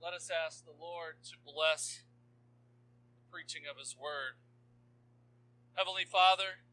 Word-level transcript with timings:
Let 0.00 0.16
us 0.16 0.32
ask 0.32 0.64
the 0.64 0.72
Lord 0.72 1.20
to 1.28 1.36
bless 1.44 2.00
the 3.12 3.28
preaching 3.28 3.68
of 3.68 3.76
His 3.76 3.92
Word. 3.92 4.40
Heavenly 5.76 6.08
Father, 6.08 6.64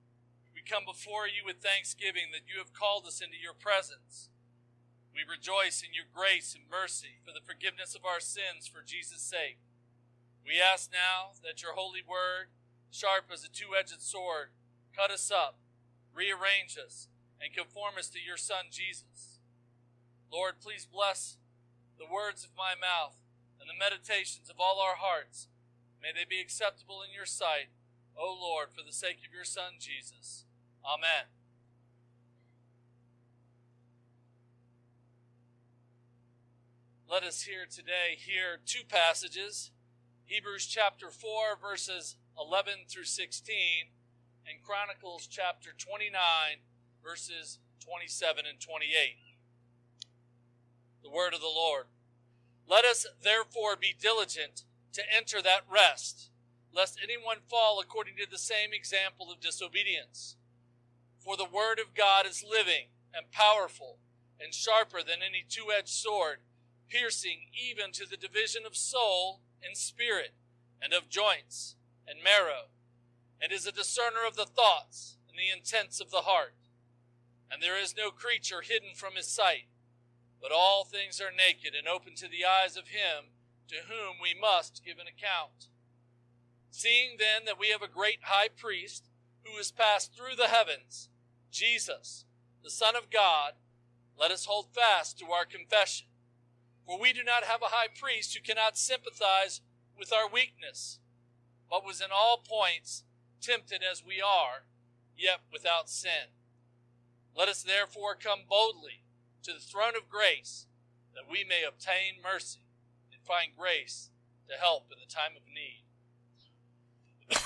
we 0.56 0.64
come 0.64 0.88
before 0.88 1.28
you 1.28 1.44
with 1.44 1.60
thanksgiving 1.60 2.32
that 2.32 2.48
you 2.48 2.56
have 2.56 2.72
called 2.72 3.04
us 3.04 3.20
into 3.20 3.36
your 3.36 3.52
presence. 3.52 4.32
We 5.12 5.28
rejoice 5.28 5.84
in 5.84 5.92
your 5.92 6.08
grace 6.08 6.56
and 6.56 6.72
mercy 6.72 7.20
for 7.28 7.36
the 7.36 7.44
forgiveness 7.44 8.00
of 8.00 8.08
our 8.08 8.24
sins 8.24 8.64
for 8.64 8.80
Jesus' 8.80 9.28
sake. 9.28 9.60
We 10.48 10.64
ask 10.64 10.88
now 10.96 11.36
that 11.44 11.60
your 11.60 11.76
holy 11.76 12.08
word, 12.08 12.56
sharp 12.96 13.28
as 13.28 13.44
a 13.44 13.52
two 13.52 13.76
edged 13.76 14.00
sword, 14.00 14.56
cut 14.96 15.12
us 15.12 15.28
up, 15.28 15.60
rearrange 16.16 16.80
us, 16.80 17.12
and 17.44 17.52
conform 17.52 18.00
us 18.00 18.08
to 18.16 18.24
your 18.24 18.40
Son, 18.40 18.72
Jesus. 18.72 19.44
Lord, 20.32 20.64
please 20.64 20.88
bless 20.88 21.36
the 22.00 22.12
words 22.12 22.44
of 22.44 22.52
my 22.58 22.74
mouth 22.74 23.18
and 23.60 23.70
the 23.70 23.78
meditations 23.78 24.50
of 24.50 24.58
all 24.60 24.80
our 24.80 24.96
hearts. 24.98 25.48
May 26.02 26.10
they 26.14 26.26
be 26.30 26.40
acceptable 26.40 27.02
in 27.02 27.14
your 27.14 27.26
sight, 27.26 27.74
O 28.18 28.36
Lord, 28.40 28.70
for 28.74 28.86
the 28.86 28.94
sake 28.94 29.18
of 29.26 29.34
your 29.34 29.46
Son, 29.46 29.78
Jesus. 29.80 30.46
Amen. 30.86 31.30
Let 37.10 37.24
us 37.24 37.44
hear 37.44 37.66
today 37.66 38.18
hear 38.18 38.60
two 38.66 38.84
passages 38.88 39.72
Hebrews 40.26 40.66
chapter 40.66 41.10
4, 41.10 41.56
verses 41.62 42.18
11 42.38 42.74
through 42.90 43.06
16, 43.06 43.56
and 44.46 44.62
Chronicles 44.62 45.26
chapter 45.26 45.70
29, 45.78 46.12
verses 47.02 47.60
27 47.80 48.44
and 48.46 48.60
28. 48.60 49.27
The 51.08 51.16
word 51.16 51.34
of 51.34 51.40
the 51.40 51.48
Lord. 51.48 51.86
Let 52.68 52.84
us 52.84 53.08
therefore 53.24 53.78
be 53.78 53.96
diligent 53.98 54.66
to 54.92 55.02
enter 55.16 55.42
that 55.42 55.62
rest, 55.72 56.32
lest 56.74 57.00
anyone 57.02 57.38
fall 57.50 57.80
according 57.80 58.16
to 58.18 58.30
the 58.30 58.38
same 58.38 58.74
example 58.74 59.32
of 59.32 59.40
disobedience. 59.40 60.36
For 61.24 61.38
the 61.38 61.46
word 61.46 61.80
of 61.80 61.96
God 61.96 62.26
is 62.26 62.44
living 62.44 62.88
and 63.14 63.32
powerful 63.32 64.00
and 64.38 64.54
sharper 64.54 64.98
than 64.98 65.24
any 65.26 65.46
two 65.48 65.68
edged 65.72 65.88
sword, 65.88 66.40
piercing 66.90 67.48
even 67.54 67.94
to 67.94 68.06
the 68.06 68.18
division 68.18 68.64
of 68.66 68.76
soul 68.76 69.40
and 69.64 69.78
spirit, 69.78 70.34
and 70.82 70.92
of 70.92 71.08
joints 71.08 71.76
and 72.06 72.20
marrow, 72.22 72.68
and 73.42 73.54
is 73.54 73.66
a 73.66 73.72
discerner 73.72 74.28
of 74.28 74.36
the 74.36 74.46
thoughts 74.46 75.16
and 75.30 75.40
the 75.40 75.58
intents 75.58 76.02
of 76.02 76.12
the 76.12 76.24
heart. 76.28 76.56
And 77.50 77.64
there 77.64 77.80
is 77.80 77.96
no 77.96 78.12
creature 78.12 78.60
hidden 78.60 78.90
from 78.94 79.16
his 79.16 79.28
sight, 79.30 79.68
but 80.42 80.52
all 80.52 80.84
things 80.84 81.20
are 81.20 81.32
naked 81.36 81.74
and 81.78 81.88
open 81.88 82.16
to 82.16 82.28
the 82.28 82.46
eyes 82.46 82.78
of 82.78 82.90
him 82.90 83.32
to 83.68 83.88
whom 83.88 84.16
we 84.22 84.34
must 84.40 84.84
give 84.86 84.98
an 84.98 85.08
account. 85.08 85.68
Seeing 86.72 87.18
then 87.18 87.46
that 87.46 87.60
we 87.60 87.70
have 87.70 87.82
a 87.82 87.88
great 87.88 88.20
high 88.24 88.50
priest 88.56 89.10
who 89.44 89.58
has 89.58 89.72
passed 89.72 90.16
through 90.16 90.36
the 90.36 90.48
heavens, 90.48 91.10
Jesus, 91.52 92.26
the 92.64 92.70
Son 92.70 92.96
of 92.96 93.10
God, 93.10 93.54
let 94.20 94.32
us 94.32 94.46
hold 94.46 94.74
fast 94.74 95.18
to 95.20 95.32
our 95.32 95.46
confession. 95.46 96.08
For 96.86 97.00
we 97.00 97.14
do 97.14 97.24
not 97.24 97.44
have 97.44 97.62
a 97.62 97.74
high 97.74 97.88
priest 97.88 98.36
who 98.36 98.42
cannot 98.42 98.78
sympathize 98.78 99.62
with 99.98 100.14
our 100.14 100.30
weakness, 100.30 101.00
but 101.70 101.86
was 101.86 102.02
in 102.02 102.08
all 102.14 102.38
points 102.48 103.04
tempted 103.42 103.82
as 103.90 104.04
we 104.06 104.22
are, 104.22 104.66
yet 105.18 105.40
without 105.52 105.90
sin. 105.90 106.32
Let 107.36 107.50
us 107.50 107.64
therefore 107.64 108.16
come 108.16 108.42
boldly 108.50 109.04
to 109.48 109.56
the 109.56 109.64
throne 109.64 109.96
of 109.96 110.12
grace, 110.12 110.68
that 111.16 111.24
we 111.24 111.48
may 111.48 111.64
obtain 111.64 112.20
mercy 112.20 112.68
and 113.16 113.24
find 113.24 113.56
grace 113.56 114.12
to 114.52 114.60
help 114.60 114.92
in 114.92 115.00
the 115.00 115.08
time 115.08 115.40
of 115.40 115.48
need. 115.48 115.88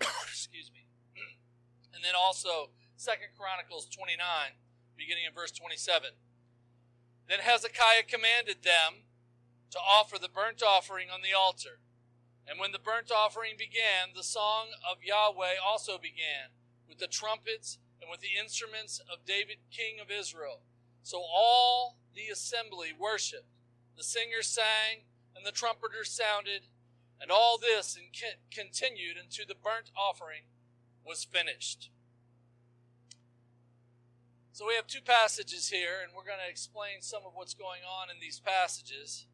Excuse 0.00 0.72
me. 0.72 0.88
And 1.92 2.00
then 2.00 2.16
also 2.16 2.72
Second 2.96 3.36
Chronicles 3.36 3.84
29, 3.92 4.16
beginning 4.96 5.28
in 5.28 5.36
verse 5.36 5.52
27. 5.52 6.16
Then 7.28 7.44
Hezekiah 7.44 8.08
commanded 8.08 8.64
them 8.64 9.04
to 9.68 9.78
offer 9.78 10.16
the 10.16 10.32
burnt 10.32 10.64
offering 10.64 11.12
on 11.12 11.20
the 11.20 11.36
altar. 11.36 11.84
And 12.48 12.58
when 12.58 12.72
the 12.72 12.80
burnt 12.80 13.12
offering 13.12 13.60
began, 13.60 14.16
the 14.16 14.24
song 14.24 14.72
of 14.80 15.04
Yahweh 15.04 15.60
also 15.60 16.00
began, 16.00 16.56
with 16.88 16.98
the 16.98 17.06
trumpets 17.06 17.76
and 18.00 18.10
with 18.10 18.20
the 18.20 18.40
instruments 18.40 19.00
of 19.12 19.28
David, 19.28 19.60
king 19.68 20.00
of 20.00 20.08
Israel. 20.08 20.64
So 21.04 21.18
all 21.18 21.98
the 22.14 22.32
assembly 22.32 22.88
worshiped. 22.98 23.46
The 23.96 24.02
singers 24.02 24.48
sang, 24.48 25.04
and 25.36 25.44
the 25.44 25.52
trumpeters 25.52 26.10
sounded, 26.10 26.62
and 27.20 27.30
all 27.30 27.58
this 27.58 27.98
continued 28.50 29.16
until 29.22 29.44
the 29.46 29.54
burnt 29.54 29.90
offering 29.94 30.44
was 31.06 31.22
finished. 31.22 31.90
So 34.52 34.66
we 34.66 34.76
have 34.76 34.86
two 34.86 35.02
passages 35.04 35.68
here, 35.68 36.00
and 36.02 36.12
we're 36.16 36.24
going 36.24 36.42
to 36.42 36.50
explain 36.50 37.02
some 37.02 37.22
of 37.26 37.32
what's 37.34 37.54
going 37.54 37.82
on 37.84 38.08
in 38.08 38.16
these 38.20 38.40
passages. 38.40 39.26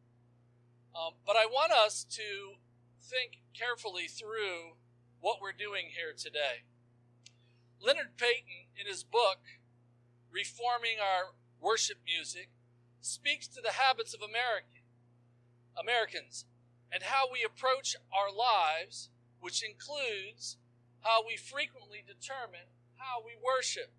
Um, 0.93 1.13
but 1.25 1.37
I 1.37 1.45
want 1.45 1.71
us 1.71 2.03
to 2.11 2.59
think 3.01 3.39
carefully 3.57 4.07
through 4.07 4.75
what 5.21 5.37
we're 5.41 5.53
doing 5.53 5.85
here 5.95 6.13
today. 6.17 6.67
Leonard 7.79 8.17
Payton, 8.17 8.67
in 8.75 8.87
his 8.87 9.03
book, 9.03 9.39
Reforming 10.31 10.97
Our 10.99 11.31
Worship 11.61 11.97
Music, 12.05 12.49
speaks 13.01 13.47
to 13.47 13.61
the 13.61 13.73
habits 13.73 14.13
of 14.13 14.21
American, 14.21 14.81
Americans 15.79 16.45
and 16.91 17.03
how 17.03 17.25
we 17.31 17.45
approach 17.45 17.95
our 18.11 18.29
lives, 18.29 19.09
which 19.39 19.63
includes 19.63 20.57
how 21.01 21.25
we 21.25 21.37
frequently 21.37 22.03
determine 22.05 22.67
how 22.97 23.23
we 23.25 23.31
worship. 23.41 23.91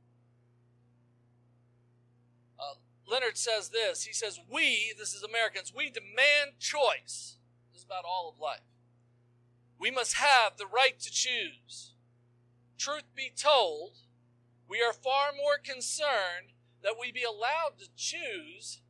Uh, 2.59 2.75
Leonard 3.07 3.37
says 3.37 3.71
this. 3.71 4.05
He 4.05 4.13
says, 4.13 4.39
We, 4.51 4.93
this 4.99 5.15
is 5.15 5.23
Americans, 5.23 5.73
we 5.75 5.91
demand 5.91 6.59
choice. 6.59 7.39
This 7.73 7.81
is 7.81 7.85
about 7.85 8.05
all 8.05 8.29
of 8.29 8.41
life. 8.41 8.61
We 9.79 9.91
must 9.91 10.15
have 10.15 10.59
the 10.59 10.67
right 10.67 10.99
to 11.01 11.11
choose. 11.11 11.95
Truth 12.79 13.15
be 13.17 13.33
told, 13.35 13.93
we 14.69 14.81
are 14.81 14.93
far 14.93 15.33
more 15.37 15.59
concerned 15.63 16.52
that 16.83 16.95
we 17.01 17.13
be 17.13 17.23
allowed 17.23 17.79
to 17.79 17.89
choose 17.97 18.81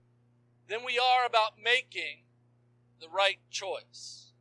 than 0.68 0.80
we 0.84 0.98
are 0.98 1.26
about 1.26 1.52
making 1.62 2.24
the 3.00 3.08
right 3.08 3.38
choice. 3.50 4.32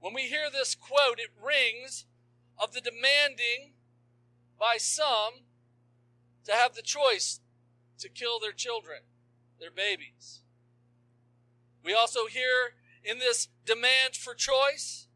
When 0.00 0.14
we 0.14 0.22
hear 0.22 0.50
this 0.50 0.74
quote, 0.74 1.18
it 1.18 1.30
rings 1.42 2.04
of 2.58 2.72
the 2.72 2.80
demanding 2.80 3.72
by 4.58 4.76
some 4.78 5.44
to 6.44 6.52
have 6.52 6.74
the 6.74 6.82
choice 6.82 7.40
to 7.98 8.08
kill 8.08 8.38
their 8.38 8.52
children, 8.52 9.00
their 9.58 9.70
babies. 9.70 10.42
We 11.82 11.94
also 11.94 12.26
hear 12.26 12.74
in 13.02 13.18
this 13.18 13.48
demand 13.64 14.16
for 14.16 14.34
choice 14.34 15.08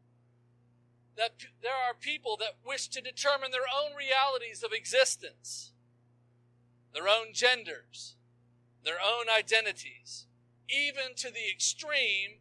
that 1.17 1.31
there 1.61 1.71
are 1.71 1.93
people 1.93 2.37
that 2.37 2.55
wish 2.65 2.87
to 2.89 3.01
determine 3.01 3.51
their 3.51 3.61
own 3.61 3.95
realities 3.95 4.63
of 4.63 4.71
existence, 4.71 5.73
their 6.93 7.07
own 7.07 7.33
genders, 7.33 8.15
their 8.83 8.97
own 9.03 9.25
identities, 9.29 10.25
even 10.69 11.15
to 11.15 11.29
the 11.29 11.49
extreme 11.51 12.39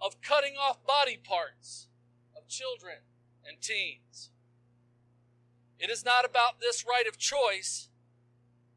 of 0.00 0.20
cutting 0.22 0.54
off 0.60 0.84
body 0.86 1.18
parts 1.22 1.88
of 2.36 2.48
children 2.48 2.98
and 3.46 3.60
teens. 3.60 4.30
It 5.78 5.90
is 5.90 6.04
not 6.04 6.24
about 6.24 6.60
this 6.60 6.84
right 6.86 7.06
of 7.06 7.18
choice 7.18 7.88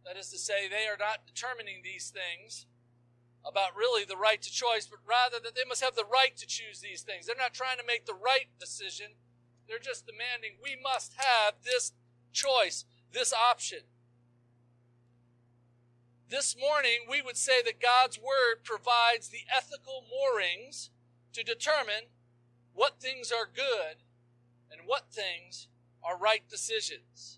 that 0.05 0.17
is 0.17 0.29
to 0.29 0.37
say, 0.37 0.67
they 0.67 0.87
are 0.87 0.99
not 0.99 1.25
determining 1.25 1.81
these 1.83 2.09
things 2.11 2.65
about 3.45 3.75
really 3.75 4.05
the 4.05 4.17
right 4.17 4.41
to 4.41 4.51
choice, 4.51 4.87
but 4.87 4.99
rather 5.07 5.37
that 5.43 5.55
they 5.55 5.67
must 5.67 5.83
have 5.83 5.95
the 5.95 6.05
right 6.05 6.35
to 6.37 6.47
choose 6.47 6.79
these 6.79 7.01
things. 7.01 7.25
They're 7.25 7.35
not 7.37 7.53
trying 7.53 7.77
to 7.77 7.85
make 7.85 8.05
the 8.05 8.13
right 8.13 8.47
decision. 8.59 9.07
They're 9.67 9.79
just 9.79 10.05
demanding 10.05 10.59
we 10.61 10.77
must 10.81 11.13
have 11.17 11.55
this 11.63 11.91
choice, 12.31 12.85
this 13.11 13.33
option. 13.33 13.79
This 16.33 16.55
morning, 16.59 17.05
we 17.07 17.21
would 17.21 17.37
say 17.37 17.61
that 17.61 17.79
God's 17.79 18.17
Word 18.17 18.63
provides 18.63 19.29
the 19.29 19.45
ethical 19.55 20.03
moorings 20.09 20.89
to 21.33 21.43
determine 21.43 22.09
what 22.73 22.99
things 22.99 23.31
are 23.31 23.45
good 23.45 24.01
and 24.71 24.81
what 24.87 25.13
things 25.13 25.67
are 26.03 26.17
right 26.17 26.41
decisions 26.49 27.37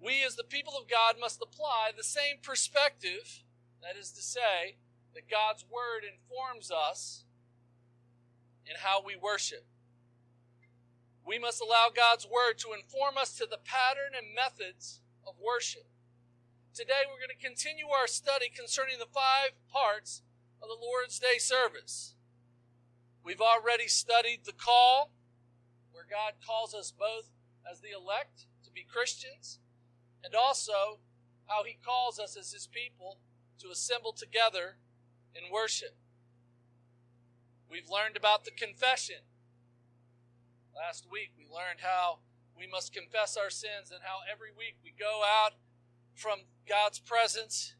we 0.00 0.24
as 0.24 0.36
the 0.36 0.44
people 0.44 0.74
of 0.80 0.88
God 0.88 1.16
must 1.20 1.42
apply 1.42 1.90
the 1.96 2.04
same 2.04 2.36
perspective, 2.42 3.42
that 3.82 3.96
is 3.98 4.12
to 4.12 4.22
say, 4.22 4.76
that 5.14 5.30
God's 5.30 5.64
Word 5.70 6.02
informs 6.04 6.70
us 6.70 7.24
in 8.66 8.76
how 8.78 9.02
we 9.04 9.16
worship. 9.16 9.66
We 11.26 11.38
must 11.38 11.60
allow 11.60 11.88
God's 11.94 12.26
Word 12.26 12.58
to 12.58 12.72
inform 12.72 13.18
us 13.18 13.34
to 13.36 13.46
the 13.46 13.58
pattern 13.58 14.12
and 14.16 14.34
methods 14.34 15.00
of 15.26 15.34
worship. 15.44 15.86
Today 16.74 17.08
we're 17.08 17.18
going 17.18 17.36
to 17.36 17.46
continue 17.46 17.88
our 17.88 18.06
study 18.06 18.46
concerning 18.54 18.98
the 18.98 19.10
five 19.12 19.50
parts 19.72 20.22
of 20.62 20.68
the 20.68 20.78
Lord's 20.80 21.18
Day 21.18 21.38
service. 21.38 22.14
We've 23.24 23.40
already 23.40 23.88
studied 23.88 24.42
the 24.44 24.52
call, 24.52 25.10
where 25.90 26.06
God 26.08 26.34
calls 26.46 26.74
us 26.74 26.92
both 26.92 27.30
as 27.68 27.80
the 27.80 27.90
elect 27.90 28.46
to 28.64 28.70
be 28.70 28.86
Christians, 28.88 29.58
and 30.22 30.34
also 30.34 31.00
how 31.46 31.64
He 31.64 31.78
calls 31.84 32.20
us 32.20 32.36
as 32.36 32.52
His 32.52 32.68
people 32.68 33.18
to 33.58 33.70
assemble 33.70 34.12
together 34.12 34.76
in 35.34 35.52
worship. 35.52 35.96
We've 37.68 37.90
learned 37.90 38.16
about 38.16 38.44
the 38.44 38.52
confession. 38.52 39.26
Last 40.76 41.06
week 41.10 41.32
we 41.36 41.44
learned 41.44 41.80
how 41.80 42.20
we 42.56 42.66
must 42.66 42.92
confess 42.94 43.36
our 43.36 43.50
sins 43.50 43.90
and 43.90 44.00
how 44.04 44.18
every 44.30 44.50
week 44.56 44.76
we 44.84 44.92
go 44.96 45.22
out 45.26 45.54
from 46.18 46.50
God's 46.66 46.98
presence. 46.98 47.78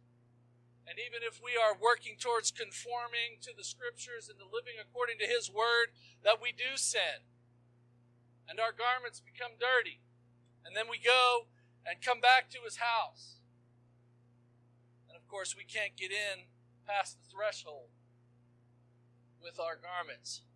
And 0.86 0.96
even 0.96 1.26
if 1.26 1.42
we 1.42 1.58
are 1.58 1.74
working 1.74 2.14
towards 2.16 2.54
conforming 2.54 3.42
to 3.42 3.50
the 3.50 3.66
scriptures 3.66 4.30
and 4.30 4.38
to 4.38 4.46
living 4.46 4.78
according 4.78 5.18
to 5.18 5.26
His 5.26 5.50
word, 5.50 5.90
that 6.22 6.40
we 6.40 6.54
do 6.54 6.78
sin. 6.78 7.26
And 8.48 8.62
our 8.62 8.72
garments 8.72 9.20
become 9.20 9.58
dirty. 9.58 10.00
And 10.64 10.78
then 10.78 10.86
we 10.88 11.02
go 11.02 11.50
and 11.82 12.00
come 12.00 12.22
back 12.22 12.48
to 12.54 12.62
His 12.62 12.78
house. 12.78 13.42
And 15.10 15.18
of 15.18 15.26
course, 15.26 15.58
we 15.58 15.66
can't 15.66 15.98
get 15.98 16.14
in 16.14 16.46
past 16.86 17.18
the 17.18 17.28
threshold 17.28 17.90
with 19.42 19.58
our 19.58 19.76
garments 19.76 20.46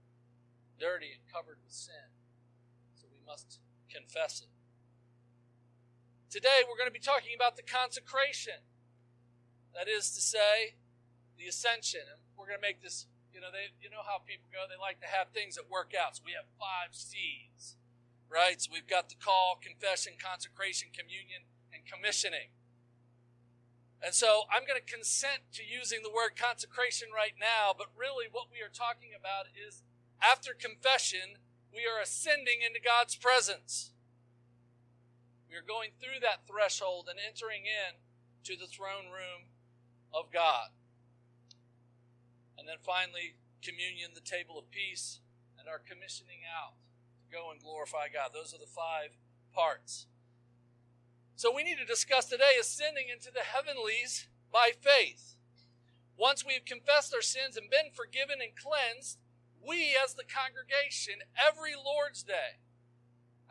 dirty 0.78 1.12
and 1.12 1.22
covered 1.26 1.58
with 1.66 1.74
sin. 1.74 2.14
So 2.94 3.10
we 3.10 3.20
must 3.26 3.58
confess 3.90 4.40
it. 4.40 4.51
Today 6.32 6.64
we're 6.64 6.80
going 6.80 6.88
to 6.88 6.96
be 6.96 7.04
talking 7.04 7.36
about 7.36 7.60
the 7.60 7.68
consecration. 7.68 8.64
That 9.76 9.84
is 9.84 10.08
to 10.16 10.20
say, 10.24 10.80
the 11.36 11.44
ascension. 11.44 12.08
And 12.08 12.24
we're 12.40 12.48
going 12.48 12.56
to 12.56 12.64
make 12.64 12.80
this, 12.80 13.04
you 13.36 13.44
know, 13.44 13.52
they 13.52 13.76
you 13.84 13.92
know 13.92 14.00
how 14.00 14.24
people 14.24 14.48
go, 14.48 14.64
they 14.64 14.80
like 14.80 14.96
to 15.04 15.12
have 15.12 15.28
things 15.36 15.60
that 15.60 15.68
work 15.68 15.92
out. 15.92 16.16
So 16.16 16.24
we 16.24 16.32
have 16.32 16.48
five 16.56 16.96
C's. 16.96 17.76
Right? 18.32 18.56
So 18.64 18.72
we've 18.72 18.88
got 18.88 19.12
the 19.12 19.20
call, 19.20 19.60
confession, 19.60 20.16
consecration, 20.16 20.88
communion, 20.96 21.44
and 21.68 21.84
commissioning. 21.84 22.56
And 24.00 24.16
so 24.16 24.48
I'm 24.48 24.64
going 24.64 24.80
to 24.80 24.88
consent 24.88 25.52
to 25.60 25.60
using 25.60 26.00
the 26.00 26.08
word 26.08 26.32
consecration 26.32 27.12
right 27.12 27.36
now, 27.36 27.76
but 27.76 27.92
really 27.92 28.32
what 28.32 28.48
we 28.48 28.64
are 28.64 28.72
talking 28.72 29.12
about 29.12 29.52
is 29.52 29.84
after 30.24 30.56
confession, 30.56 31.44
we 31.68 31.84
are 31.84 32.00
ascending 32.00 32.64
into 32.64 32.80
God's 32.80 33.20
presence. 33.20 33.91
We 35.52 35.60
are 35.60 35.68
going 35.68 35.92
through 36.00 36.24
that 36.24 36.48
threshold 36.48 37.12
and 37.12 37.20
entering 37.20 37.68
in 37.68 38.00
to 38.48 38.56
the 38.56 38.64
throne 38.64 39.12
room 39.12 39.52
of 40.08 40.32
God. 40.32 40.72
And 42.56 42.64
then 42.64 42.80
finally, 42.80 43.36
communion, 43.60 44.16
the 44.16 44.24
table 44.24 44.56
of 44.56 44.72
peace, 44.72 45.20
and 45.60 45.68
our 45.68 45.76
commissioning 45.76 46.40
out 46.48 46.80
to 47.20 47.28
go 47.28 47.52
and 47.52 47.60
glorify 47.60 48.08
God. 48.08 48.32
Those 48.32 48.56
are 48.56 48.64
the 48.64 48.64
five 48.64 49.12
parts. 49.52 50.08
So 51.36 51.52
we 51.52 51.68
need 51.68 51.76
to 51.76 51.84
discuss 51.84 52.32
today 52.32 52.56
ascending 52.56 53.12
into 53.12 53.28
the 53.28 53.44
heavenlies 53.44 54.32
by 54.48 54.72
faith. 54.72 55.36
Once 56.16 56.46
we 56.48 56.54
have 56.56 56.64
confessed 56.64 57.12
our 57.12 57.20
sins 57.20 57.60
and 57.60 57.68
been 57.68 57.92
forgiven 57.92 58.40
and 58.40 58.56
cleansed, 58.56 59.20
we 59.60 59.92
as 59.92 60.16
the 60.16 60.24
congregation, 60.24 61.20
every 61.36 61.76
Lord's 61.76 62.22
Day, 62.24 62.56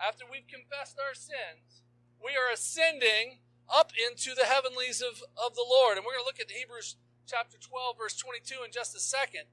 after 0.01 0.25
we've 0.25 0.49
confessed 0.49 0.97
our 0.97 1.13
sins, 1.13 1.80
we 2.23 2.37
are 2.37 2.53
ascending 2.53 3.41
up 3.65 3.91
into 3.97 4.37
the 4.37 4.45
heavenlies 4.45 5.01
of, 5.01 5.25
of 5.33 5.57
the 5.57 5.65
Lord. 5.65 5.97
And 5.97 6.05
we're 6.05 6.15
going 6.15 6.25
to 6.25 6.29
look 6.29 6.39
at 6.39 6.53
Hebrews 6.53 6.95
chapter 7.25 7.57
12, 7.57 7.97
verse 7.97 8.15
22 8.17 8.61
in 8.65 8.71
just 8.71 8.95
a 8.95 9.01
second. 9.01 9.49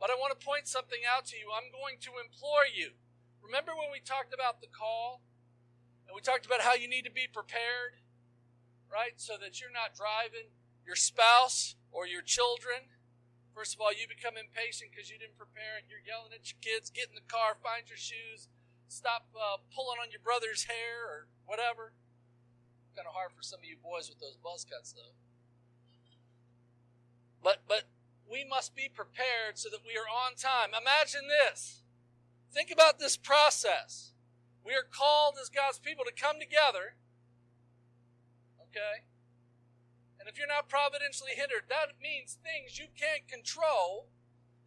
But 0.00 0.10
I 0.10 0.18
want 0.18 0.32
to 0.32 0.40
point 0.40 0.66
something 0.66 1.02
out 1.04 1.26
to 1.32 1.36
you. 1.36 1.52
I'm 1.52 1.70
going 1.70 2.00
to 2.06 2.20
implore 2.20 2.66
you. 2.68 2.96
Remember 3.42 3.76
when 3.76 3.92
we 3.92 4.00
talked 4.00 4.32
about 4.32 4.60
the 4.60 4.70
call? 4.70 5.20
And 6.06 6.12
we 6.12 6.20
talked 6.20 6.44
about 6.44 6.60
how 6.60 6.76
you 6.76 6.88
need 6.88 7.08
to 7.08 7.12
be 7.12 7.24
prepared, 7.28 8.00
right? 8.92 9.16
So 9.16 9.40
that 9.40 9.60
you're 9.60 9.72
not 9.72 9.96
driving 9.96 10.52
your 10.84 10.96
spouse 10.96 11.76
or 11.88 12.06
your 12.06 12.20
children. 12.20 12.92
First 13.56 13.72
of 13.72 13.80
all, 13.80 13.94
you 13.94 14.04
become 14.04 14.36
impatient 14.36 14.92
because 14.92 15.08
you 15.08 15.16
didn't 15.16 15.40
prepare 15.40 15.80
and 15.80 15.88
you're 15.88 16.04
yelling 16.04 16.34
at 16.36 16.50
your 16.50 16.60
kids, 16.60 16.92
get 16.92 17.08
in 17.08 17.16
the 17.16 17.24
car, 17.24 17.56
find 17.56 17.88
your 17.88 18.00
shoes, 18.00 18.50
stop 18.94 19.26
uh, 19.34 19.58
pulling 19.74 19.98
on 19.98 20.14
your 20.14 20.22
brother's 20.22 20.70
hair 20.70 21.02
or 21.02 21.26
whatever. 21.46 21.92
Kind 22.94 23.10
of 23.10 23.14
hard 23.14 23.34
for 23.34 23.42
some 23.42 23.58
of 23.58 23.66
you 23.66 23.74
boys 23.74 24.08
with 24.08 24.22
those 24.22 24.38
buzz 24.38 24.62
cuts, 24.62 24.94
though. 24.94 25.18
But 27.42 27.66
but 27.66 27.90
we 28.30 28.46
must 28.46 28.74
be 28.74 28.88
prepared 28.88 29.58
so 29.58 29.68
that 29.68 29.82
we 29.84 29.98
are 29.98 30.06
on 30.06 30.38
time. 30.38 30.70
Imagine 30.70 31.26
this. 31.26 31.82
Think 32.52 32.70
about 32.70 32.98
this 32.98 33.16
process. 33.16 34.12
We 34.64 34.72
are 34.72 34.86
called 34.86 35.34
as 35.42 35.50
God's 35.50 35.78
people 35.78 36.04
to 36.06 36.14
come 36.14 36.38
together. 36.38 36.94
Okay? 38.70 39.04
And 40.18 40.28
if 40.28 40.38
you're 40.38 40.48
not 40.48 40.70
providentially 40.70 41.32
hindered, 41.36 41.68
that 41.68 42.00
means 42.00 42.38
things 42.40 42.78
you 42.78 42.86
can't 42.96 43.28
control 43.28 44.08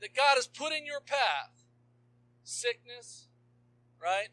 that 0.01 0.13
God 0.13 0.35
has 0.35 0.45
put 0.45 0.71
in 0.71 0.85
your 0.85 1.01
path. 1.01 1.65
Sickness, 2.44 3.26
right? 4.01 4.29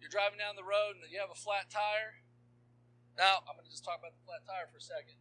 You're 0.00 0.10
driving 0.10 0.38
down 0.38 0.56
the 0.56 0.66
road 0.66 0.96
and 0.96 1.04
you 1.12 1.20
have 1.20 1.30
a 1.30 1.38
flat 1.38 1.68
tire. 1.68 2.24
Now, 3.18 3.44
I'm 3.44 3.54
going 3.54 3.68
to 3.68 3.70
just 3.70 3.84
talk 3.84 4.00
about 4.00 4.16
the 4.16 4.24
flat 4.24 4.46
tire 4.48 4.70
for 4.70 4.78
a 4.78 4.84
second. 4.84 5.20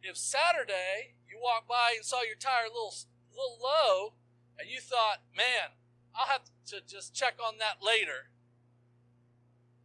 If 0.00 0.16
Saturday 0.16 1.20
you 1.28 1.38
walked 1.38 1.68
by 1.68 1.92
and 1.94 2.04
saw 2.04 2.22
your 2.22 2.40
tire 2.40 2.66
a 2.66 2.72
little, 2.72 2.94
little 3.30 3.60
low, 3.60 4.14
and 4.58 4.68
you 4.68 4.80
thought, 4.80 5.22
man, 5.36 5.76
I'll 6.14 6.28
have 6.28 6.48
to 6.72 6.80
just 6.86 7.14
check 7.14 7.36
on 7.36 7.58
that 7.58 7.84
later, 7.84 8.32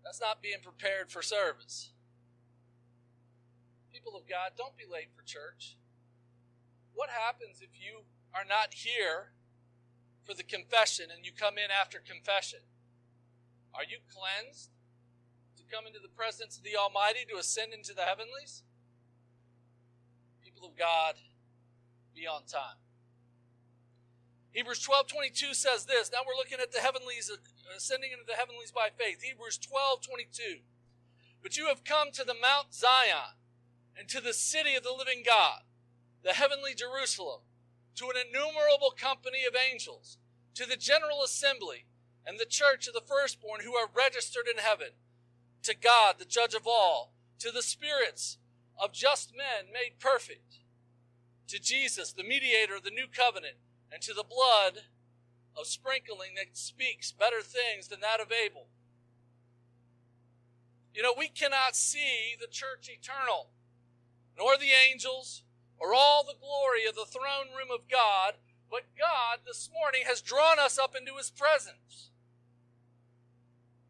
that's 0.03 0.21
not 0.21 0.41
being 0.41 0.63
prepared 0.63 1.11
for 1.11 1.21
service. 1.21 1.91
People 3.91 4.15
of 4.15 4.27
God, 4.27 4.51
don't 4.57 4.77
be 4.77 4.83
late 4.89 5.09
for 5.15 5.23
church. 5.23 5.77
What 6.93 7.09
happens 7.09 7.61
if 7.61 7.75
you 7.75 8.05
are 8.33 8.45
not 8.47 8.73
here 8.73 9.31
for 10.23 10.33
the 10.33 10.43
confession 10.43 11.07
and 11.15 11.25
you 11.25 11.31
come 11.31 11.57
in 11.57 11.71
after 11.71 11.99
confession? 11.99 12.59
Are 13.75 13.83
you 13.83 13.99
cleansed 14.07 14.71
to 15.57 15.63
come 15.67 15.85
into 15.85 15.99
the 15.99 16.11
presence 16.15 16.57
of 16.57 16.63
the 16.63 16.79
Almighty 16.79 17.27
to 17.27 17.37
ascend 17.37 17.73
into 17.73 17.93
the 17.93 18.07
heavenlies? 18.07 18.63
People 20.43 20.67
of 20.67 20.77
God, 20.77 21.15
be 22.15 22.25
on 22.25 22.47
time. 22.47 22.79
Hebrews 24.51 24.79
12 24.79 25.07
22 25.07 25.53
says 25.53 25.83
this. 25.85 26.09
Now 26.11 26.19
we're 26.25 26.39
looking 26.39 26.63
at 26.63 26.71
the 26.71 26.79
heavenlies, 26.79 27.29
ascending 27.75 28.13
into 28.13 28.23
the 28.25 28.39
heavenlies 28.39 28.71
by 28.71 28.87
faith. 28.87 29.21
Hebrews 29.21 29.57
12 29.57 30.01
22. 30.01 30.63
But 31.43 31.57
you 31.57 31.67
have 31.67 31.83
come 31.83 32.11
to 32.13 32.23
the 32.23 32.33
Mount 32.33 32.73
Zion 32.73 33.35
and 33.99 34.07
to 34.07 34.21
the 34.21 34.33
city 34.33 34.75
of 34.75 34.83
the 34.83 34.95
living 34.97 35.23
God, 35.25 35.67
the 36.23 36.33
heavenly 36.33 36.73
Jerusalem, 36.73 37.41
to 37.95 38.05
an 38.05 38.15
innumerable 38.15 38.91
company 38.97 39.43
of 39.47 39.55
angels, 39.55 40.17
to 40.53 40.65
the 40.65 40.77
general 40.77 41.21
assembly 41.21 41.85
and 42.25 42.39
the 42.39 42.45
church 42.45 42.87
of 42.87 42.93
the 42.93 43.01
firstborn 43.05 43.61
who 43.61 43.75
are 43.75 43.89
registered 43.93 44.47
in 44.51 44.63
heaven, 44.63 44.89
to 45.63 45.75
God, 45.75 46.15
the 46.19 46.25
judge 46.25 46.53
of 46.53 46.67
all, 46.67 47.13
to 47.39 47.51
the 47.51 47.61
spirits 47.61 48.37
of 48.81 48.93
just 48.93 49.31
men 49.35 49.71
made 49.71 49.99
perfect, 49.99 50.59
to 51.47 51.59
Jesus, 51.59 52.11
the 52.11 52.23
mediator 52.23 52.75
of 52.75 52.83
the 52.83 52.91
new 52.91 53.05
covenant, 53.07 53.55
and 53.91 54.01
to 54.01 54.13
the 54.13 54.23
blood 54.23 54.83
of 55.57 55.67
sprinkling 55.67 56.31
that 56.35 56.57
speaks 56.57 57.11
better 57.11 57.41
things 57.41 57.87
than 57.87 58.01
that 58.01 58.19
of 58.19 58.31
Abel. 58.31 58.67
You 60.93 61.03
know, 61.03 61.13
we 61.17 61.27
cannot 61.27 61.75
see 61.75 62.35
the 62.39 62.47
church 62.47 62.89
eternal, 62.89 63.49
nor 64.37 64.57
the 64.57 64.71
angels, 64.89 65.43
or 65.77 65.93
all 65.93 66.23
the 66.23 66.39
glory 66.39 66.87
of 66.87 66.95
the 66.95 67.05
throne 67.05 67.55
room 67.55 67.69
of 67.73 67.89
God, 67.89 68.35
but 68.71 68.83
God 68.97 69.39
this 69.45 69.69
morning 69.73 70.01
has 70.07 70.21
drawn 70.21 70.59
us 70.59 70.79
up 70.79 70.95
into 70.95 71.17
his 71.17 71.29
presence. 71.29 72.11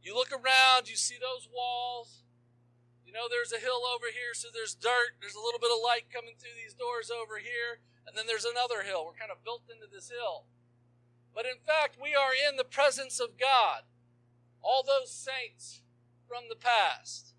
You 0.05 0.13
look 0.13 0.29
around, 0.29 0.85
you 0.85 0.93
see 0.93 1.17
those 1.17 1.49
walls. 1.49 2.21
You 3.01 3.11
know, 3.11 3.25
there's 3.25 3.49
a 3.49 3.57
hill 3.57 3.81
over 3.89 4.13
here, 4.13 4.37
so 4.37 4.53
there's 4.53 4.77
dirt. 4.77 5.17
There's 5.17 5.33
a 5.33 5.41
little 5.41 5.57
bit 5.57 5.73
of 5.73 5.81
light 5.81 6.13
coming 6.13 6.37
through 6.37 6.53
these 6.53 6.77
doors 6.77 7.09
over 7.09 7.41
here. 7.41 7.81
And 8.05 8.13
then 8.13 8.29
there's 8.29 8.45
another 8.45 8.85
hill. 8.85 9.01
We're 9.01 9.17
kind 9.17 9.33
of 9.33 9.41
built 9.41 9.65
into 9.65 9.89
this 9.89 10.13
hill. 10.13 10.45
But 11.33 11.49
in 11.49 11.57
fact, 11.65 11.97
we 11.97 12.13
are 12.13 12.37
in 12.37 12.53
the 12.53 12.69
presence 12.69 13.17
of 13.17 13.41
God. 13.41 13.89
All 14.61 14.85
those 14.85 15.09
saints 15.09 15.81
from 16.29 16.53
the 16.53 16.59
past. 16.59 17.33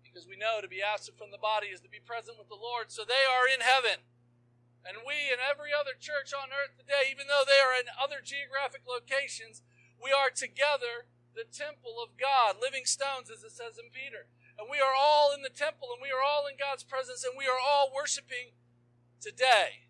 Because 0.00 0.24
we 0.24 0.40
know 0.40 0.64
to 0.64 0.72
be 0.72 0.80
absent 0.80 1.20
from 1.20 1.28
the 1.28 1.40
body 1.40 1.68
is 1.68 1.84
to 1.84 1.92
be 1.92 2.00
present 2.00 2.40
with 2.40 2.48
the 2.48 2.56
Lord. 2.56 2.88
So 2.88 3.04
they 3.04 3.28
are 3.28 3.44
in 3.44 3.60
heaven. 3.60 4.08
And 4.80 5.04
we 5.04 5.28
and 5.28 5.44
every 5.44 5.76
other 5.76 5.92
church 5.92 6.32
on 6.32 6.56
earth 6.56 6.72
today, 6.72 7.12
even 7.12 7.28
though 7.28 7.44
they 7.44 7.60
are 7.60 7.76
in 7.76 7.92
other 8.00 8.24
geographic 8.24 8.88
locations, 8.88 9.60
we 10.00 10.08
are 10.08 10.32
together 10.32 11.04
the 11.34 11.48
temple 11.48 11.96
of 12.02 12.18
God, 12.20 12.56
living 12.60 12.84
stones, 12.84 13.30
as 13.30 13.42
it 13.42 13.52
says 13.52 13.78
in 13.78 13.90
Peter. 13.92 14.28
And 14.58 14.68
we 14.70 14.78
are 14.78 14.94
all 14.96 15.32
in 15.34 15.42
the 15.42 15.52
temple 15.52 15.88
and 15.92 16.00
we 16.02 16.12
are 16.12 16.22
all 16.22 16.46
in 16.46 16.56
God's 16.60 16.84
presence 16.84 17.24
and 17.24 17.34
we 17.36 17.46
are 17.46 17.60
all 17.60 17.90
worshiping 17.94 18.52
today. 19.20 19.88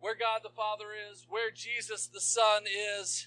where 0.00 0.14
God 0.14 0.40
the 0.42 0.54
Father 0.54 0.94
is, 0.94 1.26
where 1.28 1.50
Jesus 1.50 2.06
the 2.06 2.20
Son 2.20 2.64
is, 2.66 3.26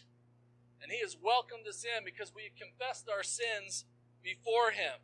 and 0.81 0.91
He 0.91 0.99
has 1.01 1.17
welcomed 1.21 1.67
us 1.67 1.83
in 1.83 2.03
because 2.05 2.31
we 2.35 2.43
have 2.43 2.55
confessed 2.55 3.09
our 3.09 3.23
sins 3.23 3.85
before 4.23 4.71
Him. 4.71 5.03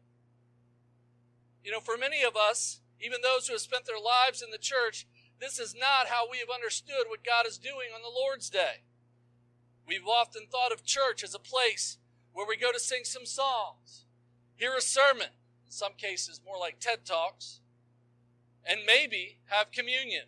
You 1.63 1.71
know, 1.71 1.79
for 1.81 1.97
many 1.97 2.23
of 2.23 2.35
us, 2.35 2.79
even 3.01 3.19
those 3.21 3.47
who 3.47 3.53
have 3.53 3.61
spent 3.61 3.85
their 3.85 3.99
lives 3.99 4.41
in 4.41 4.51
the 4.51 4.57
church, 4.57 5.05
this 5.39 5.59
is 5.59 5.75
not 5.75 6.07
how 6.07 6.29
we 6.29 6.39
have 6.39 6.49
understood 6.49 7.05
what 7.09 7.23
God 7.23 7.45
is 7.45 7.57
doing 7.57 7.91
on 7.93 8.01
the 8.01 8.13
Lord's 8.13 8.49
Day. 8.49 8.86
We've 9.87 10.07
often 10.07 10.47
thought 10.51 10.73
of 10.73 10.83
church 10.83 11.23
as 11.23 11.33
a 11.33 11.39
place 11.39 11.97
where 12.33 12.45
we 12.45 12.57
go 12.57 12.73
to 12.73 12.79
sing 12.79 13.05
some 13.05 13.25
songs, 13.25 14.05
hear 14.55 14.75
a 14.75 14.81
sermon, 14.81 15.29
in 15.65 15.71
some 15.71 15.93
cases 15.97 16.41
more 16.45 16.59
like 16.59 16.79
TED 16.79 17.05
Talks, 17.05 17.61
and 18.65 18.81
maybe 18.85 19.37
have 19.45 19.71
communion. 19.71 20.25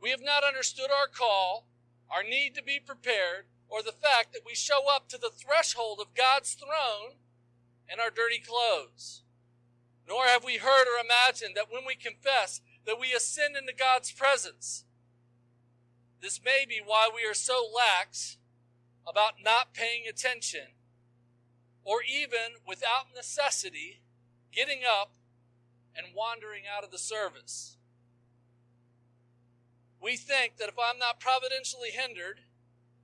We 0.00 0.10
have 0.10 0.22
not 0.22 0.44
understood 0.44 0.90
our 0.90 1.06
call, 1.06 1.66
our 2.10 2.22
need 2.22 2.54
to 2.54 2.62
be 2.62 2.80
prepared, 2.84 3.44
or 3.68 3.82
the 3.82 3.92
fact 3.92 4.32
that 4.32 4.46
we 4.46 4.54
show 4.54 4.82
up 4.90 5.08
to 5.08 5.18
the 5.18 5.30
threshold 5.30 5.98
of 6.00 6.14
God's 6.14 6.54
throne 6.54 7.16
in 7.92 8.00
our 8.00 8.10
dirty 8.10 8.40
clothes. 8.40 9.22
Nor 10.08 10.24
have 10.26 10.44
we 10.44 10.56
heard 10.56 10.86
or 10.86 11.04
imagined 11.04 11.54
that 11.54 11.70
when 11.70 11.82
we 11.86 11.96
confess 11.96 12.62
that 12.86 13.00
we 13.00 13.12
ascend 13.12 13.56
into 13.56 13.72
God's 13.78 14.10
presence. 14.10 14.84
This 16.22 16.40
may 16.42 16.64
be 16.66 16.80
why 16.84 17.10
we 17.14 17.28
are 17.28 17.34
so 17.34 17.66
lax 17.74 18.38
about 19.06 19.34
not 19.42 19.74
paying 19.74 20.08
attention 20.08 20.74
or 21.84 22.00
even 22.02 22.60
without 22.66 23.12
necessity 23.14 24.00
getting 24.52 24.80
up 24.84 25.12
and 25.94 26.16
wandering 26.16 26.64
out 26.64 26.82
of 26.82 26.90
the 26.90 26.98
service. 26.98 27.76
We 30.00 30.16
think 30.16 30.56
that 30.58 30.68
if 30.68 30.76
I'm 30.76 30.98
not 30.98 31.20
providentially 31.20 31.92
hindered, 31.92 32.40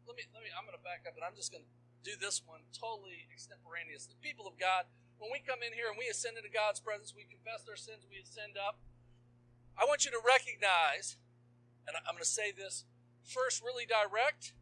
let 0.09 0.16
me, 0.16 0.25
let 0.35 0.42
me, 0.42 0.50
I'm 0.52 0.66
going 0.66 0.76
to 0.76 0.83
back 0.83 1.07
up 1.07 1.14
and 1.14 1.25
I'm 1.25 1.37
just 1.37 1.52
going 1.52 1.64
to 1.64 1.71
do 2.02 2.16
this 2.16 2.42
one 2.45 2.64
totally 2.73 3.28
extemporaneously. 3.28 4.16
People 4.21 4.49
of 4.49 4.57
God, 4.57 4.88
when 5.21 5.28
we 5.28 5.40
come 5.40 5.61
in 5.61 5.76
here 5.76 5.92
and 5.92 6.00
we 6.00 6.09
ascend 6.09 6.40
into 6.40 6.50
God's 6.50 6.80
presence, 6.80 7.12
we 7.12 7.28
confess 7.28 7.69
our 7.69 7.76
sins, 7.76 8.09
we 8.09 8.21
ascend 8.21 8.57
up. 8.57 8.80
I 9.76 9.85
want 9.85 10.04
you 10.04 10.12
to 10.12 10.21
recognize, 10.21 11.16
and 11.88 11.97
I'm 12.04 12.16
going 12.16 12.25
to 12.25 12.28
say 12.28 12.52
this 12.52 12.85
first 13.25 13.64
really 13.64 13.85
direct, 13.85 14.52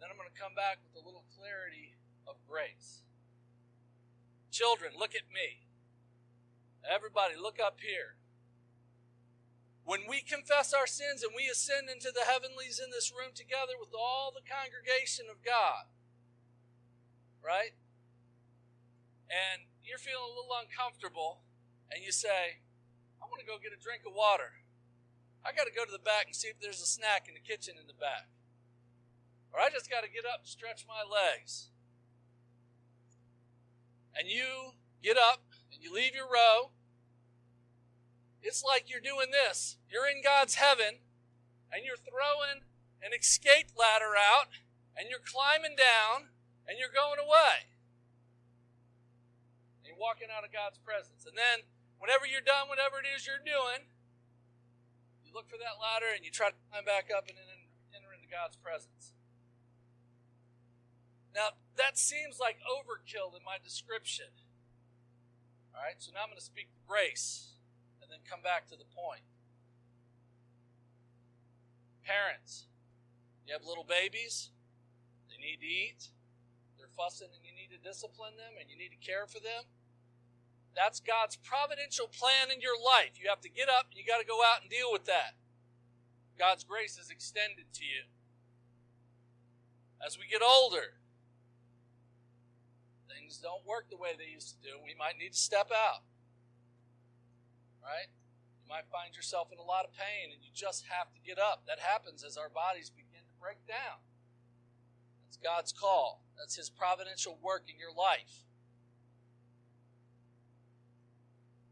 then 0.00 0.08
I'm 0.08 0.16
going 0.16 0.32
to 0.32 0.40
come 0.40 0.56
back 0.56 0.80
with 0.80 0.96
a 0.96 1.04
little 1.04 1.28
clarity 1.36 1.92
of 2.24 2.40
grace. 2.48 3.04
Children, 4.48 4.96
look 4.96 5.12
at 5.12 5.28
me. 5.28 5.68
Everybody, 6.80 7.36
look 7.36 7.60
up 7.60 7.78
here. 7.84 8.16
When 9.84 10.08
we 10.08 10.24
confess 10.24 10.72
our 10.72 10.88
sins 10.88 11.20
and 11.20 11.36
we 11.36 11.52
ascend 11.52 11.92
into 11.92 12.08
the 12.08 12.24
heavenlies 12.24 12.80
in 12.80 12.88
this 12.88 13.12
room 13.12 13.36
together 13.36 13.76
with 13.76 13.92
all 13.92 14.32
the 14.32 14.44
congregation 14.44 15.26
of 15.28 15.44
God, 15.44 15.84
right? 17.44 17.76
And 19.28 19.68
you're 19.84 20.00
feeling 20.00 20.30
a 20.30 20.36
little 20.36 20.56
uncomfortable, 20.56 21.44
and 21.92 22.02
you 22.02 22.12
say, 22.12 22.64
I 23.20 23.28
want 23.28 23.42
to 23.42 23.48
go 23.48 23.60
get 23.60 23.76
a 23.76 23.80
drink 23.80 24.08
of 24.08 24.16
water. 24.16 24.64
I 25.44 25.52
got 25.52 25.68
to 25.68 25.74
go 25.74 25.84
to 25.84 25.92
the 25.92 26.02
back 26.02 26.26
and 26.26 26.36
see 26.36 26.48
if 26.48 26.60
there's 26.60 26.80
a 26.80 26.88
snack 26.88 27.28
in 27.28 27.34
the 27.34 27.44
kitchen 27.44 27.76
in 27.80 27.86
the 27.86 27.96
back. 27.96 28.28
Or 29.52 29.60
I 29.60 29.68
just 29.70 29.90
got 29.90 30.02
to 30.04 30.10
get 30.10 30.24
up 30.24 30.40
and 30.40 30.48
stretch 30.48 30.86
my 30.86 31.02
legs. 31.02 31.70
And 34.14 34.28
you 34.28 34.78
get 35.02 35.16
up 35.16 35.42
and 35.72 35.82
you 35.82 35.92
leave 35.92 36.14
your 36.14 36.30
row. 36.30 36.70
It's 38.42 38.64
like 38.64 38.88
you're 38.88 39.04
doing 39.04 39.30
this. 39.30 39.76
You're 39.90 40.08
in 40.08 40.22
God's 40.22 40.54
heaven 40.56 41.02
and 41.72 41.84
you're 41.84 42.00
throwing 42.00 42.64
an 43.02 43.12
escape 43.12 43.72
ladder 43.76 44.16
out 44.16 44.52
and 44.96 45.08
you're 45.08 45.22
climbing 45.22 45.76
down 45.76 46.32
and 46.66 46.78
you're 46.78 46.92
going 46.92 47.18
away. 47.18 47.70
And 49.80 49.88
you're 49.88 50.00
walking 50.00 50.28
out 50.30 50.44
of 50.44 50.52
God's 50.52 50.78
presence. 50.78 51.26
And 51.26 51.36
then 51.36 51.66
whenever 51.98 52.24
you're 52.24 52.44
done, 52.44 52.68
whatever 52.68 53.00
it 53.02 53.08
is 53.08 53.26
you're 53.26 53.42
doing, 53.42 53.88
you 55.24 55.32
look 55.36 55.46
for 55.48 55.60
that 55.60 55.78
ladder 55.78 56.10
and 56.10 56.24
you 56.24 56.30
try 56.32 56.50
to 56.50 56.58
climb 56.70 56.84
back 56.84 57.12
up 57.12 57.28
and 57.28 57.36
enter 57.38 58.10
into 58.10 58.26
God's 58.26 58.56
presence. 58.56 59.14
Now, 61.34 61.54
that 61.76 61.96
seems 61.96 62.38
like 62.38 62.58
overkill 62.66 63.36
in 63.36 63.44
my 63.44 63.56
description. 63.62 64.30
All 65.74 65.82
right, 65.82 65.98
so 65.98 66.10
now 66.12 66.26
I'm 66.26 66.28
going 66.28 66.38
to 66.38 66.44
speak 66.44 66.68
to 66.74 66.82
grace 66.86 67.54
and 68.02 68.10
then 68.10 68.18
come 68.26 68.42
back 68.42 68.66
to 68.68 68.76
the 68.76 68.88
point. 68.90 69.22
Parents, 72.02 72.66
you 73.46 73.54
have 73.54 73.62
little 73.62 73.86
babies, 73.86 74.50
they 75.30 75.38
need 75.38 75.62
to 75.62 75.70
eat, 75.70 76.10
they're 76.74 76.90
fussing, 76.90 77.30
and 77.30 77.46
you 77.46 77.54
need 77.54 77.70
to 77.70 77.78
discipline 77.78 78.34
them 78.34 78.58
and 78.58 78.66
you 78.66 78.74
need 78.74 78.90
to 78.90 78.98
care 78.98 79.30
for 79.30 79.38
them. 79.38 79.70
That's 80.74 80.98
God's 80.98 81.38
providential 81.38 82.06
plan 82.10 82.50
in 82.50 82.60
your 82.60 82.78
life. 82.78 83.18
You 83.18 83.30
have 83.30 83.42
to 83.42 83.50
get 83.50 83.68
up 83.70 83.94
you 83.94 84.02
got 84.06 84.18
to 84.18 84.26
go 84.26 84.42
out 84.42 84.62
and 84.62 84.70
deal 84.70 84.90
with 84.90 85.06
that. 85.06 85.38
God's 86.38 86.64
grace 86.64 86.96
is 86.96 87.10
extended 87.10 87.68
to 87.74 87.84
you. 87.84 88.08
As 90.04 90.16
we 90.16 90.24
get 90.26 90.42
older, 90.42 90.99
things 93.30 93.38
don't 93.38 93.62
work 93.62 93.86
the 93.86 93.96
way 93.96 94.18
they 94.18 94.26
used 94.26 94.50
to 94.50 94.58
do. 94.58 94.74
We 94.82 94.98
might 94.98 95.14
need 95.14 95.30
to 95.30 95.38
step 95.38 95.70
out. 95.70 96.02
Right? 97.78 98.10
You 98.58 98.66
might 98.66 98.90
find 98.90 99.14
yourself 99.14 99.54
in 99.54 99.62
a 99.62 99.62
lot 99.62 99.86
of 99.86 99.94
pain 99.94 100.34
and 100.34 100.42
you 100.42 100.50
just 100.50 100.90
have 100.90 101.14
to 101.14 101.20
get 101.22 101.38
up. 101.38 101.62
That 101.70 101.78
happens 101.78 102.26
as 102.26 102.34
our 102.34 102.50
bodies 102.50 102.90
begin 102.90 103.22
to 103.22 103.36
break 103.38 103.62
down. 103.70 104.02
That's 105.30 105.38
God's 105.38 105.70
call. 105.70 106.26
That's 106.34 106.58
His 106.58 106.66
providential 106.66 107.38
work 107.38 107.70
in 107.70 107.78
your 107.78 107.94
life. 107.94 108.50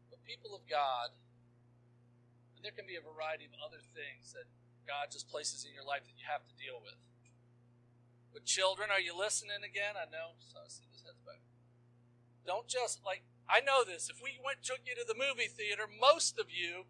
But 0.07 0.23
people 0.23 0.55
of 0.55 0.63
God, 0.63 1.11
and 2.55 2.63
there 2.63 2.71
can 2.71 2.87
be 2.87 2.95
a 2.95 3.03
variety 3.03 3.51
of 3.51 3.51
other 3.59 3.83
things 3.83 4.31
that 4.31 4.47
God 4.87 5.11
just 5.11 5.27
places 5.27 5.67
in 5.67 5.75
your 5.75 5.83
life 5.83 6.07
that 6.07 6.15
you 6.15 6.23
have 6.23 6.47
to 6.47 6.55
deal 6.55 6.79
with. 6.79 6.95
But 8.31 8.47
children, 8.47 8.87
are 8.87 9.03
you 9.03 9.11
listening 9.11 9.59
again? 9.67 9.99
I 9.99 10.07
know. 10.07 10.39
So 10.39 10.63
I 10.63 10.71
see 10.71 10.87
this 10.87 11.03
head's 11.03 11.19
back. 11.27 11.48
Don't 12.45 12.67
just 12.67 13.01
like 13.05 13.23
I 13.49 13.65
know 13.65 13.81
this. 13.81 14.13
If 14.13 14.21
we 14.21 14.37
went 14.37 14.61
took 14.61 14.85
you 14.85 14.93
to 14.93 15.01
the 15.01 15.17
movie 15.17 15.49
theater, 15.49 15.89
most 15.89 16.37
of 16.37 16.53
you, 16.53 16.85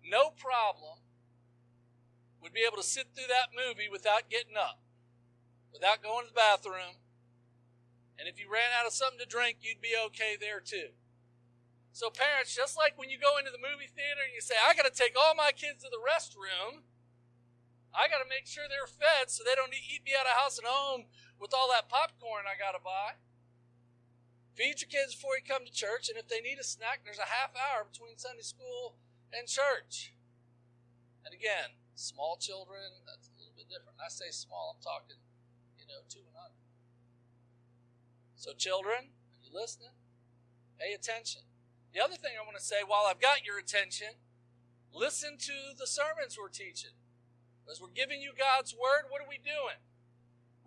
no 0.00 0.32
problem, 0.32 1.04
would 2.40 2.56
be 2.56 2.64
able 2.64 2.80
to 2.80 2.86
sit 2.86 3.12
through 3.12 3.28
that 3.28 3.52
movie 3.52 3.92
without 3.92 4.32
getting 4.32 4.56
up, 4.56 4.80
without 5.68 6.00
going 6.00 6.24
to 6.24 6.32
the 6.32 6.40
bathroom. 6.40 6.96
And 8.16 8.24
if 8.24 8.40
you 8.40 8.48
ran 8.48 8.72
out 8.72 8.88
of 8.88 8.96
something 8.96 9.20
to 9.20 9.28
drink, 9.28 9.60
you'd 9.60 9.84
be 9.84 9.92
okay 10.08 10.34
there 10.40 10.64
too. 10.64 10.96
So, 11.92 12.08
parents, 12.08 12.54
just 12.56 12.78
like 12.78 12.96
when 12.96 13.10
you 13.10 13.20
go 13.20 13.36
into 13.36 13.52
the 13.52 13.60
movie 13.60 13.90
theater 13.90 14.24
and 14.24 14.32
you 14.32 14.40
say, 14.40 14.56
I 14.56 14.72
got 14.72 14.88
to 14.88 14.94
take 14.94 15.12
all 15.18 15.34
my 15.34 15.52
kids 15.52 15.82
to 15.84 15.90
the 15.92 16.00
restroom, 16.00 16.86
I 17.92 18.08
got 18.08 18.22
to 18.22 18.28
make 18.30 18.46
sure 18.46 18.64
they're 18.64 18.88
fed 18.88 19.28
so 19.28 19.42
they 19.44 19.58
don't 19.58 19.74
eat 19.74 20.06
me 20.06 20.14
out 20.16 20.28
of 20.28 20.38
house 20.38 20.56
and 20.56 20.68
home 20.68 21.10
with 21.36 21.52
all 21.52 21.68
that 21.74 21.90
popcorn 21.90 22.46
I 22.48 22.56
got 22.56 22.78
to 22.78 22.82
buy. 22.82 23.18
Feed 24.58 24.82
your 24.82 24.90
kids 24.90 25.14
before 25.14 25.38
you 25.38 25.46
come 25.46 25.62
to 25.62 25.70
church, 25.70 26.10
and 26.10 26.18
if 26.18 26.26
they 26.26 26.42
need 26.42 26.58
a 26.58 26.66
snack, 26.66 27.06
there's 27.06 27.22
a 27.22 27.30
half 27.30 27.54
hour 27.54 27.86
between 27.86 28.18
Sunday 28.18 28.42
school 28.42 28.98
and 29.30 29.46
church. 29.46 30.10
And 31.22 31.30
again, 31.30 31.78
small 31.94 32.34
children, 32.42 33.06
that's 33.06 33.30
a 33.30 33.38
little 33.38 33.54
bit 33.54 33.70
different. 33.70 34.02
I 34.02 34.10
say 34.10 34.34
small, 34.34 34.74
I'm 34.74 34.82
talking, 34.82 35.22
you 35.78 35.86
know, 35.86 36.02
two 36.10 36.26
and 36.26 36.34
under. 36.34 36.58
So, 38.34 38.50
children, 38.50 39.14
are 39.14 39.42
you 39.46 39.54
listening? 39.54 39.94
Pay 40.74 40.90
attention. 40.90 41.46
The 41.94 42.02
other 42.02 42.18
thing 42.18 42.34
I 42.34 42.42
want 42.42 42.58
to 42.58 42.64
say 42.64 42.82
while 42.82 43.06
I've 43.06 43.22
got 43.22 43.46
your 43.46 43.62
attention, 43.62 44.18
listen 44.90 45.38
to 45.38 45.78
the 45.78 45.86
sermons 45.86 46.34
we're 46.34 46.50
teaching. 46.50 46.98
As 47.70 47.78
we're 47.78 47.94
giving 47.94 48.18
you 48.18 48.34
God's 48.34 48.74
word, 48.74 49.06
what 49.06 49.22
are 49.22 49.30
we 49.30 49.38
doing? 49.38 49.78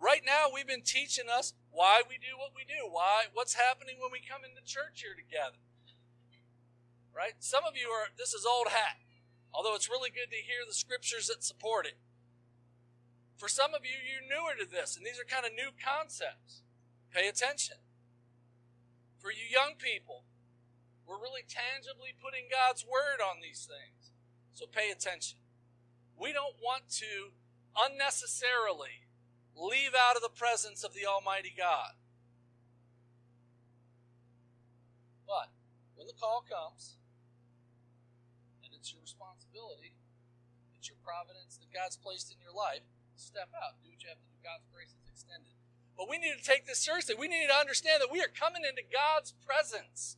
Right 0.00 0.24
now, 0.24 0.48
we've 0.48 0.66
been 0.66 0.80
teaching 0.80 1.28
us 1.28 1.52
why 1.72 2.04
we 2.04 2.20
do 2.20 2.36
what 2.36 2.52
we 2.54 2.68
do, 2.68 2.86
why 2.86 3.32
what's 3.32 3.56
happening 3.56 3.96
when 3.98 4.12
we 4.12 4.20
come 4.20 4.44
into 4.44 4.60
church 4.62 5.02
here 5.02 5.16
together. 5.16 5.58
Right? 7.10 7.40
Some 7.40 7.64
of 7.64 7.74
you 7.74 7.88
are 7.88 8.12
this 8.16 8.36
is 8.36 8.46
old 8.46 8.68
hat. 8.68 9.00
Although 9.52 9.74
it's 9.74 9.90
really 9.90 10.08
good 10.08 10.32
to 10.32 10.40
hear 10.40 10.64
the 10.64 10.72
scriptures 10.76 11.28
that 11.28 11.44
support 11.44 11.84
it. 11.84 12.00
For 13.36 13.48
some 13.48 13.74
of 13.74 13.84
you, 13.84 14.00
you're 14.00 14.24
newer 14.24 14.56
to 14.56 14.64
this, 14.64 14.96
and 14.96 15.04
these 15.04 15.20
are 15.20 15.28
kind 15.28 15.44
of 15.44 15.52
new 15.52 15.76
concepts. 15.76 16.62
Pay 17.12 17.28
attention. 17.28 17.76
For 19.18 19.28
you 19.30 19.44
young 19.44 19.76
people, 19.76 20.24
we're 21.04 21.20
really 21.20 21.44
tangibly 21.44 22.16
putting 22.16 22.48
God's 22.48 22.86
word 22.86 23.20
on 23.20 23.42
these 23.42 23.68
things. 23.68 24.14
So 24.54 24.64
pay 24.64 24.90
attention. 24.90 25.38
We 26.16 26.32
don't 26.32 26.56
want 26.62 26.88
to 27.02 27.36
unnecessarily 27.76 29.01
leave 29.56 29.92
out 29.94 30.16
of 30.16 30.22
the 30.22 30.32
presence 30.32 30.84
of 30.84 30.94
the 30.94 31.06
Almighty 31.06 31.52
God. 31.56 31.94
But 35.26 35.48
when 35.94 36.06
the 36.06 36.16
call 36.16 36.44
comes, 36.44 36.96
and 38.64 38.72
it's 38.74 38.92
your 38.92 39.00
responsibility, 39.00 39.94
it's 40.76 40.88
your 40.88 40.98
providence 41.04 41.56
that 41.62 41.70
God's 41.70 41.96
placed 41.96 42.32
in 42.32 42.42
your 42.42 42.52
life, 42.52 42.82
step 43.14 43.48
out. 43.54 43.78
Do 43.80 43.88
what 43.88 44.02
you 44.02 44.10
have 44.10 44.18
to 44.18 44.28
do. 44.28 44.36
God's 44.42 44.66
grace 44.74 44.92
is 44.92 45.06
extended. 45.06 45.54
But 45.96 46.10
we 46.10 46.18
need 46.18 46.34
to 46.34 46.42
take 46.42 46.66
this 46.66 46.82
seriously. 46.82 47.14
We 47.14 47.28
need 47.28 47.46
to 47.46 47.54
understand 47.54 48.02
that 48.02 48.10
we 48.10 48.18
are 48.18 48.32
coming 48.32 48.66
into 48.66 48.82
God's 48.82 49.36
presence. 49.46 50.16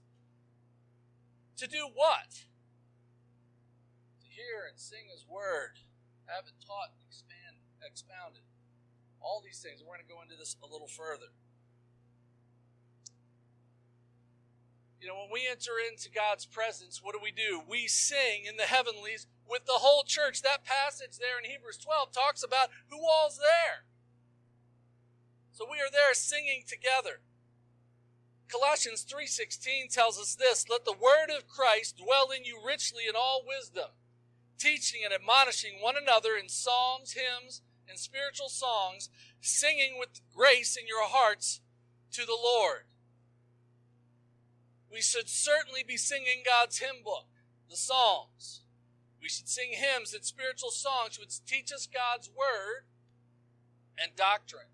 To 1.60 1.66
do 1.68 1.86
what? 1.92 2.48
To 4.24 4.26
hear 4.26 4.66
and 4.66 4.78
sing 4.78 5.10
His 5.12 5.26
Word, 5.28 5.78
have 6.26 6.48
it 6.48 6.56
taught 6.64 6.96
and 6.96 7.02
expand, 7.04 7.60
expounded. 7.84 8.42
All 9.24 9.40
these 9.40 9.58
things. 9.64 9.80
We're 9.80 9.96
going 9.96 10.06
to 10.06 10.12
go 10.12 10.20
into 10.20 10.36
this 10.36 10.56
a 10.62 10.68
little 10.70 10.86
further. 10.86 11.32
You 15.00 15.08
know, 15.08 15.16
when 15.16 15.32
we 15.32 15.48
enter 15.48 15.80
into 15.80 16.12
God's 16.12 16.44
presence, 16.44 17.00
what 17.02 17.16
do 17.16 17.20
we 17.22 17.32
do? 17.32 17.60
We 17.64 17.88
sing 17.88 18.44
in 18.44 18.56
the 18.56 18.68
heavenlies 18.68 19.26
with 19.48 19.64
the 19.64 19.80
whole 19.80 20.04
church. 20.04 20.42
That 20.42 20.64
passage 20.64 21.16
there 21.16 21.40
in 21.40 21.48
Hebrews 21.48 21.78
12 21.78 22.12
talks 22.12 22.42
about 22.44 22.68
who 22.88 23.00
all's 23.00 23.38
there. 23.40 23.88
So 25.52 25.64
we 25.70 25.78
are 25.78 25.90
there 25.90 26.12
singing 26.12 26.64
together. 26.66 27.20
Colossians 28.48 29.04
3:16 29.04 29.88
tells 29.92 30.18
us 30.18 30.34
this, 30.34 30.68
let 30.68 30.84
the 30.84 30.92
word 30.92 31.30
of 31.30 31.48
Christ 31.48 31.96
dwell 31.96 32.30
in 32.30 32.44
you 32.44 32.60
richly 32.64 33.06
in 33.08 33.16
all 33.16 33.42
wisdom, 33.46 33.90
teaching 34.58 35.02
and 35.04 35.12
admonishing 35.12 35.80
one 35.80 35.96
another 35.96 36.36
in 36.36 36.48
psalms, 36.48 37.12
hymns, 37.12 37.62
and 37.88 37.98
spiritual 37.98 38.48
songs, 38.48 39.10
singing 39.40 39.96
with 39.98 40.20
grace 40.34 40.76
in 40.76 40.86
your 40.86 41.04
hearts 41.04 41.60
to 42.12 42.24
the 42.24 42.38
Lord. 42.40 42.84
We 44.90 45.02
should 45.02 45.28
certainly 45.28 45.82
be 45.86 45.96
singing 45.96 46.42
God's 46.46 46.78
hymn 46.78 47.02
book, 47.04 47.26
the 47.68 47.76
Psalms. 47.76 48.62
We 49.20 49.28
should 49.28 49.48
sing 49.48 49.70
hymns 49.72 50.14
and 50.14 50.24
spiritual 50.24 50.70
songs 50.70 51.18
which 51.18 51.44
teach 51.44 51.72
us 51.72 51.88
God's 51.92 52.28
word 52.28 52.84
and 53.98 54.14
doctrine. 54.14 54.70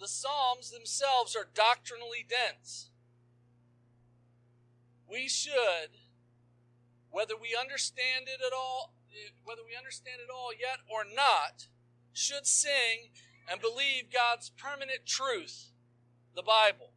The 0.00 0.08
Psalms 0.08 0.70
themselves 0.70 1.36
are 1.36 1.46
doctrinally 1.54 2.26
dense. 2.28 2.90
We 5.08 5.28
should, 5.28 5.96
whether 7.10 7.34
we 7.40 7.56
understand 7.58 8.26
it 8.26 8.40
at 8.44 8.52
all, 8.52 8.94
whether 9.44 9.62
we 9.62 9.76
understand 9.76 10.20
it 10.20 10.32
all 10.32 10.52
yet 10.52 10.84
or 10.88 11.04
not, 11.04 11.68
should 12.12 12.46
sing 12.46 13.12
and 13.48 13.60
believe 13.60 14.12
God's 14.12 14.50
permanent 14.50 15.06
truth, 15.06 15.72
the 16.36 16.44
Bible. 16.44 16.92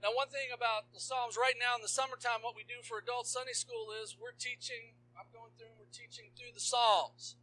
Now, 0.00 0.16
one 0.16 0.32
thing 0.32 0.48
about 0.48 0.96
the 0.96 1.00
Psalms 1.00 1.36
right 1.36 1.60
now 1.60 1.76
in 1.76 1.84
the 1.84 1.92
summertime, 1.92 2.40
what 2.40 2.56
we 2.56 2.64
do 2.64 2.80
for 2.80 2.96
adult 2.96 3.28
Sunday 3.28 3.52
school 3.52 3.92
is 3.92 4.16
we're 4.16 4.36
teaching, 4.36 4.96
I'm 5.12 5.28
going 5.28 5.52
through 5.60 5.76
and 5.76 5.80
we're 5.80 5.92
teaching 5.92 6.32
through 6.32 6.56
the 6.56 6.64
Psalms. 6.64 7.36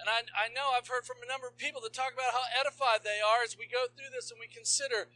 And 0.00 0.08
I, 0.08 0.24
I 0.32 0.48
know 0.52 0.72
I've 0.72 0.88
heard 0.88 1.04
from 1.04 1.20
a 1.20 1.28
number 1.28 1.48
of 1.48 1.60
people 1.60 1.84
that 1.84 1.92
talk 1.92 2.16
about 2.16 2.32
how 2.32 2.48
edified 2.52 3.04
they 3.04 3.20
are 3.20 3.44
as 3.44 3.56
we 3.56 3.68
go 3.68 3.88
through 3.92 4.12
this 4.12 4.32
and 4.32 4.40
we 4.40 4.48
consider 4.48 5.12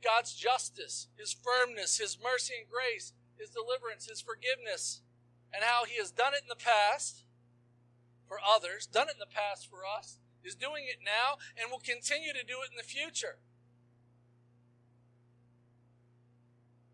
God's 0.00 0.32
justice, 0.32 1.08
His 1.16 1.36
firmness, 1.36 2.00
His 2.00 2.16
mercy 2.16 2.64
and 2.64 2.68
grace, 2.68 3.12
His 3.36 3.52
deliverance, 3.52 4.08
His 4.08 4.24
forgiveness, 4.24 5.03
and 5.54 5.62
how 5.62 5.84
He 5.84 5.96
has 5.98 6.10
done 6.10 6.34
it 6.34 6.42
in 6.42 6.48
the 6.48 6.56
past 6.56 7.22
for 8.26 8.38
others, 8.42 8.86
done 8.86 9.08
it 9.08 9.14
in 9.14 9.22
the 9.22 9.30
past 9.30 9.70
for 9.70 9.86
us, 9.86 10.18
is 10.42 10.54
doing 10.54 10.84
it 10.88 10.98
now, 11.04 11.38
and 11.56 11.70
will 11.70 11.78
continue 11.78 12.32
to 12.32 12.44
do 12.44 12.60
it 12.66 12.70
in 12.70 12.76
the 12.76 12.82
future. 12.82 13.38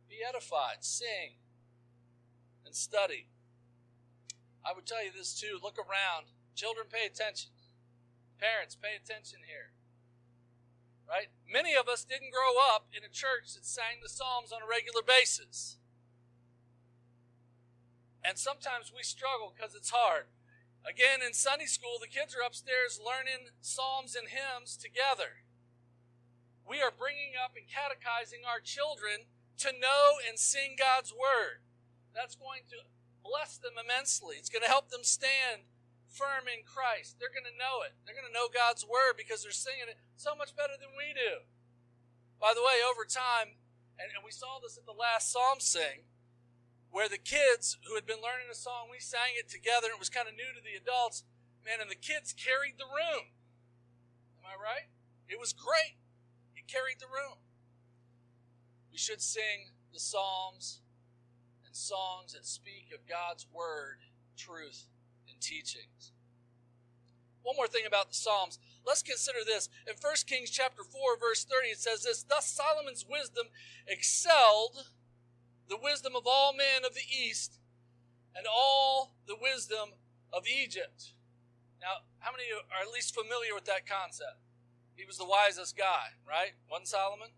Be 0.09 0.21
edified, 0.27 0.85
sing, 0.85 1.41
and 2.67 2.75
study. 2.75 3.27
I 4.65 4.73
would 4.75 4.87
tell 4.87 5.03
you 5.05 5.11
this 5.11 5.35
too 5.35 5.59
look 5.63 5.79
around. 5.79 6.31
Children, 6.55 6.87
pay 6.93 7.07
attention. 7.07 7.51
Parents, 8.39 8.77
pay 8.77 8.95
attention 8.95 9.41
here. 9.49 9.73
Right? 11.09 11.29
Many 11.51 11.75
of 11.75 11.89
us 11.89 12.05
didn't 12.05 12.31
grow 12.31 12.55
up 12.71 12.87
in 12.95 13.03
a 13.03 13.11
church 13.11 13.55
that 13.55 13.67
sang 13.67 13.99
the 14.03 14.09
Psalms 14.09 14.53
on 14.53 14.63
a 14.63 14.69
regular 14.69 15.03
basis. 15.03 15.80
And 18.25 18.37
sometimes 18.37 18.93
we 18.95 19.03
struggle 19.03 19.53
because 19.55 19.75
it's 19.75 19.91
hard. 19.91 20.29
Again, 20.85 21.21
in 21.25 21.33
Sunday 21.33 21.69
school, 21.69 22.01
the 22.01 22.09
kids 22.09 22.33
are 22.37 22.45
upstairs 22.45 23.01
learning 23.01 23.53
psalms 23.61 24.17
and 24.17 24.29
hymns 24.29 24.77
together. 24.77 25.45
We 26.65 26.81
are 26.81 26.93
bringing 26.93 27.37
up 27.37 27.53
and 27.57 27.69
catechizing 27.69 28.49
our 28.49 28.61
children 28.61 29.29
to 29.61 29.77
know 29.77 30.21
and 30.25 30.39
sing 30.39 30.77
God's 30.79 31.13
word. 31.13 31.65
That's 32.17 32.37
going 32.37 32.65
to 32.73 32.89
bless 33.21 33.61
them 33.61 33.77
immensely. 33.77 34.41
It's 34.41 34.49
going 34.49 34.65
to 34.65 34.73
help 34.73 34.89
them 34.89 35.05
stand 35.05 35.69
firm 36.09 36.49
in 36.49 36.65
Christ. 36.65 37.21
They're 37.21 37.33
going 37.33 37.49
to 37.49 37.61
know 37.61 37.85
it. 37.85 37.95
They're 38.03 38.17
going 38.17 38.29
to 38.29 38.35
know 38.35 38.49
God's 38.49 38.83
word 38.83 39.21
because 39.21 39.45
they're 39.45 39.55
singing 39.55 39.87
it 39.87 40.01
so 40.17 40.33
much 40.35 40.57
better 40.57 40.75
than 40.81 40.97
we 40.97 41.13
do. 41.13 41.45
By 42.41 42.57
the 42.57 42.65
way, 42.65 42.81
over 42.81 43.05
time, 43.05 43.61
and, 44.01 44.09
and 44.17 44.25
we 44.25 44.33
saw 44.33 44.59
this 44.59 44.81
at 44.81 44.89
the 44.89 44.97
last 44.97 45.29
psalm 45.29 45.61
sing, 45.61 46.09
where 46.91 47.09
the 47.09 47.19
kids 47.19 47.79
who 47.87 47.95
had 47.95 48.07
been 48.07 48.23
learning 48.23 48.51
a 48.51 48.55
song, 48.55 48.91
we 48.91 48.99
sang 48.99 49.39
it 49.39 49.49
together, 49.49 49.91
and 49.91 49.95
it 49.95 50.03
was 50.03 50.11
kind 50.11 50.29
of 50.29 50.35
new 50.35 50.51
to 50.55 50.63
the 50.63 50.75
adults. 50.75 51.25
Man, 51.65 51.81
and 51.81 51.91
the 51.91 51.99
kids 51.99 52.33
carried 52.33 52.79
the 52.79 52.89
room. 52.89 53.31
Am 54.43 54.47
I 54.47 54.57
right? 54.59 54.91
It 55.29 55.39
was 55.39 55.53
great. 55.53 55.99
It 56.57 56.67
carried 56.67 56.99
the 56.99 57.07
room. 57.07 57.39
We 58.91 58.99
should 58.99 59.23
sing 59.23 59.71
the 59.93 60.01
psalms 60.01 60.81
and 61.67 61.77
songs 61.77 62.33
that 62.33 62.47
speak 62.47 62.91
of 62.93 63.07
God's 63.07 63.47
word, 63.53 63.99
truth, 64.37 64.87
and 65.29 65.41
teachings. 65.41 66.13
One 67.43 67.57
more 67.57 67.69
thing 67.69 67.87
about 67.87 68.09
the 68.09 68.15
Psalms. 68.15 68.59
Let's 68.85 69.03
consider 69.03 69.39
this. 69.47 69.69
In 69.87 69.95
1 69.99 70.15
Kings 70.27 70.51
chapter 70.51 70.83
4 70.83 71.19
verse 71.19 71.45
30 71.45 71.69
it 71.69 71.79
says 71.79 72.03
this, 72.03 72.23
"Thus 72.23 72.47
Solomon's 72.47 73.07
wisdom 73.07 73.49
excelled 73.87 74.89
the 75.71 75.79
wisdom 75.79 76.15
of 76.15 76.27
all 76.27 76.53
men 76.53 76.85
of 76.85 76.95
the 76.95 77.09
east 77.09 77.59
and 78.37 78.45
all 78.47 79.15
the 79.27 79.37
wisdom 79.41 79.95
of 80.33 80.47
Egypt." 80.47 81.15
Now, 81.81 82.05
how 82.19 82.33
many 82.33 82.45
are 82.53 82.83
at 82.83 82.93
least 82.93 83.15
familiar 83.15 83.55
with 83.55 83.65
that 83.65 83.87
concept? 83.87 84.37
He 84.95 85.07
was 85.07 85.17
the 85.17 85.25
wisest 85.25 85.79
guy, 85.79 86.13
right? 86.29 86.53
One 86.69 86.85
Solomon? 86.85 87.31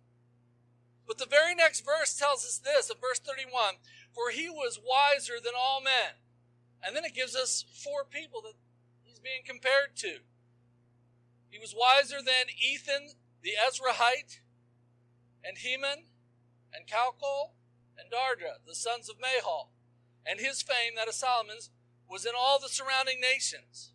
But 1.06 1.18
the 1.18 1.26
very 1.26 1.54
next 1.54 1.84
verse 1.84 2.16
tells 2.16 2.44
us 2.44 2.58
this 2.58 2.90
in 2.90 2.96
verse 3.00 3.20
31 3.20 3.76
For 4.12 4.30
he 4.30 4.48
was 4.48 4.80
wiser 4.82 5.38
than 5.42 5.54
all 5.56 5.80
men. 5.80 6.18
And 6.82 6.96
then 6.96 7.04
it 7.04 7.14
gives 7.14 7.36
us 7.36 7.64
four 7.72 8.04
people 8.04 8.42
that 8.42 8.54
he's 9.04 9.20
being 9.20 9.42
compared 9.46 9.94
to. 9.96 10.20
He 11.48 11.58
was 11.58 11.74
wiser 11.74 12.18
than 12.22 12.50
Ethan 12.58 13.14
the 13.42 13.54
Ezrahite, 13.58 14.38
and 15.44 15.58
Heman, 15.58 16.04
and 16.72 16.86
Calcol, 16.86 17.50
and 18.02 18.12
Darda, 18.12 18.58
the 18.66 18.74
sons 18.74 19.08
of 19.08 19.16
Mahol. 19.16 19.68
And 20.26 20.40
his 20.40 20.62
fame, 20.62 20.94
that 20.96 21.08
of 21.08 21.14
Solomon's, 21.14 21.70
was 22.08 22.26
in 22.26 22.32
all 22.38 22.58
the 22.58 22.68
surrounding 22.68 23.20
nations. 23.20 23.92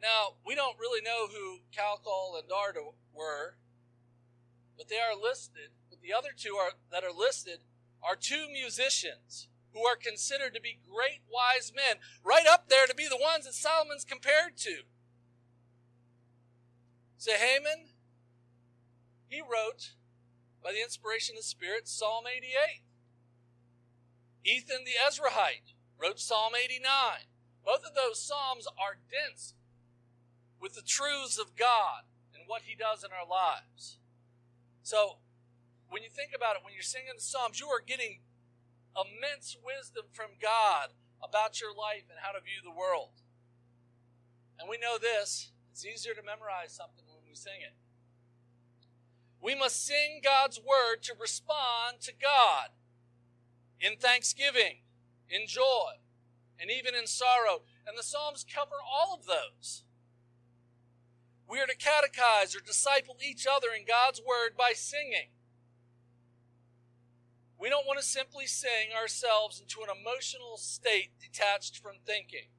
Now, 0.00 0.36
we 0.44 0.54
don't 0.54 0.78
really 0.78 1.02
know 1.02 1.26
who 1.28 1.60
Calcol 1.76 2.38
and 2.38 2.48
Darda 2.48 2.94
were, 3.12 3.56
but 4.76 4.88
they 4.88 4.96
are 4.96 5.20
listed 5.20 5.70
But 5.90 6.00
the 6.00 6.12
other 6.12 6.30
two 6.34 6.54
are, 6.54 6.72
that 6.90 7.04
are 7.04 7.12
listed 7.12 7.58
are 8.02 8.16
two 8.16 8.46
musicians 8.50 9.48
who 9.74 9.84
are 9.84 9.96
considered 9.96 10.54
to 10.54 10.60
be 10.60 10.80
great 10.88 11.20
wise 11.30 11.72
men, 11.74 11.96
right 12.24 12.46
up 12.50 12.68
there 12.68 12.86
to 12.86 12.94
be 12.94 13.06
the 13.06 13.18
ones 13.20 13.44
that 13.44 13.54
Solomon's 13.54 14.04
compared 14.04 14.56
to. 14.58 14.82
So 17.18 17.32
Heman, 17.32 17.88
he 19.28 19.40
wrote, 19.40 19.92
by 20.64 20.72
the 20.72 20.82
inspiration 20.82 21.36
of 21.36 21.42
the 21.42 21.46
Spirit, 21.46 21.86
Psalm 21.86 22.24
88. 22.26 22.82
Ethan 24.44 24.84
the 24.84 24.96
Ezrahite 24.96 25.74
wrote 26.00 26.18
Psalm 26.18 26.52
89. 26.56 26.82
Both 27.64 27.84
of 27.84 27.94
those 27.94 28.22
Psalms 28.22 28.66
are 28.78 28.96
dense 29.10 29.54
with 30.60 30.74
the 30.74 30.82
truths 30.82 31.38
of 31.38 31.56
God 31.56 32.08
and 32.34 32.44
what 32.46 32.62
He 32.62 32.74
does 32.74 33.04
in 33.04 33.10
our 33.12 33.28
lives. 33.28 33.98
So 34.82 35.18
when 35.88 36.02
you 36.02 36.08
think 36.08 36.32
about 36.34 36.56
it, 36.56 36.62
when 36.64 36.72
you're 36.72 36.82
singing 36.82 37.16
the 37.16 37.22
Psalms, 37.22 37.60
you 37.60 37.68
are 37.68 37.82
getting 37.84 38.20
immense 38.96 39.56
wisdom 39.60 40.06
from 40.12 40.40
God 40.40 40.96
about 41.22 41.60
your 41.60 41.76
life 41.76 42.08
and 42.08 42.18
how 42.22 42.32
to 42.32 42.40
view 42.40 42.64
the 42.64 42.74
world. 42.74 43.20
And 44.58 44.68
we 44.68 44.78
know 44.78 44.96
this 44.96 45.52
it's 45.72 45.84
easier 45.84 46.14
to 46.14 46.22
memorize 46.24 46.72
something 46.72 47.04
when 47.06 47.24
we 47.28 47.34
sing 47.34 47.60
it. 47.60 47.76
We 49.40 49.54
must 49.54 49.84
sing 49.84 50.20
God's 50.22 50.58
word 50.58 51.02
to 51.04 51.14
respond 51.18 52.00
to 52.02 52.12
God 52.12 52.72
in 53.80 53.96
thanksgiving, 53.96 54.84
in 55.28 55.46
joy, 55.46 56.00
and 56.60 56.70
even 56.70 56.94
in 56.94 57.06
sorrow. 57.06 57.62
And 57.86 57.96
the 57.98 58.02
Psalms 58.02 58.44
cover 58.44 58.76
all 58.84 59.14
of 59.14 59.26
those. 59.26 59.84
We 61.48 61.58
are 61.58 61.66
to 61.66 61.76
catechize 61.76 62.54
or 62.54 62.60
disciple 62.60 63.16
each 63.18 63.46
other 63.50 63.68
in 63.76 63.84
God's 63.84 64.20
word 64.20 64.56
by 64.56 64.72
singing. 64.74 65.34
We 67.58 67.68
don't 67.68 67.86
want 67.86 67.98
to 67.98 68.06
simply 68.06 68.46
sing 68.46 68.94
ourselves 68.94 69.60
into 69.60 69.82
an 69.82 69.90
emotional 69.90 70.56
state 70.56 71.18
detached 71.20 71.76
from 71.76 71.96
thinking. 72.06 72.54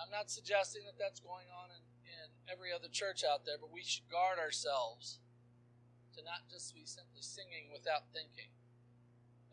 I'm 0.00 0.10
not 0.10 0.30
suggesting 0.30 0.82
that 0.86 0.98
that's 0.98 1.20
going 1.20 1.46
on 1.52 1.70
in, 1.70 1.84
in 2.08 2.26
every 2.50 2.72
other 2.74 2.88
church 2.90 3.22
out 3.22 3.46
there, 3.46 3.60
but 3.60 3.70
we 3.70 3.84
should 3.84 4.10
guard 4.10 4.38
ourselves 4.38 5.20
to 6.16 6.24
not 6.24 6.48
just 6.50 6.74
be 6.74 6.86
simply 6.86 7.22
singing 7.22 7.70
without 7.70 8.10
thinking. 8.10 8.53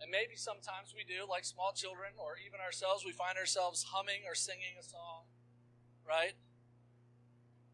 And 0.01 0.09
maybe 0.09 0.33
sometimes 0.33 0.97
we 0.97 1.05
do, 1.05 1.29
like 1.29 1.45
small 1.45 1.71
children 1.77 2.17
or 2.17 2.33
even 2.41 2.57
ourselves, 2.57 3.05
we 3.05 3.13
find 3.13 3.37
ourselves 3.37 3.93
humming 3.93 4.25
or 4.25 4.33
singing 4.33 4.73
a 4.81 4.83
song, 4.83 5.29
right? 6.01 6.33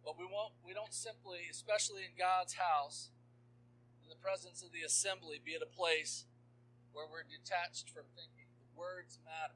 But 0.03 0.19
we 0.19 0.27
won't 0.27 0.51
we 0.59 0.75
don't 0.75 0.91
simply, 0.91 1.47
especially 1.47 2.03
in 2.03 2.19
God's 2.19 2.59
house, 2.59 3.15
in 4.03 4.11
the 4.11 4.19
presence 4.19 4.59
of 4.59 4.75
the 4.75 4.83
assembly, 4.83 5.39
be 5.39 5.55
at 5.55 5.63
a 5.63 5.71
place 5.71 6.27
where 6.91 7.07
we're 7.07 7.23
detached 7.23 7.87
from 7.95 8.11
thinking. 8.11 8.51
The 8.59 8.75
words 8.75 9.23
matter. 9.23 9.55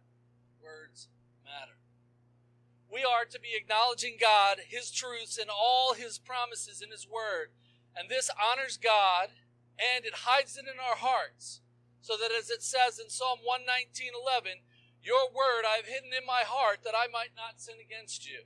Words 0.64 1.12
matter. 1.44 1.76
We 2.88 3.04
are 3.04 3.28
to 3.28 3.40
be 3.40 3.56
acknowledging 3.56 4.16
God, 4.20 4.64
His 4.68 4.92
truths, 4.92 5.38
and 5.38 5.50
all 5.50 5.94
His 5.94 6.20
promises 6.20 6.82
in 6.82 6.92
His 6.92 7.08
Word. 7.08 7.52
And 7.96 8.08
this 8.08 8.32
honors 8.40 8.78
God 8.78 9.36
and 9.76 10.06
it 10.06 10.24
hides 10.28 10.56
it 10.56 10.66
in 10.72 10.80
our 10.80 10.96
hearts 10.96 11.62
so 12.02 12.18
that 12.18 12.32
as 12.32 12.50
it 12.50 12.64
says 12.64 13.00
in 13.00 13.10
Psalm 13.10 13.40
119:11, 13.46 14.64
your 15.02 15.30
word 15.30 15.66
I 15.66 15.78
have 15.78 15.86
hidden 15.86 16.14
in 16.14 16.26
my 16.26 16.44
heart 16.46 16.84
that 16.84 16.96
I 16.96 17.08
might 17.08 17.34
not 17.36 17.62
sin 17.62 17.76
against 17.80 18.28
you. 18.28 18.46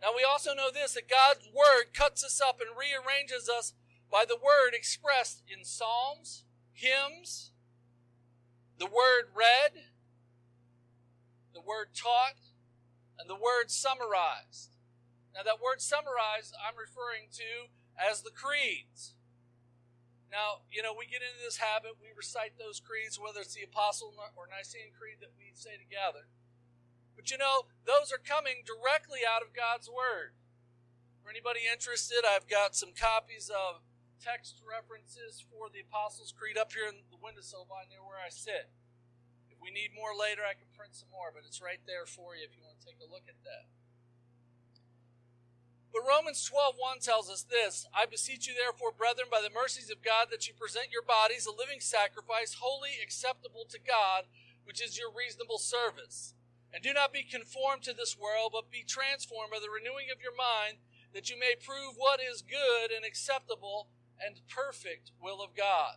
Now 0.00 0.14
we 0.14 0.22
also 0.22 0.54
know 0.54 0.70
this 0.70 0.94
that 0.94 1.08
God's 1.08 1.48
word 1.48 1.94
cuts 1.94 2.22
us 2.22 2.40
up 2.40 2.60
and 2.60 2.76
rearranges 2.76 3.48
us 3.48 3.72
by 4.10 4.24
the 4.24 4.36
word 4.36 4.70
expressed 4.72 5.42
in 5.48 5.64
psalms, 5.64 6.44
hymns, 6.72 7.50
the 8.78 8.86
word 8.86 9.34
read, 9.34 9.72
the 11.54 11.60
word 11.60 11.88
taught, 11.94 12.38
and 13.18 13.28
the 13.28 13.34
word 13.34 13.70
summarized. 13.70 14.76
Now 15.34 15.42
that 15.42 15.60
word 15.60 15.80
summarized 15.80 16.54
I'm 16.56 16.78
referring 16.78 17.28
to 17.32 17.72
as 17.98 18.22
the 18.22 18.30
creeds. 18.30 19.15
Now, 20.30 20.66
you 20.74 20.82
know, 20.82 20.92
we 20.92 21.06
get 21.06 21.22
into 21.22 21.38
this 21.38 21.62
habit, 21.62 22.02
we 22.02 22.10
recite 22.10 22.58
those 22.58 22.82
creeds, 22.82 23.18
whether 23.18 23.40
it's 23.40 23.54
the 23.54 23.66
Apostle 23.66 24.14
or 24.34 24.50
Nicene 24.50 24.90
Creed 24.92 25.22
that 25.22 25.34
we 25.38 25.54
say 25.54 25.78
together. 25.78 26.26
But 27.14 27.30
you 27.30 27.38
know, 27.38 27.70
those 27.86 28.10
are 28.10 28.20
coming 28.20 28.66
directly 28.66 29.22
out 29.22 29.40
of 29.40 29.56
God's 29.56 29.88
Word. 29.88 30.36
For 31.22 31.30
anybody 31.30 31.66
interested, 31.66 32.26
I've 32.26 32.46
got 32.46 32.76
some 32.76 32.94
copies 32.94 33.50
of 33.50 33.82
text 34.20 34.62
references 34.62 35.42
for 35.42 35.70
the 35.70 35.82
Apostles' 35.82 36.34
Creed 36.34 36.58
up 36.58 36.74
here 36.74 36.86
in 36.86 37.06
the 37.10 37.18
windowsill 37.18 37.66
by 37.66 37.86
near 37.88 38.02
where 38.02 38.20
I 38.20 38.30
sit. 38.30 38.70
If 39.50 39.58
we 39.62 39.70
need 39.70 39.96
more 39.96 40.12
later, 40.12 40.42
I 40.44 40.58
can 40.58 40.68
print 40.74 40.94
some 40.94 41.10
more, 41.10 41.30
but 41.32 41.46
it's 41.46 41.62
right 41.62 41.80
there 41.86 42.04
for 42.04 42.36
you 42.36 42.44
if 42.44 42.54
you 42.54 42.62
want 42.62 42.78
to 42.78 42.86
take 42.86 43.00
a 43.00 43.08
look 43.08 43.24
at 43.30 43.38
that. 43.46 43.66
But 45.96 46.04
Romans 46.06 46.44
12:1 46.44 47.00
tells 47.00 47.30
us 47.30 47.42
this, 47.42 47.86
I 47.94 48.04
beseech 48.04 48.46
you 48.46 48.52
therefore, 48.52 48.92
brethren, 48.92 49.28
by 49.30 49.40
the 49.40 49.48
mercies 49.48 49.88
of 49.88 50.02
God, 50.02 50.28
that 50.30 50.46
you 50.46 50.52
present 50.52 50.92
your 50.92 51.00
bodies 51.00 51.46
a 51.46 51.50
living 51.50 51.80
sacrifice, 51.80 52.60
holy, 52.60 53.00
acceptable 53.02 53.64
to 53.64 53.78
God, 53.78 54.28
which 54.64 54.82
is 54.82 54.98
your 54.98 55.10
reasonable 55.10 55.56
service. 55.56 56.34
And 56.70 56.82
do 56.82 56.92
not 56.92 57.14
be 57.14 57.22
conformed 57.22 57.82
to 57.84 57.94
this 57.94 58.14
world, 58.14 58.52
but 58.52 58.70
be 58.70 58.84
transformed 58.84 59.50
by 59.50 59.58
the 59.58 59.70
renewing 59.70 60.10
of 60.12 60.20
your 60.20 60.36
mind, 60.36 60.80
that 61.14 61.30
you 61.30 61.38
may 61.40 61.56
prove 61.56 61.96
what 61.96 62.20
is 62.20 62.42
good 62.42 62.92
and 62.92 63.02
acceptable 63.02 63.88
and 64.20 64.46
perfect 64.48 65.12
will 65.18 65.40
of 65.40 65.56
God. 65.56 65.96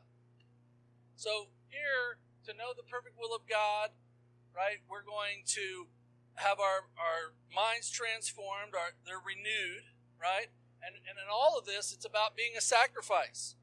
So 1.18 1.52
here, 1.68 2.20
to 2.46 2.54
know 2.54 2.72
the 2.74 2.88
perfect 2.88 3.18
will 3.20 3.36
of 3.36 3.50
God, 3.50 3.92
right, 4.56 4.80
we're 4.88 5.04
going 5.04 5.44
to 5.60 5.90
have 6.40 6.60
our, 6.60 6.88
our 6.96 7.36
minds 7.52 7.92
transformed, 7.92 8.72
our, 8.72 8.96
they're 9.04 9.20
renewed, 9.20 9.92
right? 10.16 10.48
And, 10.80 10.96
and 10.96 11.20
in 11.20 11.28
all 11.28 11.60
of 11.60 11.68
this, 11.68 11.92
it's 11.92 12.08
about 12.08 12.40
being 12.40 12.56
a 12.58 12.64
sacrifice. 12.64 13.56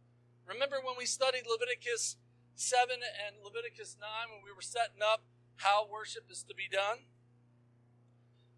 Remember 0.45 0.77
when 0.85 0.95
we 0.97 1.09
studied 1.09 1.49
Leviticus 1.49 2.17
7 2.55 3.01
and 3.01 3.41
Leviticus 3.41 3.97
9 3.97 4.09
when 4.29 4.45
we 4.45 4.53
were 4.53 4.65
setting 4.65 5.01
up 5.01 5.25
how 5.65 5.89
worship 5.89 6.29
is 6.31 6.45
to 6.45 6.55
be 6.55 6.69
done? 6.71 7.09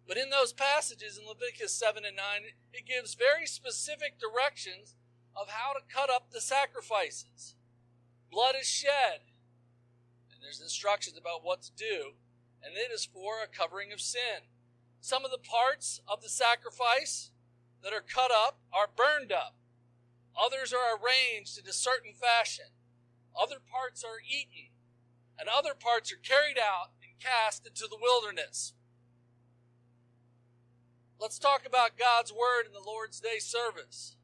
But 0.05 0.17
in 0.17 0.29
those 0.29 0.51
passages 0.51 1.17
in 1.17 1.23
Leviticus 1.23 1.73
7 1.73 2.03
and 2.03 2.15
9, 2.15 2.25
it 2.73 2.85
gives 2.85 3.15
very 3.15 3.47
specific 3.47 4.19
directions 4.19 4.95
of 5.35 5.47
how 5.49 5.71
to 5.71 5.85
cut 5.87 6.09
up 6.09 6.31
the 6.31 6.41
sacrifices. 6.41 7.55
Blood 8.31 8.55
is 8.59 8.67
shed, 8.67 9.23
and 10.33 10.43
there's 10.43 10.59
instructions 10.59 11.17
about 11.17 11.45
what 11.45 11.61
to 11.63 11.71
do 11.77 12.19
and 12.63 12.75
it 12.75 12.93
is 12.93 13.05
for 13.05 13.43
a 13.43 13.47
covering 13.47 13.91
of 13.91 14.01
sin. 14.01 14.47
Some 15.01 15.23
of 15.23 15.31
the 15.31 15.37
parts 15.37 16.01
of 16.07 16.21
the 16.21 16.29
sacrifice 16.29 17.31
that 17.83 17.93
are 17.93 18.03
cut 18.03 18.31
up 18.31 18.59
are 18.73 18.89
burned 18.93 19.31
up. 19.31 19.55
Others 20.37 20.73
are 20.73 20.95
arranged 20.95 21.57
in 21.57 21.67
a 21.67 21.73
certain 21.73 22.13
fashion. 22.13 22.65
Other 23.39 23.57
parts 23.59 24.03
are 24.03 24.19
eaten. 24.27 24.71
And 25.39 25.47
other 25.47 25.73
parts 25.73 26.11
are 26.11 26.17
carried 26.17 26.57
out 26.57 26.91
and 27.01 27.11
cast 27.19 27.65
into 27.65 27.87
the 27.89 27.99
wilderness. 27.99 28.73
Let's 31.19 31.39
talk 31.39 31.65
about 31.65 31.97
God's 31.97 32.31
Word 32.31 32.65
in 32.65 32.73
the 32.73 32.85
Lord's 32.85 33.19
Day 33.19 33.39
service. 33.39 34.15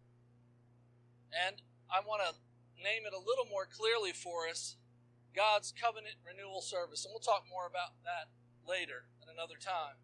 And 1.32 1.62
I 1.92 2.00
want 2.00 2.22
to 2.24 2.84
name 2.84 3.04
it 3.06 3.14
a 3.14 3.20
little 3.20 3.46
more 3.50 3.66
clearly 3.66 4.12
for 4.12 4.48
us 4.50 4.76
God's 5.36 5.76
covenant 5.76 6.16
renewal 6.24 6.64
service. 6.64 7.04
And 7.04 7.12
we'll 7.12 7.20
talk 7.20 7.44
more 7.52 7.68
about 7.68 8.00
that 8.08 8.32
later 8.64 9.12
at 9.22 9.28
another 9.28 9.60
time. 9.60 10.00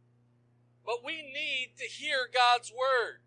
But 0.85 1.05
we 1.05 1.23
need 1.23 1.79
to 1.79 1.87
hear 1.87 2.27
God's 2.27 2.69
word. 2.69 3.23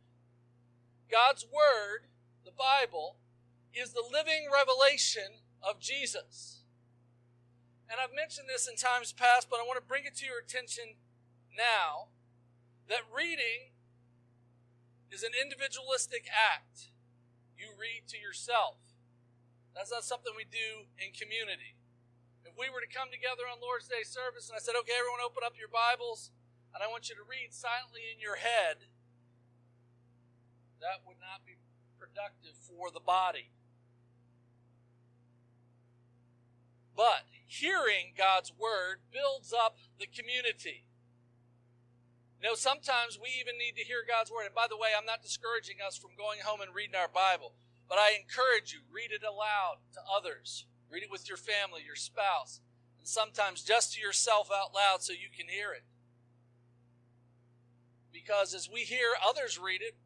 God's 1.11 1.49
word, 1.49 2.13
the 2.45 2.53
Bible, 2.53 3.17
is 3.73 3.93
the 3.93 4.05
living 4.05 4.53
revelation 4.53 5.41
of 5.65 5.81
Jesus. 5.81 6.63
And 7.89 7.99
I've 8.01 8.15
mentioned 8.15 8.49
this 8.53 8.69
in 8.69 8.77
times 8.77 9.13
past, 9.13 9.49
but 9.49 9.61
I 9.61 9.65
want 9.65 9.81
to 9.81 9.87
bring 9.87 10.05
it 10.05 10.15
to 10.21 10.27
your 10.27 10.39
attention 10.39 11.01
now 11.57 12.13
that 12.89 13.07
reading 13.09 13.73
is 15.11 15.23
an 15.23 15.33
individualistic 15.33 16.27
act. 16.29 16.91
You 17.57 17.71
read 17.79 18.09
to 18.09 18.19
yourself. 18.19 18.77
That's 19.75 19.91
not 19.91 20.05
something 20.05 20.33
we 20.37 20.45
do 20.45 20.91
in 20.99 21.15
community 21.15 21.79
we 22.55 22.71
were 22.71 22.83
to 22.83 22.91
come 22.91 23.11
together 23.11 23.47
on 23.51 23.59
Lord's 23.59 23.91
Day 23.91 24.07
service 24.07 24.47
and 24.49 24.55
I 24.55 24.63
said, 24.63 24.79
okay, 24.83 24.95
everyone 24.95 25.23
open 25.23 25.43
up 25.43 25.59
your 25.59 25.71
Bibles 25.71 26.31
and 26.75 26.83
I 26.83 26.91
want 26.91 27.11
you 27.11 27.15
to 27.15 27.27
read 27.27 27.55
silently 27.55 28.11
in 28.11 28.19
your 28.19 28.39
head, 28.39 28.91
that 30.83 31.07
would 31.07 31.23
not 31.23 31.47
be 31.47 31.59
productive 31.99 32.59
for 32.59 32.91
the 32.91 33.03
body. 33.03 33.55
But 36.95 37.27
hearing 37.47 38.15
God's 38.19 38.53
word 38.55 39.03
builds 39.11 39.55
up 39.55 39.79
the 39.99 40.07
community. 40.07 40.87
You 42.39 42.51
know, 42.51 42.55
sometimes 42.55 43.19
we 43.19 43.31
even 43.41 43.59
need 43.59 43.75
to 43.81 43.87
hear 43.87 44.05
God's 44.07 44.31
word. 44.31 44.47
And 44.47 44.55
by 44.55 44.67
the 44.69 44.77
way, 44.77 44.93
I'm 44.93 45.07
not 45.07 45.23
discouraging 45.23 45.79
us 45.81 45.97
from 45.97 46.19
going 46.19 46.45
home 46.45 46.61
and 46.61 46.75
reading 46.75 46.95
our 46.95 47.09
Bible, 47.09 47.55
but 47.89 47.99
I 47.99 48.15
encourage 48.15 48.75
you, 48.75 48.83
read 48.91 49.11
it 49.11 49.25
aloud 49.25 49.83
to 49.95 50.01
others. 50.05 50.67
Read 50.91 51.03
it 51.03 51.11
with 51.11 51.29
your 51.29 51.39
family, 51.39 51.83
your 51.85 51.97
spouse, 51.97 52.61
and 52.99 53.09
sometimes 53.09 53.63
just 53.63 53.95
to 53.95 54.01
yourself 54.01 54.51
out 54.55 54.75
loud 54.75 55.03
so 55.03 55.13
you 55.13 55.31
can 55.35 55.49
hear 55.49 55.73
it. 55.73 55.85
Because 58.13 58.55
as 58.55 58.71
we 58.71 58.81
hear 58.81 59.13
others 59.27 59.59
read 59.59 59.83
it, 59.83 59.97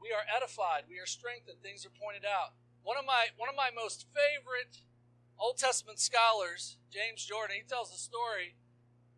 we 0.00 0.08
are 0.08 0.24
edified, 0.34 0.84
we 0.88 0.98
are 0.98 1.06
strengthened, 1.06 1.58
things 1.62 1.84
are 1.84 1.92
pointed 2.00 2.24
out. 2.24 2.54
One 2.82 2.96
of 2.96 3.04
my 3.04 3.34
one 3.36 3.48
of 3.48 3.56
my 3.56 3.70
most 3.74 4.06
favorite 4.14 4.80
Old 5.38 5.58
Testament 5.58 5.98
scholars, 5.98 6.78
James 6.90 7.24
Jordan, 7.24 7.56
he 7.60 7.66
tells 7.68 7.92
a 7.92 7.98
story 7.98 8.56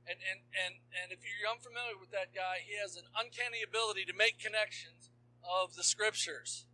and, 0.09 0.17
and, 0.25 0.41
and, 0.57 0.75
and 0.97 1.13
if 1.13 1.21
you're 1.21 1.45
unfamiliar 1.45 2.01
with 2.01 2.09
that 2.17 2.33
guy, 2.33 2.65
he 2.65 2.81
has 2.81 2.97
an 2.97 3.05
uncanny 3.13 3.61
ability 3.61 4.09
to 4.09 4.17
make 4.17 4.41
connections 4.41 5.13
of 5.45 5.77
the 5.77 5.85
scriptures. 5.85 6.65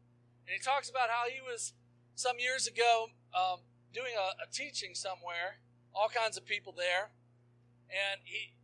And 0.47 0.55
he 0.55 0.63
talks 0.63 0.87
about 0.87 1.11
how 1.11 1.27
he 1.27 1.43
was 1.43 1.75
some 2.15 2.39
years 2.39 2.71
ago 2.71 3.11
um, 3.35 3.67
doing 3.93 4.15
a, 4.15 4.29
a, 4.43 4.47
teaching 4.51 4.95
somewhere, 4.95 5.59
all 5.95 6.09
kinds 6.09 6.39
of 6.39 6.47
people 6.47 6.73
there, 6.73 7.11
and 7.91 8.23
he 8.25 8.55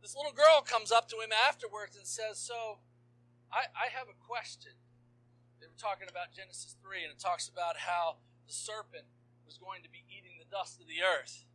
this 0.00 0.16
little 0.16 0.32
girl 0.32 0.64
comes 0.64 0.90
up 0.90 1.06
to 1.12 1.20
him 1.20 1.30
afterwards 1.30 1.96
and 1.96 2.06
says, 2.06 2.38
"So, 2.38 2.82
I, 3.52 3.70
I 3.72 3.86
have 3.94 4.10
a 4.10 4.18
question." 4.18 4.74
They 5.60 5.66
were 5.66 5.78
talking 5.78 6.08
about 6.10 6.34
Genesis 6.34 6.76
three, 6.82 7.04
and 7.04 7.12
it 7.12 7.20
talks 7.20 7.48
about 7.48 7.86
how 7.86 8.20
the 8.46 8.52
serpent 8.52 9.06
was 9.44 9.58
going 9.58 9.82
to 9.86 9.90
be 9.90 10.04
eating 10.10 10.36
the 10.38 10.48
dust 10.48 10.80
of 10.80 10.86
the 10.90 11.00
earth. 11.00 11.46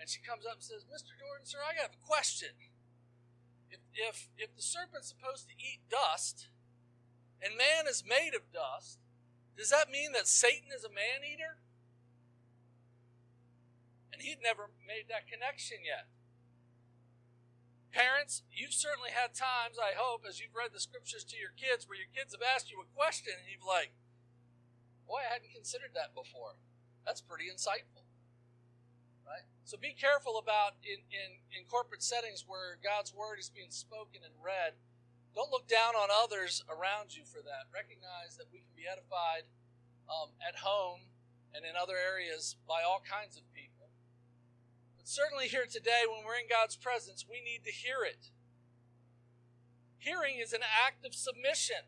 And 0.00 0.08
she 0.08 0.20
comes 0.20 0.44
up 0.44 0.60
and 0.60 0.66
says, 0.66 0.84
"Mr. 0.84 1.14
Jordan, 1.16 1.46
sir, 1.46 1.62
I 1.62 1.78
have 1.80 1.94
a 1.94 2.02
question. 2.02 2.56
If 3.70 3.80
if 3.94 4.28
if 4.36 4.54
the 4.56 4.64
serpent's 4.64 5.08
supposed 5.08 5.48
to 5.48 5.54
eat 5.54 5.86
dust, 5.90 6.48
and 7.42 7.56
man 7.56 7.86
is 7.86 8.02
made 8.02 8.34
of 8.34 8.50
dust." 8.52 8.98
Does 9.56 9.70
that 9.70 9.88
mean 9.88 10.12
that 10.12 10.28
Satan 10.28 10.68
is 10.68 10.84
a 10.84 10.92
man 10.92 11.24
eater? 11.24 11.56
And 14.16 14.24
he'd 14.24 14.40
never 14.40 14.72
made 14.80 15.12
that 15.12 15.28
connection 15.28 15.84
yet. 15.84 16.08
Parents, 17.92 18.48
you've 18.48 18.72
certainly 18.72 19.12
had 19.12 19.36
times, 19.36 19.76
I 19.76 19.92
hope, 19.92 20.24
as 20.24 20.40
you've 20.40 20.56
read 20.56 20.72
the 20.72 20.80
scriptures 20.80 21.20
to 21.28 21.36
your 21.36 21.52
kids, 21.52 21.84
where 21.84 22.00
your 22.00 22.08
kids 22.16 22.32
have 22.32 22.40
asked 22.40 22.72
you 22.72 22.80
a 22.80 22.88
question 22.96 23.36
and 23.36 23.44
you've 23.44 23.60
like, 23.60 23.92
boy, 25.04 25.20
I 25.20 25.36
hadn't 25.36 25.52
considered 25.52 25.92
that 25.92 26.16
before. 26.16 26.56
That's 27.04 27.20
pretty 27.20 27.52
insightful. 27.52 28.08
Right? 29.28 29.44
So 29.68 29.76
be 29.76 29.92
careful 29.92 30.40
about 30.40 30.80
in, 30.80 31.04
in, 31.12 31.44
in 31.52 31.68
corporate 31.68 32.00
settings 32.00 32.48
where 32.48 32.80
God's 32.80 33.12
word 33.12 33.36
is 33.36 33.52
being 33.52 33.68
spoken 33.68 34.24
and 34.24 34.32
read. 34.40 34.80
Don't 35.36 35.52
look 35.52 35.68
down 35.68 35.92
on 35.92 36.08
others 36.08 36.64
around 36.72 37.12
you 37.12 37.28
for 37.28 37.44
that. 37.44 37.68
Recognize 37.68 38.40
that 38.40 38.48
we 38.48 38.64
can 38.64 38.72
be 38.72 38.88
edified 38.88 39.44
um, 40.08 40.32
at 40.40 40.64
home 40.64 41.12
and 41.52 41.68
in 41.68 41.76
other 41.76 42.00
areas 42.00 42.56
by 42.64 42.80
all 42.80 43.00
kinds 43.04 43.36
of 43.36 43.44
people 43.52 43.65
certainly 45.06 45.46
here 45.46 45.70
today, 45.70 46.02
when 46.02 46.26
we're 46.26 46.42
in 46.42 46.50
God's 46.50 46.74
presence, 46.74 47.22
we 47.22 47.38
need 47.38 47.62
to 47.62 47.70
hear 47.70 48.02
it. 48.02 48.34
Hearing 50.02 50.42
is 50.42 50.52
an 50.52 50.66
act 50.66 51.06
of 51.06 51.14
submission. 51.14 51.86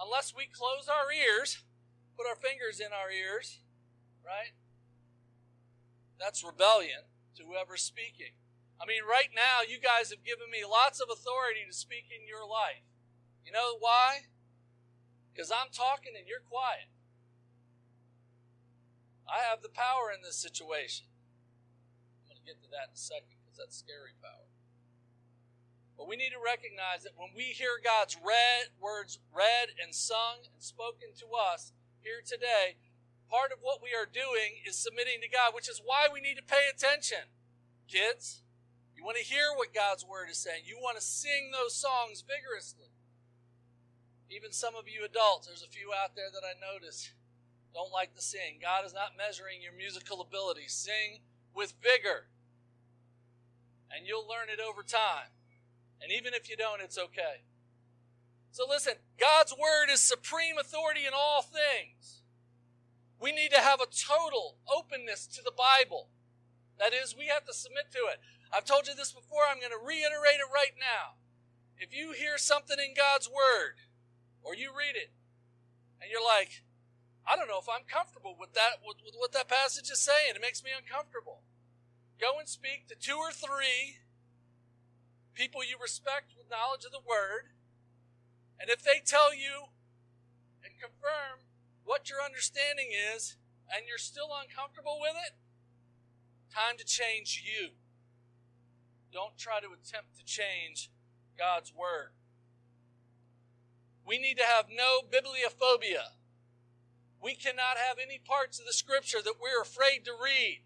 Unless 0.00 0.32
we 0.32 0.48
close 0.48 0.88
our 0.88 1.12
ears, 1.12 1.60
put 2.16 2.24
our 2.24 2.34
fingers 2.34 2.80
in 2.80 2.96
our 2.96 3.12
ears, 3.12 3.60
right? 4.24 4.56
That's 6.16 6.40
rebellion 6.40 7.12
to 7.36 7.44
whoever's 7.44 7.84
speaking. 7.84 8.32
I 8.80 8.88
mean, 8.88 9.04
right 9.04 9.28
now, 9.36 9.60
you 9.68 9.76
guys 9.76 10.08
have 10.08 10.24
given 10.24 10.48
me 10.48 10.64
lots 10.64 11.04
of 11.04 11.12
authority 11.12 11.68
to 11.68 11.76
speak 11.76 12.08
in 12.08 12.24
your 12.24 12.48
life. 12.48 12.88
You 13.44 13.52
know 13.52 13.76
why? 13.76 14.32
Because 15.28 15.52
I'm 15.52 15.68
talking 15.76 16.16
and 16.16 16.24
you're 16.24 16.44
quiet. 16.48 16.88
I 19.28 19.44
have 19.44 19.60
the 19.60 19.68
power 19.68 20.08
in 20.08 20.24
this 20.24 20.40
situation 20.40 21.04
get 22.48 22.64
to 22.64 22.72
that 22.72 22.88
in 22.88 22.96
a 22.96 23.04
second 23.12 23.36
because 23.44 23.60
that's 23.60 23.76
scary 23.76 24.16
power. 24.24 24.48
But 26.00 26.08
we 26.08 26.16
need 26.16 26.32
to 26.32 26.40
recognize 26.40 27.04
that 27.04 27.20
when 27.20 27.36
we 27.36 27.52
hear 27.52 27.76
God's 27.76 28.16
read, 28.16 28.72
words 28.80 29.20
read 29.28 29.76
and 29.76 29.92
sung 29.92 30.48
and 30.48 30.64
spoken 30.64 31.12
to 31.20 31.36
us 31.36 31.76
here 32.00 32.24
today, 32.24 32.80
part 33.28 33.52
of 33.52 33.60
what 33.60 33.84
we 33.84 33.92
are 33.92 34.08
doing 34.08 34.64
is 34.64 34.80
submitting 34.80 35.20
to 35.20 35.28
God, 35.28 35.52
which 35.52 35.68
is 35.68 35.84
why 35.84 36.08
we 36.08 36.24
need 36.24 36.40
to 36.40 36.46
pay 36.46 36.72
attention. 36.72 37.28
Kids, 37.84 38.40
you 38.96 39.04
want 39.04 39.20
to 39.20 39.26
hear 39.26 39.52
what 39.52 39.76
God's 39.76 40.06
word 40.06 40.32
is 40.32 40.40
saying. 40.40 40.64
You 40.64 40.80
want 40.80 40.96
to 40.96 41.04
sing 41.04 41.52
those 41.52 41.76
songs 41.76 42.24
vigorously. 42.24 42.88
Even 44.32 44.54
some 44.54 44.72
of 44.72 44.88
you 44.88 45.04
adults, 45.04 45.50
there's 45.50 45.66
a 45.66 45.68
few 45.68 45.92
out 45.92 46.16
there 46.16 46.32
that 46.32 46.46
I 46.46 46.56
notice 46.56 47.12
don't 47.74 47.92
like 47.92 48.14
to 48.14 48.22
sing. 48.22 48.62
God 48.62 48.86
is 48.86 48.94
not 48.94 49.18
measuring 49.18 49.60
your 49.60 49.74
musical 49.76 50.20
ability. 50.22 50.68
Sing 50.68 51.20
with 51.54 51.74
vigor 51.82 52.30
and 53.94 54.06
you'll 54.06 54.28
learn 54.28 54.48
it 54.52 54.60
over 54.60 54.82
time. 54.82 55.32
And 56.00 56.12
even 56.12 56.34
if 56.34 56.48
you 56.48 56.56
don't, 56.56 56.82
it's 56.82 56.98
okay. 56.98 57.44
So 58.50 58.64
listen, 58.68 58.94
God's 59.18 59.52
word 59.52 59.92
is 59.92 60.00
supreme 60.00 60.58
authority 60.58 61.06
in 61.06 61.12
all 61.14 61.42
things. 61.42 62.22
We 63.20 63.32
need 63.32 63.50
to 63.50 63.60
have 63.60 63.80
a 63.80 63.90
total 63.90 64.56
openness 64.70 65.26
to 65.34 65.42
the 65.42 65.52
Bible. 65.52 66.08
That 66.78 66.94
is, 66.94 67.16
we 67.18 67.26
have 67.26 67.44
to 67.46 67.52
submit 67.52 67.90
to 67.92 68.06
it. 68.14 68.20
I've 68.54 68.64
told 68.64 68.86
you 68.86 68.94
this 68.94 69.12
before, 69.12 69.42
I'm 69.50 69.58
going 69.58 69.74
to 69.74 69.84
reiterate 69.84 70.38
it 70.38 70.54
right 70.54 70.78
now. 70.78 71.18
If 71.76 71.94
you 71.94 72.12
hear 72.12 72.38
something 72.38 72.78
in 72.78 72.94
God's 72.94 73.28
word, 73.28 73.82
or 74.42 74.54
you 74.54 74.70
read 74.70 74.94
it, 74.94 75.10
and 76.00 76.10
you're 76.10 76.24
like, 76.24 76.62
I 77.26 77.36
don't 77.36 77.50
know 77.50 77.60
if 77.60 77.68
I'm 77.68 77.84
comfortable 77.84 78.36
with 78.38 78.54
that, 78.54 78.80
with, 78.86 78.98
with 79.04 79.14
what 79.18 79.32
that 79.32 79.50
passage 79.50 79.90
is 79.90 79.98
saying, 79.98 80.34
it 80.34 80.40
makes 80.40 80.62
me 80.62 80.70
uncomfortable. 80.70 81.42
Go 82.20 82.38
and 82.38 82.48
speak 82.48 82.88
to 82.88 82.96
two 82.98 83.16
or 83.16 83.30
three 83.30 84.02
people 85.34 85.62
you 85.62 85.76
respect 85.80 86.34
with 86.36 86.50
knowledge 86.50 86.84
of 86.84 86.90
the 86.90 87.06
word. 87.06 87.54
And 88.60 88.68
if 88.68 88.82
they 88.82 89.00
tell 89.04 89.32
you 89.32 89.70
and 90.64 90.74
confirm 90.82 91.46
what 91.84 92.10
your 92.10 92.18
understanding 92.18 92.90
is 92.90 93.36
and 93.70 93.86
you're 93.86 94.02
still 94.02 94.30
uncomfortable 94.34 94.98
with 95.00 95.14
it, 95.14 95.38
time 96.52 96.76
to 96.76 96.84
change 96.84 97.44
you. 97.46 97.70
Don't 99.12 99.38
try 99.38 99.60
to 99.60 99.68
attempt 99.68 100.18
to 100.18 100.24
change 100.24 100.90
God's 101.38 101.72
word. 101.72 102.10
We 104.04 104.18
need 104.18 104.38
to 104.38 104.44
have 104.44 104.66
no 104.68 105.00
bibliophobia. 105.06 106.18
We 107.22 107.34
cannot 107.34 107.76
have 107.76 107.98
any 108.02 108.18
parts 108.18 108.58
of 108.58 108.66
the 108.66 108.72
scripture 108.72 109.18
that 109.22 109.34
we're 109.40 109.62
afraid 109.62 110.04
to 110.04 110.12
read. 110.12 110.62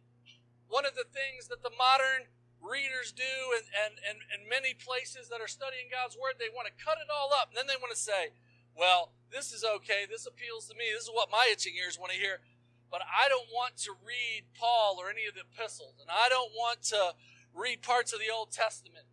One 0.72 0.88
of 0.88 0.96
the 0.96 1.04
things 1.04 1.52
that 1.52 1.60
the 1.60 1.76
modern 1.76 2.32
readers 2.64 3.12
do 3.12 3.52
and, 3.52 3.68
and, 3.76 4.00
and, 4.00 4.24
and 4.32 4.48
many 4.48 4.72
places 4.72 5.28
that 5.28 5.44
are 5.44 5.50
studying 5.50 5.92
God's 5.92 6.16
Word, 6.16 6.40
they 6.40 6.48
want 6.48 6.64
to 6.64 6.80
cut 6.80 6.96
it 6.96 7.12
all 7.12 7.28
up. 7.36 7.52
And 7.52 7.60
then 7.60 7.68
they 7.68 7.76
want 7.76 7.92
to 7.92 8.00
say, 8.00 8.32
well, 8.72 9.12
this 9.28 9.52
is 9.52 9.68
okay. 9.68 10.08
This 10.08 10.24
appeals 10.24 10.72
to 10.72 10.74
me. 10.74 10.88
This 10.88 11.04
is 11.04 11.12
what 11.12 11.28
my 11.28 11.44
itching 11.52 11.76
ears 11.76 12.00
want 12.00 12.16
to 12.16 12.20
hear. 12.20 12.40
But 12.88 13.04
I 13.04 13.28
don't 13.28 13.52
want 13.52 13.76
to 13.84 13.92
read 14.00 14.48
Paul 14.56 14.96
or 14.96 15.12
any 15.12 15.28
of 15.28 15.36
the 15.36 15.44
epistles. 15.44 16.00
And 16.00 16.08
I 16.08 16.32
don't 16.32 16.56
want 16.56 16.80
to 16.96 17.12
read 17.52 17.84
parts 17.84 18.16
of 18.16 18.24
the 18.24 18.32
Old 18.32 18.48
Testament. 18.48 19.04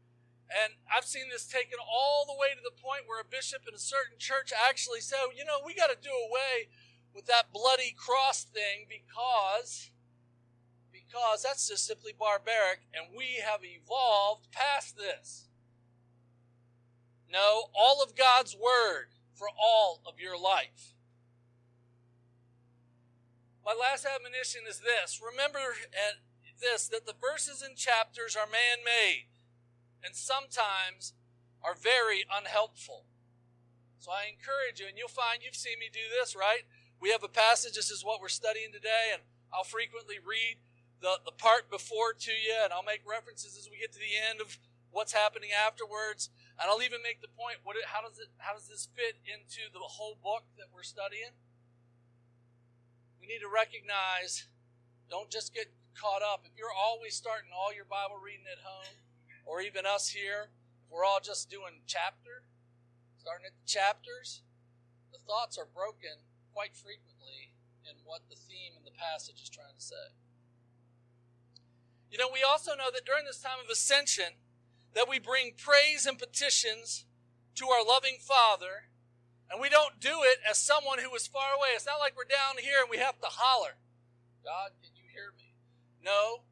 And 0.47 0.79
I've 0.87 1.03
seen 1.03 1.27
this 1.27 1.43
taken 1.43 1.75
all 1.83 2.23
the 2.23 2.39
way 2.39 2.55
to 2.55 2.63
the 2.63 2.73
point 2.79 3.03
where 3.03 3.19
a 3.19 3.27
bishop 3.27 3.67
in 3.67 3.75
a 3.75 3.83
certain 3.83 4.15
church 4.15 4.55
actually 4.55 5.03
said, 5.03 5.19
oh, 5.27 5.35
you 5.35 5.43
know, 5.43 5.59
we 5.59 5.75
got 5.75 5.91
to 5.91 5.99
do 5.99 6.15
away 6.15 6.71
with 7.11 7.27
that 7.27 7.51
bloody 7.51 7.91
cross 7.91 8.47
thing 8.47 8.87
because 8.87 9.91
because 11.09 11.41
that's 11.43 11.67
just 11.67 11.87
simply 11.87 12.13
barbaric, 12.17 12.85
and 12.93 13.15
we 13.17 13.41
have 13.43 13.61
evolved 13.63 14.47
past 14.51 14.95
this. 14.95 15.47
No, 17.31 17.69
all 17.73 18.03
of 18.03 18.15
God's 18.15 18.55
Word 18.55 19.09
for 19.33 19.47
all 19.59 20.01
of 20.05 20.19
your 20.19 20.37
life. 20.39 20.93
My 23.65 23.73
last 23.73 24.05
admonition 24.05 24.61
is 24.67 24.81
this 24.81 25.21
remember 25.21 25.59
this 26.59 26.87
that 26.87 27.05
the 27.05 27.13
verses 27.13 27.61
and 27.61 27.77
chapters 27.77 28.35
are 28.35 28.49
man 28.49 28.83
made 28.83 29.27
and 30.03 30.15
sometimes 30.15 31.13
are 31.63 31.75
very 31.75 32.25
unhelpful. 32.31 33.05
So 33.99 34.11
I 34.11 34.31
encourage 34.31 34.79
you, 34.79 34.87
and 34.87 34.97
you'll 34.97 35.11
find 35.11 35.43
you've 35.43 35.59
seen 35.59 35.77
me 35.79 35.91
do 35.91 36.07
this, 36.07 36.35
right? 36.35 36.63
We 37.01 37.11
have 37.11 37.23
a 37.23 37.31
passage, 37.31 37.75
this 37.75 37.91
is 37.91 38.03
what 38.03 38.21
we're 38.21 38.31
studying 38.31 38.71
today, 38.71 39.11
and 39.11 39.21
I'll 39.53 39.67
frequently 39.67 40.15
read 40.23 40.57
the, 41.01 41.19
the 41.23 41.31
part 41.31 41.71
before 41.71 42.13
to 42.13 42.31
you, 42.31 42.55
and 42.63 42.71
I'll 42.71 42.83
make 42.83 43.01
references 43.07 43.55
as 43.55 43.69
we 43.71 43.79
get 43.79 43.91
to 43.93 43.99
the 43.99 44.15
end 44.15 44.41
of 44.41 44.59
what's 44.91 45.13
happening 45.13 45.49
afterwards. 45.53 46.29
And 46.59 46.67
I'll 46.67 46.83
even 46.83 46.99
make 46.99 47.21
the 47.23 47.31
point: 47.31 47.63
what, 47.63 47.79
how 47.87 48.03
does 48.03 48.19
it, 48.19 48.27
how 48.43 48.53
does 48.53 48.67
this 48.67 48.87
fit 48.91 49.19
into 49.23 49.71
the 49.71 49.79
whole 49.79 50.19
book 50.19 50.43
that 50.59 50.71
we're 50.73 50.87
studying? 50.87 51.35
We 53.19 53.27
need 53.27 53.39
to 53.39 53.51
recognize. 53.51 54.47
Don't 55.09 55.31
just 55.31 55.55
get 55.55 55.73
caught 55.97 56.21
up. 56.21 56.45
If 56.45 56.53
you're 56.53 56.75
always 56.75 57.15
starting 57.15 57.49
all 57.49 57.73
your 57.73 57.87
Bible 57.87 58.21
reading 58.21 58.45
at 58.45 58.61
home, 58.61 59.01
or 59.47 59.59
even 59.59 59.89
us 59.89 60.13
here, 60.13 60.53
if 60.85 60.91
we're 60.91 61.03
all 61.03 61.19
just 61.19 61.49
doing 61.49 61.81
chapter, 61.89 62.45
starting 63.17 63.49
at 63.49 63.57
the 63.57 63.65
chapters, 63.65 64.43
the 65.11 65.19
thoughts 65.25 65.57
are 65.57 65.65
broken 65.65 66.21
quite 66.53 66.77
frequently 66.77 67.55
in 67.89 67.97
what 68.05 68.21
the 68.29 68.37
theme 68.37 68.77
in 68.77 68.85
the 68.85 68.93
passage 68.93 69.41
is 69.41 69.49
trying 69.49 69.73
to 69.73 69.81
say. 69.81 70.13
You 72.09 72.17
know, 72.17 72.29
we 72.31 72.41
also 72.43 72.71
know 72.75 72.89
that 72.93 73.05
during 73.05 73.25
this 73.25 73.41
time 73.41 73.61
of 73.63 73.69
ascension, 73.69 74.41
that 74.95 75.07
we 75.07 75.19
bring 75.19 75.53
praise 75.55 76.05
and 76.05 76.17
petitions 76.17 77.05
to 77.55 77.67
our 77.69 77.85
loving 77.85 78.17
Father, 78.19 78.89
and 79.51 79.61
we 79.61 79.69
don't 79.69 79.99
do 79.99 80.21
it 80.23 80.39
as 80.49 80.57
someone 80.57 80.99
who 80.99 81.13
is 81.15 81.27
far 81.27 81.53
away. 81.57 81.69
It's 81.75 81.85
not 81.85 81.99
like 81.99 82.17
we're 82.17 82.29
down 82.29 82.61
here 82.61 82.81
and 82.81 82.89
we 82.89 82.97
have 82.97 83.19
to 83.21 83.29
holler, 83.29 83.77
God, 84.43 84.71
can 84.81 84.95
you 84.95 85.05
hear 85.11 85.33
me? 85.37 85.53
No. 86.03 86.45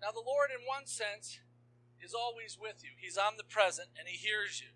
Now, 0.00 0.10
the 0.10 0.24
Lord, 0.24 0.50
in 0.50 0.66
one 0.66 0.86
sense, 0.86 1.38
is 2.02 2.14
always 2.14 2.58
with 2.60 2.82
you. 2.82 2.90
He's 2.98 3.18
omnipresent 3.18 3.88
and 3.98 4.08
He 4.08 4.16
hears 4.16 4.60
you. 4.60 4.74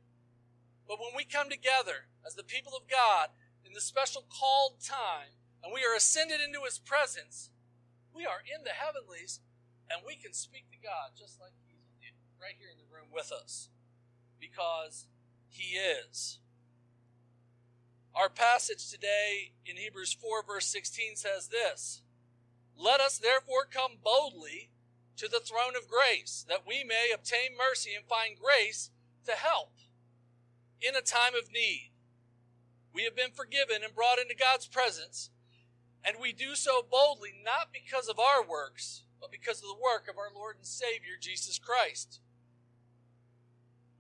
But 0.87 0.99
when 0.99 1.15
we 1.17 1.25
come 1.25 1.51
together 1.51 2.11
as 2.27 2.35
the 2.35 2.47
people 2.47 2.73
of 2.75 2.91
God 2.91 3.31
in 3.65 3.73
the 3.73 3.81
special 3.81 4.27
called 4.27 4.83
time, 4.83 5.39
and 5.63 5.73
we 5.73 5.85
are 5.85 5.95
ascended 5.95 6.41
into 6.41 6.65
His 6.65 6.79
presence, 6.79 7.51
we 8.15 8.27
are 8.27 8.43
in 8.43 8.65
the 8.65 8.75
heavenlies 8.75 9.41
and 9.91 10.01
we 10.07 10.15
can 10.15 10.33
speak 10.33 10.71
to 10.71 10.79
God 10.79 11.19
just 11.19 11.41
like 11.41 11.53
He's 11.67 12.15
right 12.41 12.55
here 12.59 12.71
in 12.73 12.79
the 12.79 12.95
room 12.95 13.11
with 13.13 13.33
us 13.33 13.69
because 14.41 15.07
He 15.49 15.77
is. 15.77 16.39
Our 18.15 18.29
passage 18.29 18.91
today 18.91 19.53
in 19.67 19.77
Hebrews 19.77 20.13
4, 20.13 20.45
verse 20.47 20.67
16 20.67 21.17
says 21.17 21.49
this 21.49 22.03
Let 22.79 23.01
us 23.01 23.19
therefore 23.19 23.67
come 23.71 23.99
boldly 24.03 24.71
to 25.17 25.29
the 25.29 25.41
throne 25.41 25.77
of 25.77 25.91
grace, 25.91 26.47
that 26.49 26.67
we 26.67 26.83
may 26.83 27.11
obtain 27.15 27.59
mercy 27.59 27.91
and 27.95 28.07
find 28.07 28.37
grace 28.41 28.91
to 29.27 29.33
help 29.33 29.75
in 30.81 30.97
a 30.97 31.03
time 31.03 31.35
of 31.35 31.53
need. 31.53 31.93
We 32.95 33.05
have 33.05 33.15
been 33.15 33.31
forgiven 33.31 33.85
and 33.85 33.95
brought 33.95 34.19
into 34.19 34.35
God's 34.35 34.67
presence, 34.67 35.31
and 36.03 36.17
we 36.21 36.33
do 36.33 36.55
so 36.55 36.85
boldly 36.91 37.31
not 37.45 37.69
because 37.73 38.09
of 38.09 38.19
our 38.19 38.45
works 38.45 39.05
but 39.21 39.31
because 39.31 39.59
of 39.59 39.69
the 39.69 39.83
work 39.83 40.09
of 40.09 40.19
our 40.19 40.31
Lord 40.35 40.57
and 40.57 40.67
Savior, 40.67 41.21
Jesus 41.21 41.59
Christ. 41.59 42.21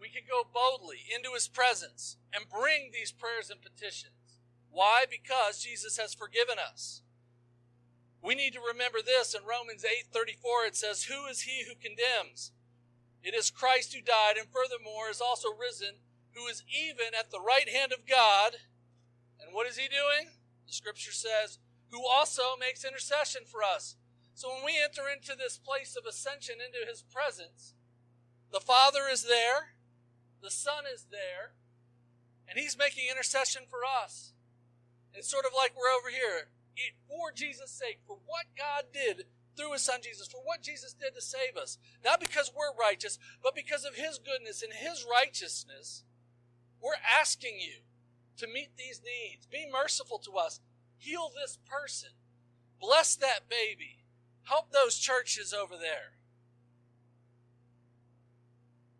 We 0.00 0.08
can 0.08 0.22
go 0.26 0.42
boldly 0.42 1.04
into 1.14 1.34
his 1.34 1.46
presence 1.46 2.16
and 2.32 2.48
bring 2.48 2.90
these 2.90 3.12
prayers 3.12 3.50
and 3.50 3.60
petitions. 3.60 4.40
Why? 4.70 5.04
Because 5.04 5.62
Jesus 5.62 5.98
has 5.98 6.14
forgiven 6.14 6.56
us. 6.58 7.02
We 8.22 8.34
need 8.34 8.52
to 8.54 8.60
remember 8.60 9.00
this 9.02 9.34
in 9.34 9.44
Romans 9.44 9.84
8:34 9.84 10.66
it 10.66 10.76
says, 10.76 11.04
"Who 11.04 11.26
is 11.26 11.42
he 11.42 11.64
who 11.64 11.74
condemns? 11.74 12.52
It 13.22 13.34
is 13.34 13.50
Christ 13.50 13.92
who 13.92 14.00
died 14.00 14.36
and 14.36 14.50
furthermore 14.50 15.10
is 15.10 15.20
also 15.20 15.52
risen, 15.52 16.00
who 16.32 16.46
is 16.46 16.62
even 16.66 17.14
at 17.14 17.30
the 17.30 17.40
right 17.40 17.68
hand 17.68 17.92
of 17.92 18.06
God." 18.06 18.62
And 19.38 19.52
what 19.52 19.66
is 19.66 19.76
he 19.76 19.88
doing? 19.88 20.38
The 20.66 20.72
scripture 20.72 21.12
says, 21.12 21.58
"Who 21.90 22.06
also 22.06 22.56
makes 22.56 22.84
intercession 22.84 23.44
for 23.46 23.62
us." 23.62 23.96
So 24.40 24.48
when 24.48 24.64
we 24.64 24.80
enter 24.82 25.02
into 25.04 25.36
this 25.36 25.58
place 25.58 26.00
of 26.00 26.08
ascension 26.08 26.64
into 26.64 26.88
his 26.88 27.02
presence, 27.02 27.74
the 28.50 28.58
Father 28.58 29.00
is 29.04 29.22
there, 29.22 29.76
the 30.42 30.50
Son 30.50 30.84
is 30.88 31.04
there, 31.10 31.52
and 32.48 32.58
he's 32.58 32.78
making 32.78 33.04
intercession 33.10 33.64
for 33.68 33.80
us. 33.84 34.32
It's 35.12 35.28
sort 35.30 35.44
of 35.44 35.52
like 35.54 35.76
we're 35.76 35.92
over 35.92 36.08
here 36.08 36.48
for 37.06 37.36
Jesus' 37.36 37.70
sake, 37.70 38.00
for 38.06 38.16
what 38.24 38.46
God 38.56 38.84
did 38.94 39.26
through 39.58 39.72
his 39.72 39.82
son 39.82 40.00
Jesus, 40.02 40.26
for 40.26 40.40
what 40.42 40.62
Jesus 40.62 40.94
did 40.94 41.14
to 41.16 41.20
save 41.20 41.58
us. 41.60 41.76
Not 42.02 42.18
because 42.18 42.50
we're 42.56 42.72
righteous, 42.80 43.18
but 43.42 43.54
because 43.54 43.84
of 43.84 43.96
his 43.96 44.18
goodness 44.18 44.62
and 44.62 44.72
his 44.72 45.04
righteousness. 45.04 46.02
We're 46.80 47.04
asking 47.20 47.58
you 47.60 47.84
to 48.38 48.46
meet 48.50 48.70
these 48.78 49.02
needs. 49.04 49.44
Be 49.44 49.68
merciful 49.70 50.18
to 50.20 50.38
us. 50.38 50.60
Heal 50.96 51.28
this 51.28 51.58
person. 51.68 52.16
Bless 52.80 53.16
that 53.16 53.50
baby. 53.50 53.99
Help 54.50 54.74
those 54.74 54.98
churches 54.98 55.54
over 55.54 55.78
there. 55.78 56.18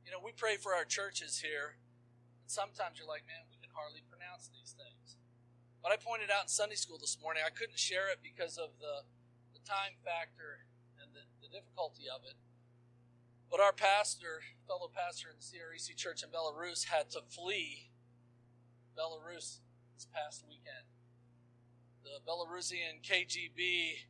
You 0.07 0.15
know, 0.15 0.23
we 0.23 0.31
pray 0.31 0.55
for 0.55 0.79
our 0.79 0.87
churches 0.87 1.43
here, 1.43 1.75
and 2.39 2.47
sometimes 2.47 3.03
you're 3.03 3.11
like, 3.11 3.27
man, 3.27 3.51
we 3.51 3.59
can 3.59 3.75
hardly 3.75 4.07
pronounce 4.07 4.47
these 4.47 4.79
things. 4.79 5.19
But 5.83 5.91
I 5.91 5.99
pointed 5.99 6.31
out 6.31 6.47
in 6.47 6.55
Sunday 6.55 6.79
school 6.79 7.03
this 7.03 7.19
morning, 7.19 7.43
I 7.43 7.51
couldn't 7.51 7.83
share 7.83 8.15
it 8.15 8.23
because 8.23 8.63
of 8.63 8.79
the, 8.79 9.03
the 9.51 9.59
time 9.67 9.99
factor 10.07 10.71
and 11.03 11.11
the, 11.19 11.27
the 11.43 11.51
difficulty 11.51 12.07
of 12.07 12.23
it. 12.23 12.39
But 13.51 13.59
our 13.59 13.75
pastor, 13.75 14.47
fellow 14.71 14.87
pastor 14.87 15.35
in 15.35 15.43
the 15.43 15.43
CREC 15.43 15.99
church 15.99 16.23
in 16.23 16.31
Belarus, 16.31 16.95
had 16.95 17.11
to 17.19 17.27
flee 17.27 17.91
Belarus 18.95 19.59
this 19.99 20.07
past 20.15 20.47
weekend. 20.47 20.87
The 22.07 22.23
Belarusian 22.23 23.03
KGB 23.03 24.07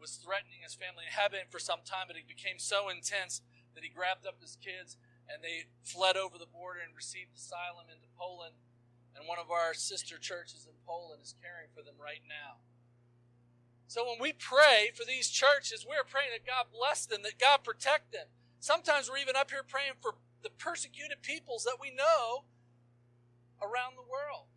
was 0.00 0.16
threatening 0.16 0.64
his 0.64 0.74
family 0.74 1.04
and 1.06 1.14
had 1.14 1.30
been 1.30 1.52
for 1.52 1.60
some 1.60 1.84
time, 1.84 2.08
but 2.08 2.16
it 2.16 2.26
became 2.26 2.58
so 2.58 2.88
intense 2.88 3.44
that 3.76 3.84
he 3.84 3.92
grabbed 3.92 4.26
up 4.26 4.40
his 4.40 4.56
kids 4.58 4.96
and 5.28 5.44
they 5.44 5.70
fled 5.84 6.16
over 6.16 6.40
the 6.40 6.48
border 6.48 6.80
and 6.80 6.96
received 6.96 7.36
asylum 7.36 7.86
into 7.92 8.10
Poland 8.18 8.58
and 9.14 9.26
one 9.26 9.38
of 9.38 9.50
our 9.50 9.74
sister 9.74 10.18
churches 10.18 10.66
in 10.66 10.76
Poland 10.86 11.20
is 11.22 11.34
caring 11.42 11.68
for 11.74 11.82
them 11.82 11.98
right 12.00 12.22
now. 12.28 12.62
So 13.86 14.06
when 14.06 14.22
we 14.22 14.32
pray 14.32 14.90
for 14.94 15.04
these 15.04 15.28
churches, 15.28 15.84
we're 15.86 16.06
praying 16.06 16.30
that 16.32 16.46
God 16.46 16.70
bless 16.70 17.06
them, 17.06 17.22
that 17.24 17.42
God 17.42 17.64
protect 17.64 18.12
them. 18.12 18.30
Sometimes 18.60 19.10
we're 19.10 19.18
even 19.18 19.34
up 19.36 19.50
here 19.50 19.66
praying 19.66 19.98
for 20.00 20.14
the 20.42 20.50
persecuted 20.50 21.22
peoples 21.22 21.64
that 21.64 21.78
we 21.80 21.90
know 21.90 22.46
around 23.60 23.98
the 23.98 24.06
world. 24.06 24.49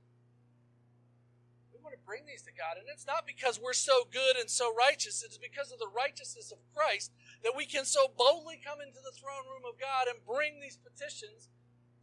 Bring 2.14 2.30
these 2.30 2.46
to 2.46 2.54
God, 2.54 2.78
and 2.78 2.86
it's 2.94 3.08
not 3.08 3.26
because 3.26 3.58
we're 3.58 3.74
so 3.74 4.06
good 4.14 4.38
and 4.38 4.48
so 4.48 4.70
righteous, 4.70 5.26
it's 5.26 5.40
because 5.42 5.72
of 5.72 5.80
the 5.80 5.90
righteousness 5.90 6.52
of 6.52 6.60
Christ 6.70 7.12
that 7.42 7.58
we 7.58 7.66
can 7.66 7.86
so 7.86 8.06
boldly 8.16 8.62
come 8.64 8.78
into 8.86 9.02
the 9.02 9.18
throne 9.18 9.50
room 9.50 9.66
of 9.66 9.82
God 9.82 10.06
and 10.06 10.22
bring 10.22 10.62
these 10.62 10.78
petitions 10.78 11.50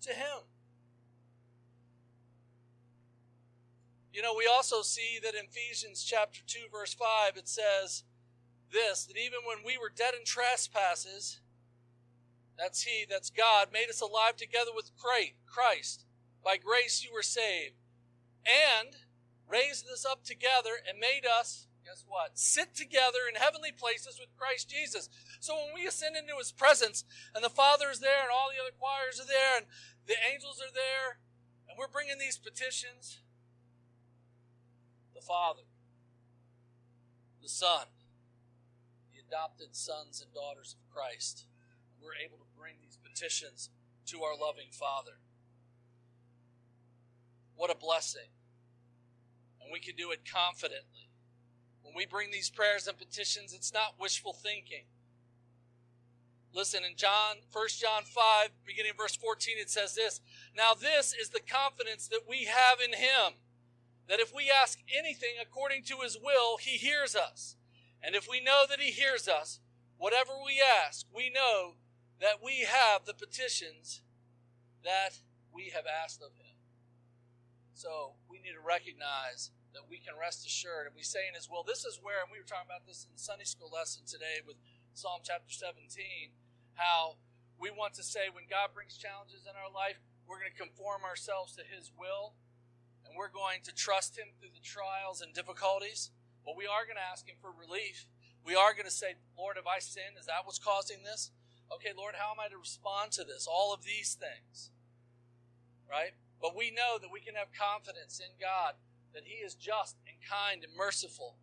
to 0.02 0.10
Him. 0.10 0.50
You 4.12 4.20
know, 4.20 4.34
we 4.36 4.50
also 4.50 4.82
see 4.82 5.20
that 5.22 5.38
in 5.38 5.46
Ephesians 5.46 6.02
chapter 6.02 6.40
2 6.44 6.58
verse 6.72 6.92
5 6.92 7.36
it 7.36 7.46
says 7.46 8.02
this 8.72 9.06
that 9.06 9.16
even 9.16 9.46
when 9.46 9.58
we 9.64 9.78
were 9.78 9.94
dead 9.94 10.14
in 10.18 10.26
trespasses 10.26 11.38
that's 12.58 12.82
he 12.82 13.06
that's 13.08 13.30
God 13.30 13.68
made 13.72 13.88
us 13.88 14.00
alive 14.00 14.34
together 14.34 14.72
with 14.74 14.90
Christ. 15.46 16.04
By 16.44 16.56
grace 16.56 17.04
you 17.04 17.14
were 17.14 17.22
saved. 17.22 17.76
And 18.42 18.96
raised 19.50 19.86
us 19.90 20.06
up 20.06 20.24
together 20.24 20.78
and 20.88 20.98
made 20.98 21.26
us 21.26 21.66
guess 21.84 22.04
what 22.06 22.38
sit 22.38 22.76
together 22.76 23.24
in 23.28 23.40
heavenly 23.40 23.72
places 23.72 24.20
with 24.20 24.28
Christ 24.36 24.68
Jesus 24.68 25.08
so 25.40 25.56
when 25.56 25.74
we 25.74 25.88
ascend 25.88 26.14
into 26.14 26.36
his 26.36 26.52
presence 26.52 27.04
and 27.34 27.42
the 27.42 27.50
father 27.50 27.90
is 27.90 28.00
there 28.00 28.20
and 28.20 28.30
all 28.30 28.52
the 28.52 28.60
other 28.60 28.76
choirs 28.76 29.18
are 29.18 29.26
there 29.26 29.56
and 29.56 29.66
the 30.06 30.20
angels 30.30 30.60
are 30.60 30.72
there 30.72 31.18
and 31.68 31.78
we're 31.78 31.90
bringing 31.90 32.18
these 32.18 32.36
petitions 32.36 33.20
the 35.20 35.26
Father, 35.26 35.62
the 37.42 37.48
Son, 37.48 37.86
the 39.12 39.20
adopted 39.20 39.76
sons 39.76 40.22
and 40.24 40.32
daughters 40.32 40.74
of 40.74 40.94
Christ. 40.94 41.44
We're 42.00 42.16
able 42.24 42.38
to 42.38 42.48
bring 42.58 42.74
these 42.80 42.96
petitions 42.96 43.68
to 44.06 44.22
our 44.22 44.32
loving 44.34 44.70
Father. 44.70 45.20
What 47.54 47.70
a 47.70 47.76
blessing. 47.76 48.32
We 49.72 49.80
can 49.80 49.96
do 49.96 50.10
it 50.10 50.20
confidently. 50.30 51.10
When 51.82 51.94
we 51.94 52.06
bring 52.06 52.30
these 52.30 52.50
prayers 52.50 52.86
and 52.86 52.98
petitions, 52.98 53.52
it's 53.52 53.72
not 53.72 53.94
wishful 53.98 54.32
thinking. 54.32 54.84
Listen, 56.52 56.82
in 56.84 56.96
John, 56.96 57.36
1 57.52 57.68
John 57.78 58.02
5, 58.02 58.50
beginning 58.66 58.92
verse 58.96 59.14
14, 59.16 59.54
it 59.58 59.70
says 59.70 59.94
this 59.94 60.20
Now 60.56 60.72
this 60.74 61.14
is 61.14 61.30
the 61.30 61.40
confidence 61.40 62.08
that 62.08 62.22
we 62.28 62.44
have 62.44 62.78
in 62.80 62.92
him 62.92 63.38
that 64.08 64.18
if 64.18 64.34
we 64.34 64.50
ask 64.50 64.80
anything 64.96 65.34
according 65.40 65.84
to 65.84 65.98
his 66.02 66.18
will, 66.20 66.56
he 66.56 66.76
hears 66.76 67.14
us. 67.14 67.54
And 68.02 68.16
if 68.16 68.28
we 68.28 68.40
know 68.40 68.64
that 68.68 68.80
he 68.80 68.90
hears 68.90 69.28
us, 69.28 69.60
whatever 69.98 70.32
we 70.44 70.60
ask, 70.60 71.06
we 71.14 71.30
know 71.30 71.74
that 72.20 72.42
we 72.44 72.66
have 72.68 73.04
the 73.04 73.14
petitions 73.14 74.02
that 74.82 75.18
we 75.54 75.70
have 75.74 75.84
asked 75.86 76.22
of 76.22 76.32
him. 76.36 76.56
So 77.74 78.14
we 78.28 78.38
need 78.38 78.54
to 78.60 78.66
recognize 78.66 79.52
that 79.72 79.88
we 79.88 79.98
can 79.98 80.18
rest 80.18 80.46
assured. 80.46 80.90
And 80.90 80.94
we 80.96 81.02
say 81.02 81.26
in 81.28 81.34
his 81.34 81.48
will, 81.50 81.62
this 81.62 81.84
is 81.84 82.00
where, 82.02 82.22
and 82.22 82.30
we 82.30 82.38
were 82.38 82.48
talking 82.48 82.68
about 82.68 82.86
this 82.86 83.06
in 83.06 83.16
Sunday 83.16 83.46
school 83.46 83.70
lesson 83.70 84.02
today 84.06 84.42
with 84.42 84.56
Psalm 84.94 85.22
chapter 85.22 85.50
17, 85.50 86.34
how 86.74 87.20
we 87.58 87.70
want 87.70 87.94
to 87.94 88.04
say 88.04 88.32
when 88.32 88.50
God 88.50 88.74
brings 88.74 88.98
challenges 88.98 89.46
in 89.46 89.54
our 89.54 89.70
life, 89.70 90.02
we're 90.26 90.42
going 90.42 90.52
to 90.52 90.58
conform 90.58 91.02
ourselves 91.06 91.54
to 91.58 91.64
his 91.66 91.90
will 91.94 92.34
and 93.10 93.18
we're 93.18 93.32
going 93.32 93.58
to 93.64 93.74
trust 93.74 94.18
Him 94.18 94.30
through 94.38 94.54
the 94.54 94.62
trials 94.62 95.20
and 95.20 95.34
difficulties, 95.34 96.10
but 96.46 96.56
we 96.56 96.66
are 96.66 96.86
going 96.86 97.00
to 97.00 97.10
ask 97.10 97.26
Him 97.26 97.34
for 97.42 97.50
relief. 97.50 98.06
We 98.46 98.54
are 98.54 98.72
going 98.72 98.88
to 98.88 98.94
say, 98.94 99.18
Lord, 99.36 99.56
have 99.56 99.66
I 99.66 99.82
sinned? 99.82 100.14
Is 100.14 100.26
that 100.26 100.46
what's 100.46 100.62
causing 100.62 101.02
this? 101.02 101.34
Okay, 101.74 101.90
Lord, 101.90 102.14
how 102.16 102.30
am 102.30 102.38
I 102.38 102.48
to 102.48 102.58
respond 102.58 103.10
to 103.18 103.24
this? 103.24 103.50
All 103.50 103.74
of 103.74 103.82
these 103.82 104.14
things. 104.14 104.70
Right? 105.90 106.14
But 106.40 106.56
we 106.56 106.70
know 106.70 107.02
that 107.02 107.10
we 107.12 107.20
can 107.20 107.34
have 107.34 107.50
confidence 107.50 108.22
in 108.22 108.30
God 108.40 108.78
that 109.14 109.24
He 109.24 109.44
is 109.44 109.54
just 109.54 109.96
and 110.06 110.16
kind 110.22 110.64
and 110.64 110.72
merciful. 110.76 111.36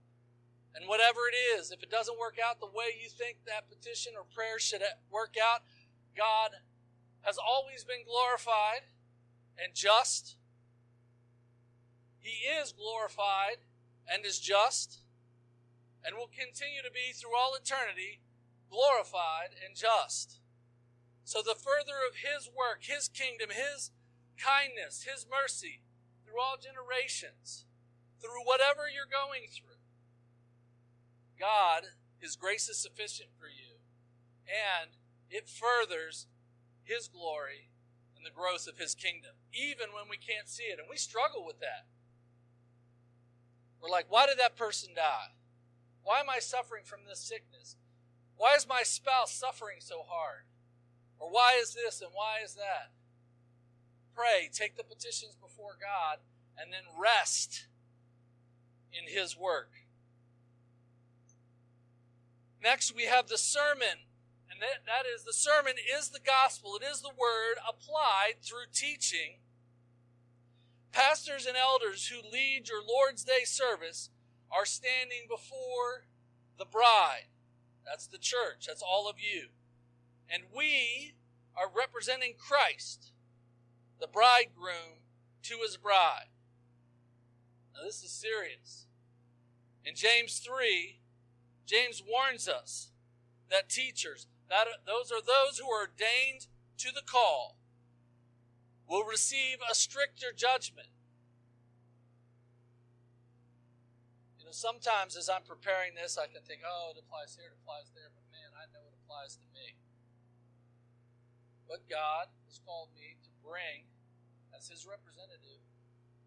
And 0.76 0.88
whatever 0.88 1.22
it 1.32 1.36
is, 1.58 1.72
if 1.72 1.82
it 1.82 1.90
doesn't 1.90 2.20
work 2.20 2.38
out 2.38 2.60
the 2.60 2.68
way 2.68 2.94
you 3.02 3.10
think 3.10 3.38
that 3.46 3.70
petition 3.70 4.14
or 4.16 4.26
prayer 4.36 4.60
should 4.60 4.82
work 5.12 5.36
out, 5.42 5.62
God 6.16 6.52
has 7.22 7.38
always 7.38 7.84
been 7.84 8.06
glorified 8.06 8.86
and 9.58 9.74
just 9.74 10.38
he 12.28 12.44
is 12.60 12.74
glorified 12.74 13.64
and 14.04 14.26
is 14.26 14.38
just 14.38 15.00
and 16.04 16.18
will 16.18 16.28
continue 16.28 16.84
to 16.84 16.92
be 16.92 17.16
through 17.16 17.32
all 17.40 17.56
eternity 17.56 18.20
glorified 18.70 19.56
and 19.64 19.76
just. 19.76 20.42
So 21.24 21.40
the 21.40 21.56
further 21.56 22.04
of 22.04 22.20
His 22.20 22.52
work, 22.52 22.84
His 22.84 23.08
kingdom, 23.08 23.48
His 23.56 23.92
kindness, 24.36 25.08
His 25.08 25.26
mercy 25.26 25.80
through 26.28 26.44
all 26.44 26.60
generations, 26.60 27.64
through 28.20 28.44
whatever 28.44 28.92
you're 28.92 29.08
going 29.08 29.48
through, 29.48 29.80
God, 31.40 31.96
His 32.20 32.36
grace 32.36 32.68
is 32.68 32.78
sufficient 32.78 33.30
for 33.40 33.48
you 33.48 33.80
and 34.48 34.92
it 35.30 35.48
furthers 35.48 36.28
His 36.84 37.08
glory 37.08 37.72
and 38.16 38.26
the 38.26 38.36
growth 38.36 38.68
of 38.68 38.78
His 38.78 38.96
kingdom, 38.96 39.40
even 39.54 39.96
when 39.96 40.10
we 40.10 40.18
can't 40.18 40.50
see 40.50 40.64
it. 40.64 40.80
And 40.80 40.88
we 40.90 40.98
struggle 40.98 41.46
with 41.46 41.60
that. 41.60 41.88
We're 43.80 43.90
like, 43.90 44.08
why 44.10 44.26
did 44.26 44.40
that 44.40 44.58
person 44.58 44.92
die? 44.96 45.36
Why 46.04 46.20
am 46.20 46.30
I 46.30 46.40
suffering 46.40 46.84
from 46.84 47.02
this 47.08 47.20
sickness? 47.20 47.76
Why 48.36 48.56
is 48.56 48.68
my 48.68 48.84
spouse 48.84 49.32
suffering 49.32 49.78
so 49.80 50.04
hard? 50.08 50.46
Or 51.20 51.30
why 51.30 51.58
is 51.60 51.74
this 51.74 52.02
and 52.02 52.12
why 52.14 52.38
is 52.44 52.56
that? 52.56 52.92
Pray, 54.18 54.50
take 54.52 54.76
the 54.76 54.84
petitions 54.84 55.38
before 55.40 55.78
God, 55.80 56.18
and 56.58 56.74
then 56.74 56.90
rest 57.00 57.68
in 58.92 59.04
His 59.08 59.38
work. 59.38 59.70
Next, 62.64 62.96
we 62.96 63.04
have 63.04 63.28
the 63.28 63.38
sermon. 63.38 64.10
And 64.50 64.60
that, 64.62 64.88
that 64.88 65.06
is, 65.06 65.24
the 65.24 65.34
sermon 65.34 65.74
is 65.78 66.10
the 66.10 66.20
gospel. 66.20 66.80
It 66.82 66.84
is 66.84 67.02
the 67.02 67.10
word 67.10 67.62
applied 67.62 68.42
through 68.42 68.74
teaching. 68.74 69.38
Pastors 70.92 71.46
and 71.46 71.56
elders 71.56 72.08
who 72.08 72.28
lead 72.28 72.68
your 72.68 72.82
Lord's 72.82 73.24
Day 73.24 73.44
service 73.44 74.10
are 74.52 74.66
standing 74.66 75.28
before 75.30 76.08
the 76.58 76.66
bride. 76.66 77.30
That's 77.86 78.08
the 78.08 78.18
church. 78.18 78.66
That's 78.68 78.82
all 78.82 79.08
of 79.08 79.18
you. 79.20 79.50
And 80.28 80.44
we 80.56 81.14
are 81.56 81.70
representing 81.74 82.34
Christ, 82.38 83.12
the 84.00 84.08
bridegroom, 84.08 85.02
to 85.44 85.58
his 85.64 85.78
bride. 85.78 86.30
Now, 87.74 87.86
this 87.86 88.04
is 88.04 88.12
serious. 88.12 88.88
In 89.86 89.96
James 89.96 90.40
3, 90.40 91.00
James 91.66 92.04
warns 92.06 92.48
us 92.48 92.92
that 93.50 93.70
teachers, 93.70 94.28
that 94.50 94.68
those 94.86 95.12
are 95.12 95.24
those 95.24 95.60
who 95.60 95.70
are 95.70 95.88
ordained 95.88 96.48
to 96.80 96.92
the 96.92 97.06
call, 97.06 97.58
will 98.88 99.04
receive 99.04 99.58
a 99.64 99.76
stricter 99.76 100.32
judgment. 100.36 100.88
You 104.40 104.46
know, 104.46 104.56
sometimes 104.56 105.16
as 105.16 105.30
I'm 105.30 105.44
preparing 105.44 105.96
this, 105.96 106.18
I 106.18 106.28
can 106.28 106.42
think, 106.48 106.62
oh, 106.64 106.96
it 106.96 107.00
applies 107.00 107.36
here, 107.36 107.52
it 107.52 107.58
applies 107.62 107.92
there, 107.96 108.12
but 108.16 108.24
man, 108.32 108.56
I 108.56 108.68
know 108.72 108.88
it 108.88 108.96
applies 109.04 109.36
to 109.36 109.48
me. 109.52 109.76
But 111.68 111.90
God 111.92 112.32
has 112.48 112.60
called 112.64 112.90
me 112.96 113.17
bring, 113.48 113.88
as 114.52 114.68
His 114.68 114.84
representative, 114.84 115.64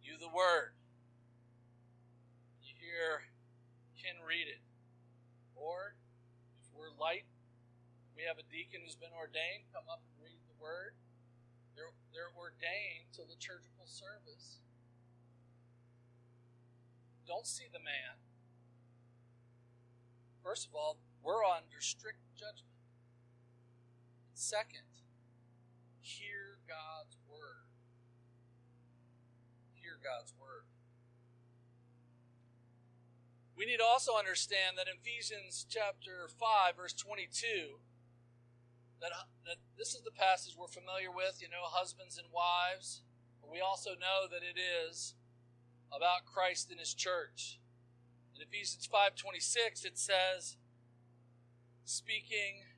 you 0.00 0.16
the 0.16 0.32
Word. 0.32 0.72
You 2.64 2.72
hear 2.80 3.28
Ken 4.00 4.24
read 4.24 4.48
it. 4.48 4.64
Or, 5.52 6.00
if 6.64 6.72
we're 6.72 6.96
light, 6.96 7.28
we 8.16 8.24
have 8.24 8.40
a 8.40 8.46
deacon 8.48 8.80
who's 8.80 8.96
been 8.96 9.12
ordained, 9.12 9.68
come 9.68 9.84
up 9.92 10.00
and 10.00 10.16
read 10.24 10.40
the 10.48 10.56
Word. 10.56 10.96
They're, 11.76 11.92
they're 12.16 12.32
ordained 12.32 13.12
to 13.20 13.28
liturgical 13.28 13.84
service. 13.84 14.64
Don't 17.28 17.46
see 17.46 17.68
the 17.68 17.84
man. 17.84 18.16
First 20.40 20.64
of 20.64 20.72
all, 20.72 20.96
we're 21.20 21.44
under 21.44 21.84
strict 21.84 22.24
judgment. 22.32 22.72
Second, 24.32 24.88
Hear 26.10 26.49
God's 26.70 27.18
word. 27.26 27.66
Hear 29.74 29.98
God's 29.98 30.30
word. 30.38 30.70
We 33.58 33.66
need 33.66 33.82
to 33.82 33.90
also 33.90 34.14
understand 34.14 34.78
that 34.78 34.86
in 34.86 35.02
Ephesians 35.02 35.66
chapter 35.68 36.30
5, 36.30 36.78
verse 36.78 36.94
22, 36.94 37.82
that, 39.02 39.10
that 39.44 39.58
this 39.76 39.98
is 39.98 40.06
the 40.06 40.14
passage 40.14 40.54
we're 40.54 40.70
familiar 40.70 41.10
with, 41.10 41.42
you 41.42 41.50
know, 41.50 41.66
husbands 41.66 42.16
and 42.16 42.30
wives. 42.30 43.02
But 43.42 43.50
we 43.50 43.58
also 43.58 43.98
know 43.98 44.30
that 44.30 44.46
it 44.46 44.54
is 44.54 45.18
about 45.90 46.22
Christ 46.24 46.70
and 46.70 46.78
his 46.78 46.94
church. 46.94 47.58
In 48.36 48.46
Ephesians 48.46 48.86
5:26 48.86 49.84
it 49.84 49.98
says 49.98 50.56
speaking 51.84 52.69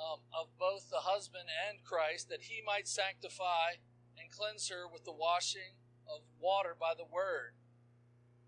um, 0.00 0.24
of 0.32 0.48
both 0.58 0.88
the 0.88 1.04
husband 1.04 1.52
and 1.52 1.84
Christ, 1.84 2.28
that 2.32 2.48
he 2.48 2.64
might 2.64 2.88
sanctify 2.88 3.84
and 4.16 4.32
cleanse 4.32 4.68
her 4.68 4.88
with 4.88 5.04
the 5.04 5.12
washing 5.12 5.76
of 6.08 6.24
water 6.40 6.74
by 6.78 6.96
the 6.96 7.04
word. 7.04 7.52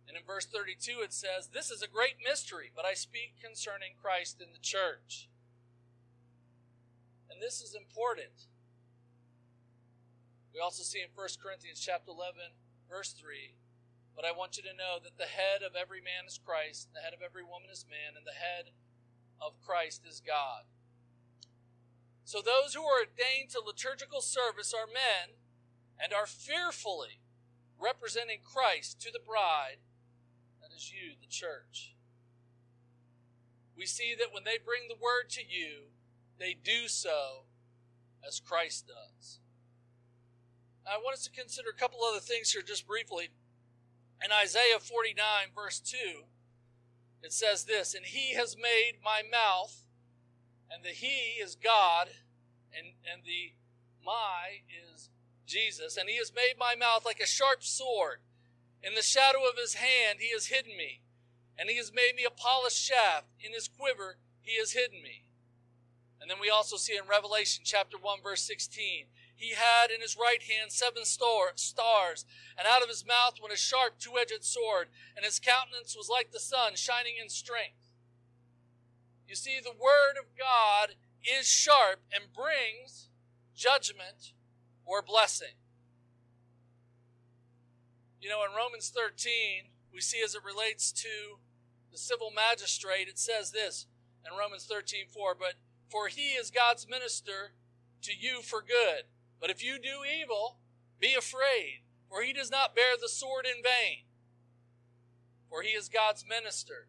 And 0.09 0.16
in 0.16 0.24
verse 0.24 0.46
32 0.46 1.05
it 1.05 1.12
says, 1.12 1.53
This 1.53 1.70
is 1.70 1.82
a 1.82 1.88
great 1.88 2.16
mystery, 2.24 2.72
but 2.74 2.84
I 2.84 2.94
speak 2.94 3.36
concerning 3.40 4.00
Christ 4.00 4.40
in 4.40 4.53
the 4.53 4.62
church. 4.62 5.28
And 7.30 7.40
this 7.40 7.61
is 7.61 7.74
important. 7.76 8.48
We 10.53 10.61
also 10.61 10.82
see 10.82 11.00
in 11.00 11.09
1 11.16 11.40
Corinthians 11.40 11.80
chapter 11.80 12.12
11, 12.12 12.53
verse 12.88 13.12
3, 13.16 13.57
But 14.12 14.28
I 14.28 14.36
want 14.36 14.61
you 14.61 14.62
to 14.64 14.76
know 14.76 15.00
that 15.00 15.16
the 15.16 15.32
head 15.32 15.64
of 15.64 15.72
every 15.72 16.05
man 16.05 16.28
is 16.28 16.36
Christ, 16.36 16.88
and 16.88 16.96
the 16.96 17.00
head 17.00 17.16
of 17.16 17.24
every 17.24 17.44
woman 17.44 17.72
is 17.72 17.88
man, 17.88 18.20
and 18.20 18.28
the 18.28 18.36
head 18.36 18.76
of 19.40 19.57
Christ 19.64 20.05
is 20.05 20.20
God. 20.20 20.68
So 22.25 22.39
those 22.39 22.75
who 22.75 22.83
are 22.83 23.01
ordained 23.01 23.51
to 23.51 23.61
liturgical 23.61 24.20
service 24.20 24.73
are 24.73 24.87
men 24.87 25.37
and 26.03 26.12
are 26.12 26.27
fearfully 26.27 27.20
representing 27.79 28.39
Christ 28.45 29.01
to 29.03 29.11
the 29.12 29.18
bride, 29.25 29.79
that 30.61 30.75
is 30.75 30.93
you, 30.93 31.14
the 31.20 31.29
church. 31.29 31.95
We 33.77 33.87
see 33.87 34.14
that 34.18 34.33
when 34.33 34.45
they 34.45 34.59
bring 34.64 34.83
the 34.89 35.01
word 35.01 35.31
to 35.31 35.41
you, 35.41 35.91
they 36.39 36.55
do 36.55 36.87
so 36.89 37.47
as 38.27 38.41
Christ 38.41 38.87
does. 38.87 39.41
I 40.87 40.99
want 40.99 41.14
us 41.14 41.25
to 41.25 41.31
consider 41.31 41.70
a 41.70 41.79
couple 41.79 42.01
other 42.05 42.20
things 42.20 42.53
here 42.53 42.62
just 42.62 42.87
briefly. 42.87 43.31
In 44.25 44.31
Isaiah 44.33 44.79
49, 44.81 45.16
verse 45.55 45.81
2, 45.81 45.97
it 47.23 47.33
says 47.33 47.64
this 47.64 47.95
And 47.95 48.05
he 48.05 48.35
has 48.35 48.57
made 48.57 48.99
my 49.03 49.23
mouth 49.29 49.82
and 50.73 50.85
the 50.85 50.91
He 50.91 51.43
is 51.43 51.55
God, 51.55 52.09
and, 52.77 52.95
and 53.11 53.23
the 53.25 53.53
my 54.05 54.62
is 54.68 55.11
Jesus, 55.47 55.97
and 55.97 56.09
He 56.09 56.16
has 56.16 56.33
made 56.35 56.55
my 56.59 56.75
mouth 56.75 57.05
like 57.05 57.20
a 57.20 57.27
sharp 57.27 57.62
sword. 57.62 58.20
In 58.83 58.95
the 58.95 59.03
shadow 59.03 59.41
of 59.49 59.59
His 59.61 59.75
hand 59.75 60.18
He 60.20 60.33
has 60.33 60.47
hidden 60.47 60.77
me, 60.77 61.03
and 61.59 61.68
He 61.68 61.77
has 61.77 61.93
made 61.93 62.12
me 62.16 62.25
a 62.25 62.31
polished 62.31 62.83
shaft. 62.83 63.27
In 63.41 63.53
His 63.53 63.68
quiver 63.68 64.16
He 64.41 64.59
has 64.59 64.73
hidden 64.73 65.03
me. 65.03 65.25
And 66.20 66.31
then 66.31 66.39
we 66.41 66.51
also 66.51 66.77
see 66.77 66.97
in 66.97 67.09
Revelation 67.09 67.64
chapter 67.66 67.99
1, 67.99 68.23
verse 68.23 68.43
16, 68.43 69.07
he 69.43 69.55
had 69.59 69.91
in 69.91 70.01
his 70.01 70.16
right 70.16 70.41
hand 70.41 70.70
seven 70.70 71.05
star, 71.05 71.51
stars, 71.57 72.25
and 72.57 72.68
out 72.68 72.81
of 72.81 72.89
his 72.89 73.05
mouth 73.05 73.41
went 73.43 73.53
a 73.53 73.57
sharp 73.57 73.99
two 73.99 74.14
edged 74.16 74.45
sword, 74.45 74.87
and 75.16 75.25
his 75.25 75.41
countenance 75.41 75.97
was 75.97 76.09
like 76.09 76.31
the 76.31 76.39
sun, 76.39 76.77
shining 76.77 77.14
in 77.20 77.29
strength. 77.29 77.82
You 79.33 79.37
see, 79.37 79.61
the 79.64 79.70
Word 79.70 80.20
of 80.20 80.26
God 80.37 80.97
is 81.24 81.49
sharp 81.49 82.01
and 82.12 82.35
brings 82.37 83.09
judgment 83.57 84.35
or 84.85 85.01
blessing. 85.01 85.57
You 88.20 88.28
know, 88.28 88.45
in 88.45 88.55
Romans 88.55 88.93
13, 88.95 89.70
we 89.91 90.03
see 90.03 90.20
as 90.22 90.35
it 90.35 90.45
relates 90.45 90.93
to 90.93 91.41
the 91.91 91.97
civil 91.97 92.30
magistrate, 92.30 93.09
it 93.09 93.18
says 93.18 93.53
this 93.53 93.87
in 94.22 94.39
Romans 94.39 94.66
13 94.66 95.07
4, 95.09 95.35
but 95.35 95.55
for 95.89 96.09
he 96.09 96.33
is 96.33 96.51
God's 96.51 96.87
minister 96.87 97.55
to 98.03 98.12
you 98.12 98.43
for 98.43 98.61
good. 98.61 99.05
But 99.41 99.49
if 99.49 99.64
you 99.64 99.78
do 99.78 100.05
evil, 100.05 100.59
be 101.01 101.14
afraid, 101.14 101.85
for 102.11 102.20
he 102.20 102.35
does 102.35 102.51
not 102.51 102.76
bear 102.76 103.01
the 103.01 103.09
sword 103.09 103.47
in 103.47 103.62
vain. 103.62 104.05
For 105.49 105.62
he 105.62 105.70
is 105.70 105.89
God's 105.89 106.22
minister 106.28 106.89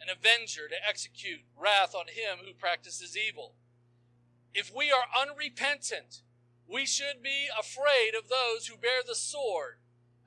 an 0.00 0.08
avenger 0.08 0.68
to 0.68 0.88
execute 0.88 1.40
wrath 1.56 1.94
on 1.94 2.06
him 2.06 2.44
who 2.44 2.52
practices 2.52 3.16
evil. 3.16 3.54
If 4.54 4.72
we 4.74 4.90
are 4.90 5.04
unrepentant, 5.20 6.22
we 6.70 6.86
should 6.86 7.22
be 7.22 7.48
afraid 7.58 8.12
of 8.16 8.28
those 8.28 8.66
who 8.66 8.76
bear 8.76 9.02
the 9.06 9.14
sword 9.14 9.78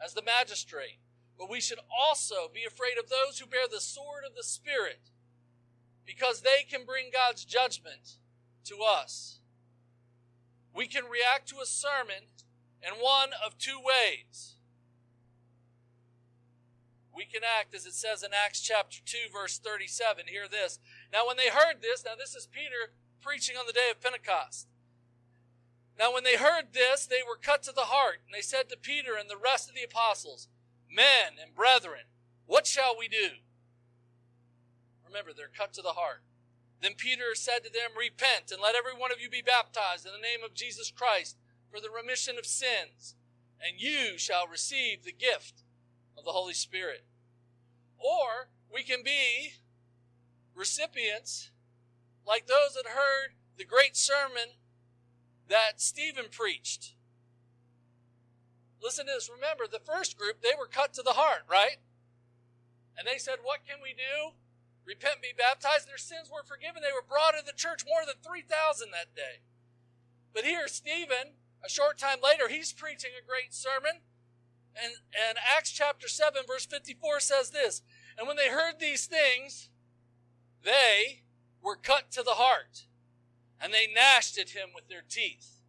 as 0.03 0.13
the 0.13 0.21
magistrate, 0.21 0.99
but 1.37 1.49
we 1.49 1.61
should 1.61 1.79
also 1.89 2.49
be 2.53 2.63
afraid 2.65 2.97
of 2.97 3.09
those 3.09 3.39
who 3.39 3.45
bear 3.45 3.67
the 3.71 3.81
sword 3.81 4.23
of 4.27 4.35
the 4.35 4.43
Spirit, 4.43 5.09
because 6.05 6.41
they 6.41 6.63
can 6.69 6.85
bring 6.85 7.09
God's 7.13 7.45
judgment 7.45 8.17
to 8.65 8.79
us. 8.79 9.39
We 10.73 10.87
can 10.87 11.05
react 11.05 11.47
to 11.49 11.59
a 11.61 11.65
sermon 11.65 12.29
in 12.81 12.93
one 13.01 13.29
of 13.45 13.57
two 13.57 13.79
ways 13.79 14.55
we 17.15 17.25
can 17.25 17.41
act 17.43 17.75
as 17.75 17.85
it 17.85 17.93
says 17.93 18.23
in 18.23 18.31
Acts 18.33 18.61
chapter 18.61 18.99
2, 19.05 19.31
verse 19.33 19.57
37. 19.59 20.25
Hear 20.27 20.47
this. 20.49 20.79
Now, 21.11 21.27
when 21.27 21.37
they 21.37 21.49
heard 21.49 21.81
this, 21.81 22.03
now 22.05 22.15
this 22.17 22.35
is 22.35 22.47
Peter 22.47 22.93
preaching 23.21 23.57
on 23.57 23.67
the 23.67 23.73
day 23.73 23.91
of 23.91 24.01
Pentecost. 24.01 24.67
Now, 25.99 26.13
when 26.13 26.23
they 26.23 26.37
heard 26.37 26.73
this, 26.73 27.05
they 27.05 27.21
were 27.27 27.37
cut 27.37 27.63
to 27.63 27.71
the 27.71 27.91
heart, 27.91 28.21
and 28.25 28.33
they 28.33 28.41
said 28.41 28.69
to 28.69 28.77
Peter 28.77 29.11
and 29.19 29.29
the 29.29 29.37
rest 29.37 29.69
of 29.69 29.75
the 29.75 29.83
apostles, 29.83 30.47
Men 30.89 31.39
and 31.41 31.55
brethren, 31.55 32.09
what 32.45 32.65
shall 32.65 32.95
we 32.97 33.07
do? 33.07 33.39
Remember, 35.05 35.31
they're 35.35 35.51
cut 35.51 35.73
to 35.73 35.81
the 35.81 35.99
heart. 35.99 36.23
Then 36.81 36.93
Peter 36.97 37.35
said 37.35 37.63
to 37.63 37.71
them, 37.71 37.91
Repent, 37.97 38.51
and 38.51 38.61
let 38.61 38.75
every 38.75 38.93
one 38.93 39.11
of 39.11 39.21
you 39.21 39.29
be 39.29 39.43
baptized 39.43 40.05
in 40.05 40.11
the 40.11 40.17
name 40.17 40.43
of 40.43 40.55
Jesus 40.55 40.91
Christ 40.91 41.37
for 41.69 41.79
the 41.79 41.91
remission 41.91 42.37
of 42.39 42.45
sins, 42.45 43.15
and 43.61 43.79
you 43.79 44.17
shall 44.17 44.47
receive 44.47 45.03
the 45.03 45.13
gift 45.13 45.63
of 46.17 46.25
the 46.25 46.31
Holy 46.31 46.53
Spirit. 46.53 47.05
Or 47.97 48.49
we 48.73 48.83
can 48.83 49.03
be 49.03 49.53
recipients 50.55 51.51
like 52.25 52.47
those 52.47 52.73
that 52.75 52.89
heard 52.89 53.33
the 53.57 53.65
great 53.65 53.95
sermon 53.95 54.55
that 55.47 55.81
Stephen 55.81 56.25
preached. 56.31 56.93
Listen 58.81 59.05
to 59.05 59.13
this. 59.13 59.29
Remember, 59.33 59.65
the 59.71 59.79
first 59.79 60.17
group, 60.17 60.41
they 60.41 60.57
were 60.57 60.67
cut 60.67 60.93
to 60.93 61.03
the 61.03 61.13
heart, 61.13 61.43
right? 61.49 61.77
And 62.97 63.07
they 63.07 63.17
said, 63.17 63.37
What 63.43 63.59
can 63.67 63.77
we 63.81 63.93
do? 63.93 64.33
repent 64.85 65.21
and 65.21 65.21
be 65.21 65.37
baptized. 65.37 65.87
Their 65.87 66.01
sins 66.01 66.29
were 66.29 66.43
forgiven. 66.43 66.81
They 66.81 66.93
were 66.93 67.05
brought 67.05 67.33
into 67.33 67.45
the 67.45 67.57
church, 67.57 67.85
more 67.85 68.05
than 68.05 68.19
3,000 68.19 68.89
that 68.91 69.15
day. 69.15 69.45
But 70.33 70.43
here, 70.43 70.67
Stephen, 70.67 71.37
a 71.63 71.69
short 71.69 71.97
time 71.97 72.19
later, 72.23 72.47
he's 72.47 72.73
preaching 72.73 73.11
a 73.13 73.25
great 73.25 73.53
sermon. 73.53 74.01
And, 74.75 74.93
and 75.29 75.37
Acts 75.57 75.71
chapter 75.71 76.07
7, 76.07 76.43
verse 76.47 76.65
54 76.65 77.19
says 77.19 77.49
this 77.49 77.81
And 78.17 78.27
when 78.27 78.37
they 78.37 78.49
heard 78.49 78.79
these 78.79 79.05
things, 79.05 79.69
they 80.63 81.23
were 81.61 81.75
cut 81.75 82.11
to 82.11 82.23
the 82.23 82.31
heart, 82.31 82.85
and 83.59 83.73
they 83.73 83.87
gnashed 83.93 84.37
at 84.37 84.51
him 84.51 84.69
with 84.73 84.87
their 84.87 85.03
teeth. 85.07 85.61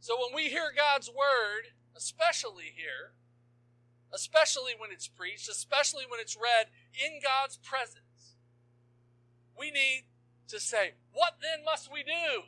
So 0.00 0.16
when 0.18 0.34
we 0.34 0.50
hear 0.50 0.72
God's 0.76 1.08
word, 1.08 1.72
especially 1.96 2.72
here, 2.74 3.14
especially 4.12 4.72
when 4.76 4.90
it's 4.90 5.08
preached, 5.08 5.48
especially 5.48 6.04
when 6.08 6.20
it's 6.20 6.36
read 6.36 6.66
in 6.92 7.20
God's 7.22 7.56
presence, 7.56 8.36
we 9.58 9.70
need 9.70 10.04
to 10.48 10.60
say, 10.60 10.94
What 11.12 11.34
then 11.40 11.64
must 11.64 11.90
we 11.90 12.02
do? 12.02 12.42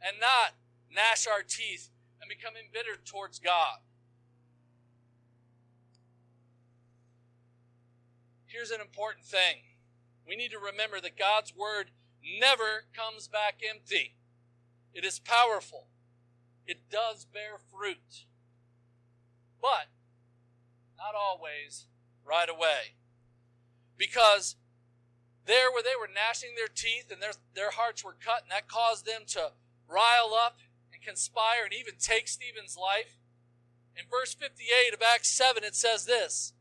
And 0.00 0.18
not 0.20 0.54
gnash 0.94 1.26
our 1.26 1.42
teeth 1.42 1.90
and 2.20 2.28
become 2.28 2.54
embittered 2.56 3.04
towards 3.04 3.38
God. 3.38 3.78
Here's 8.46 8.70
an 8.70 8.80
important 8.80 9.24
thing 9.24 9.62
we 10.26 10.36
need 10.36 10.50
to 10.50 10.58
remember 10.58 11.00
that 11.00 11.18
God's 11.18 11.54
word 11.56 11.90
never 12.40 12.84
comes 12.94 13.26
back 13.26 13.60
empty, 13.68 14.14
it 14.94 15.04
is 15.04 15.18
powerful, 15.18 15.88
it 16.66 16.90
does 16.90 17.24
bear 17.24 17.58
fruit. 17.58 18.26
But 19.60 19.88
not 20.98 21.14
always 21.14 21.86
right 22.24 22.48
away. 22.48 22.96
Because 23.96 24.56
there 25.46 25.70
where 25.70 25.82
they 25.82 25.98
were 25.98 26.08
gnashing 26.12 26.50
their 26.56 26.68
teeth 26.68 27.10
and 27.10 27.22
their, 27.22 27.32
their 27.54 27.70
hearts 27.70 28.04
were 28.04 28.16
cut, 28.18 28.42
and 28.42 28.50
that 28.50 28.68
caused 28.68 29.06
them 29.06 29.22
to 29.28 29.52
rile 29.88 30.34
up 30.34 30.58
conspire 31.04 31.64
and 31.64 31.74
even 31.74 31.94
take 31.98 32.28
Stephen's 32.28 32.76
life. 32.76 33.18
In 33.96 34.04
verse 34.10 34.34
58 34.34 34.94
of 34.94 35.02
Acts 35.02 35.28
7, 35.28 35.64
it 35.64 35.74
says 35.74 36.06
this 36.06 36.52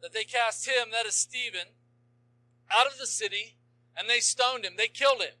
that 0.00 0.12
they 0.12 0.24
cast 0.24 0.68
him, 0.68 0.90
that 0.92 1.06
is 1.06 1.14
Stephen, 1.14 1.72
out 2.70 2.86
of 2.86 2.98
the 2.98 3.06
city 3.06 3.56
and 3.96 4.08
they 4.08 4.20
stoned 4.20 4.64
him. 4.64 4.74
They 4.76 4.88
killed 4.88 5.22
him. 5.22 5.38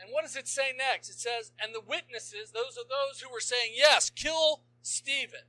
And 0.00 0.10
what 0.10 0.24
does 0.24 0.36
it 0.36 0.48
say 0.48 0.72
next? 0.76 1.08
It 1.08 1.18
says, 1.18 1.52
and 1.60 1.74
the 1.74 1.80
witnesses, 1.80 2.52
those 2.52 2.76
are 2.78 2.88
those 2.88 3.20
who 3.20 3.32
were 3.32 3.40
saying, 3.40 3.72
yes, 3.74 4.10
kill 4.10 4.62
Stephen. 4.82 5.48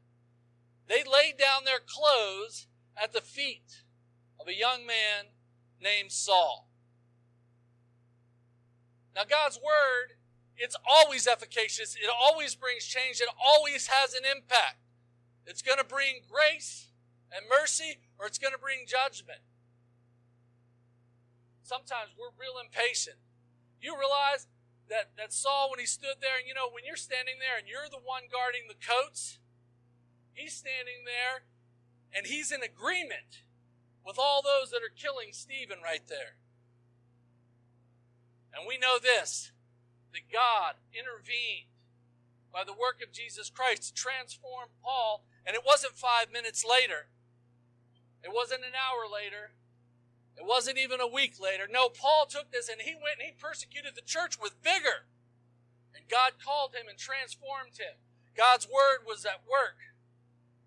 They 0.87 1.03
laid 1.03 1.37
down 1.37 1.65
their 1.65 1.79
clothes 1.85 2.67
at 3.01 3.13
the 3.13 3.21
feet 3.21 3.83
of 4.39 4.47
a 4.47 4.57
young 4.57 4.85
man 4.85 5.31
named 5.81 6.11
Saul. 6.11 6.69
Now, 9.15 9.23
God's 9.29 9.57
word, 9.57 10.16
it's 10.57 10.75
always 10.89 11.27
efficacious. 11.27 11.95
It 11.95 12.09
always 12.09 12.55
brings 12.55 12.85
change. 12.85 13.21
It 13.21 13.29
always 13.37 13.87
has 13.87 14.13
an 14.13 14.23
impact. 14.25 14.81
It's 15.45 15.61
going 15.61 15.77
to 15.77 15.85
bring 15.85 16.25
grace 16.29 16.87
and 17.31 17.45
mercy, 17.49 17.99
or 18.19 18.25
it's 18.25 18.37
going 18.37 18.53
to 18.53 18.59
bring 18.59 18.85
judgment. 18.87 19.39
Sometimes 21.63 22.11
we're 22.17 22.33
real 22.39 22.59
impatient. 22.59 23.17
You 23.81 23.93
realize 23.93 24.47
that, 24.89 25.11
that 25.17 25.31
Saul, 25.31 25.69
when 25.69 25.79
he 25.79 25.85
stood 25.85 26.19
there, 26.21 26.39
and 26.39 26.47
you 26.47 26.53
know, 26.53 26.71
when 26.71 26.83
you're 26.85 26.99
standing 26.99 27.35
there 27.39 27.59
and 27.59 27.67
you're 27.67 27.91
the 27.91 28.01
one 28.01 28.31
guarding 28.31 28.65
the 28.67 28.79
coats, 28.79 29.39
he's 30.33 30.55
standing 30.55 31.03
there 31.05 31.43
and 32.15 32.25
he's 32.25 32.51
in 32.51 32.63
agreement 32.63 33.43
with 34.05 34.17
all 34.17 34.41
those 34.41 34.71
that 34.71 34.79
are 34.79 34.95
killing 34.95 35.29
Stephen 35.31 35.79
right 35.83 36.07
there. 36.07 36.39
And 38.55 38.65
we 38.67 38.77
know 38.77 38.97
this 38.97 39.51
that 40.13 40.31
God 40.31 40.75
intervened 40.93 41.71
by 42.53 42.63
the 42.63 42.73
work 42.73 43.03
of 43.03 43.13
Jesus 43.13 43.49
Christ 43.49 43.83
to 43.83 43.93
transform 43.93 44.69
Paul. 44.83 45.25
And 45.45 45.55
it 45.55 45.63
wasn't 45.65 45.93
five 45.93 46.31
minutes 46.31 46.65
later, 46.67 47.07
it 48.23 48.33
wasn't 48.33 48.65
an 48.65 48.75
hour 48.75 49.07
later, 49.07 49.53
it 50.35 50.45
wasn't 50.45 50.77
even 50.77 50.99
a 50.99 51.07
week 51.07 51.39
later. 51.39 51.67
No, 51.69 51.89
Paul 51.89 52.25
took 52.27 52.51
this 52.51 52.69
and 52.69 52.81
he 52.81 52.93
went 52.93 53.19
and 53.19 53.29
he 53.29 53.33
persecuted 53.33 53.95
the 53.95 54.05
church 54.05 54.37
with 54.39 54.61
vigor. 54.63 55.07
And 55.95 56.05
God 56.09 56.33
called 56.43 56.75
him 56.75 56.87
and 56.89 56.97
transformed 56.97 57.79
him. 57.79 57.97
God's 58.35 58.67
word 58.67 59.01
was 59.07 59.25
at 59.25 59.47
work. 59.49 59.95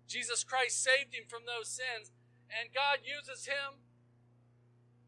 Jesus 0.07 0.43
Christ 0.43 0.83
saved 0.83 1.15
him 1.15 1.23
from 1.29 1.47
those 1.47 1.69
sins, 1.69 2.11
and 2.51 2.75
God 2.75 2.99
uses 2.99 3.45
him 3.45 3.79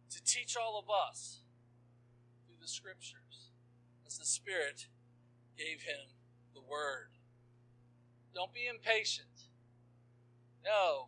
to 0.10 0.24
teach 0.24 0.56
all 0.56 0.80
of 0.80 0.86
us 0.88 1.42
through 2.48 2.56
the 2.62 2.70
scriptures 2.70 3.23
as 4.14 4.20
the 4.20 4.26
Spirit 4.26 4.86
gave 5.58 5.82
him 5.82 6.14
the 6.54 6.62
word. 6.62 7.10
Don't 8.36 8.54
be 8.54 8.68
impatient. 8.70 9.50
Know 10.64 11.08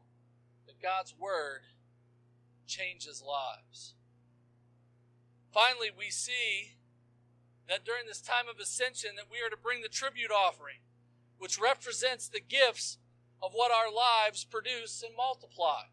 that 0.66 0.82
God's 0.82 1.14
word 1.18 1.62
changes 2.66 3.22
lives. 3.22 3.94
Finally, 5.54 5.90
we 5.96 6.10
see 6.10 6.78
that 7.70 7.86
during 7.86 8.08
this 8.08 8.22
time 8.22 8.46
of 8.52 8.60
ascension 8.60 9.12
that 9.16 9.30
we 9.32 9.38
are 9.38 9.52
to 9.52 9.62
bring 9.62 9.82
the 9.82 9.88
tribute 9.88 10.32
offering, 10.32 10.82
which 11.38 11.60
represents 11.60 12.28
the 12.28 12.42
gifts 12.42 12.98
of 13.42 13.52
what 13.54 13.72
our 13.72 13.92
lives 13.92 14.44
produce 14.44 15.04
and 15.06 15.16
multiply. 15.16 15.84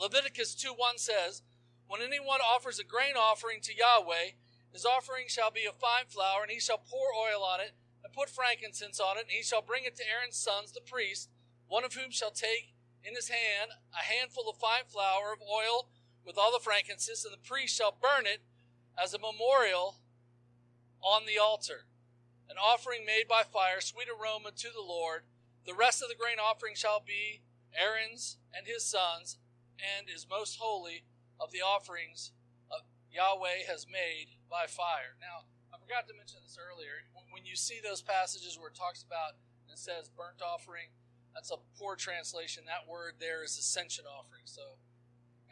Leviticus 0.00 0.54
2 0.54 0.68
1 0.68 0.98
says, 0.98 1.42
When 1.88 2.00
anyone 2.00 2.40
offers 2.40 2.78
a 2.78 2.84
grain 2.84 3.16
offering 3.16 3.60
to 3.62 3.74
Yahweh, 3.74 4.36
his 4.76 4.84
offering 4.84 5.24
shall 5.26 5.50
be 5.50 5.64
of 5.64 5.80
fine 5.80 6.04
flour, 6.06 6.42
and 6.42 6.52
he 6.52 6.60
shall 6.60 6.76
pour 6.76 7.08
oil 7.16 7.42
on 7.42 7.60
it, 7.60 7.72
and 8.04 8.12
put 8.12 8.28
frankincense 8.28 9.00
on 9.00 9.16
it, 9.16 9.22
and 9.22 9.30
he 9.30 9.42
shall 9.42 9.62
bring 9.62 9.84
it 9.84 9.96
to 9.96 10.04
Aaron's 10.04 10.36
sons, 10.36 10.70
the 10.70 10.82
priests, 10.84 11.28
one 11.66 11.82
of 11.82 11.94
whom 11.94 12.10
shall 12.10 12.30
take 12.30 12.74
in 13.02 13.14
his 13.14 13.30
hand 13.30 13.70
a 13.94 14.04
handful 14.04 14.50
of 14.50 14.58
fine 14.58 14.84
flour 14.86 15.32
of 15.32 15.40
oil 15.40 15.88
with 16.26 16.36
all 16.36 16.52
the 16.52 16.62
frankincense, 16.62 17.24
and 17.24 17.32
the 17.32 17.48
priest 17.48 17.74
shall 17.74 17.96
burn 17.96 18.26
it 18.26 18.42
as 19.02 19.14
a 19.14 19.18
memorial 19.18 19.96
on 21.00 21.24
the 21.24 21.38
altar. 21.40 21.86
An 22.50 22.56
offering 22.62 23.06
made 23.06 23.24
by 23.26 23.44
fire, 23.44 23.80
sweet 23.80 24.08
aroma 24.12 24.50
to 24.56 24.68
the 24.68 24.84
Lord. 24.86 25.22
The 25.64 25.72
rest 25.72 26.02
of 26.02 26.10
the 26.10 26.14
grain 26.14 26.36
offering 26.36 26.74
shall 26.74 27.00
be 27.00 27.40
Aaron's 27.72 28.36
and 28.54 28.66
his 28.66 28.84
sons, 28.84 29.38
and 29.80 30.06
is 30.14 30.26
most 30.28 30.58
holy 30.60 31.04
of 31.40 31.50
the 31.50 31.64
offerings 31.64 32.32
Yahweh 33.16 33.64
has 33.66 33.86
made 33.90 34.35
by 34.50 34.66
fire. 34.66 35.18
Now, 35.20 35.46
I 35.74 35.78
forgot 35.78 36.06
to 36.08 36.14
mention 36.14 36.40
this 36.42 36.58
earlier. 36.58 37.04
When 37.34 37.44
you 37.44 37.58
see 37.58 37.82
those 37.82 38.00
passages 38.00 38.56
where 38.56 38.70
it 38.70 38.78
talks 38.78 39.02
about 39.02 39.36
and 39.66 39.74
it 39.74 39.80
says 39.80 40.08
burnt 40.08 40.40
offering, 40.40 40.94
that's 41.34 41.52
a 41.52 41.60
poor 41.76 41.96
translation. 42.00 42.64
That 42.64 42.88
word 42.88 43.20
there 43.20 43.44
is 43.44 43.58
ascension 43.58 44.08
offering. 44.08 44.48
So, 44.48 44.80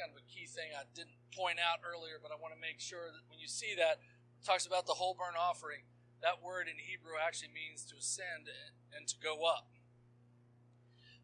kind 0.01 0.11
of 0.11 0.19
a 0.19 0.27
key 0.27 0.49
thing 0.49 0.75
I 0.75 0.89
didn't 0.97 1.19
point 1.31 1.61
out 1.61 1.85
earlier, 1.85 2.19
but 2.19 2.33
I 2.33 2.41
want 2.41 2.57
to 2.57 2.61
make 2.61 2.81
sure 2.81 3.13
that 3.13 3.25
when 3.29 3.39
you 3.39 3.47
see 3.47 3.77
that, 3.77 4.01
it 4.01 4.45
talks 4.47 4.67
about 4.67 4.87
the 4.87 4.97
whole 4.97 5.15
burnt 5.15 5.39
offering. 5.39 5.87
That 6.23 6.41
word 6.41 6.67
in 6.73 6.81
Hebrew 6.81 7.21
actually 7.21 7.53
means 7.53 7.85
to 7.93 8.01
ascend 8.01 8.49
and 8.97 9.07
to 9.07 9.17
go 9.21 9.45
up. 9.45 9.69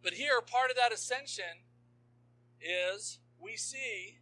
But 0.03 0.15
here, 0.15 0.41
part 0.41 0.71
of 0.71 0.77
that 0.77 0.93
ascension 0.93 1.65
is 2.61 3.19
we 3.41 3.57
see 3.57 4.21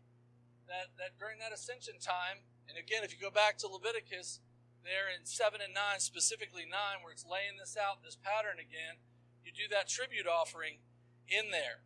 that, 0.71 0.95
that 0.99 1.19
during 1.19 1.39
that 1.43 1.53
ascension 1.53 1.99
time, 1.99 2.47
and 2.69 2.77
again, 2.77 3.03
if 3.03 3.12
you 3.12 3.19
go 3.19 3.33
back 3.33 3.57
to 3.59 3.69
Leviticus, 3.69 4.41
there 4.85 5.09
in 5.09 5.27
7 5.27 5.61
and 5.61 5.75
9, 5.75 6.01
specifically 6.01 6.64
9, 6.69 7.03
where 7.03 7.12
it's 7.12 7.27
laying 7.27 7.59
this 7.59 7.77
out, 7.77 8.05
this 8.05 8.16
pattern 8.16 8.61
again, 8.61 9.01
you 9.45 9.53
do 9.53 9.69
that 9.73 9.89
tribute 9.89 10.29
offering 10.29 10.85
in 11.29 11.51
there. 11.51 11.85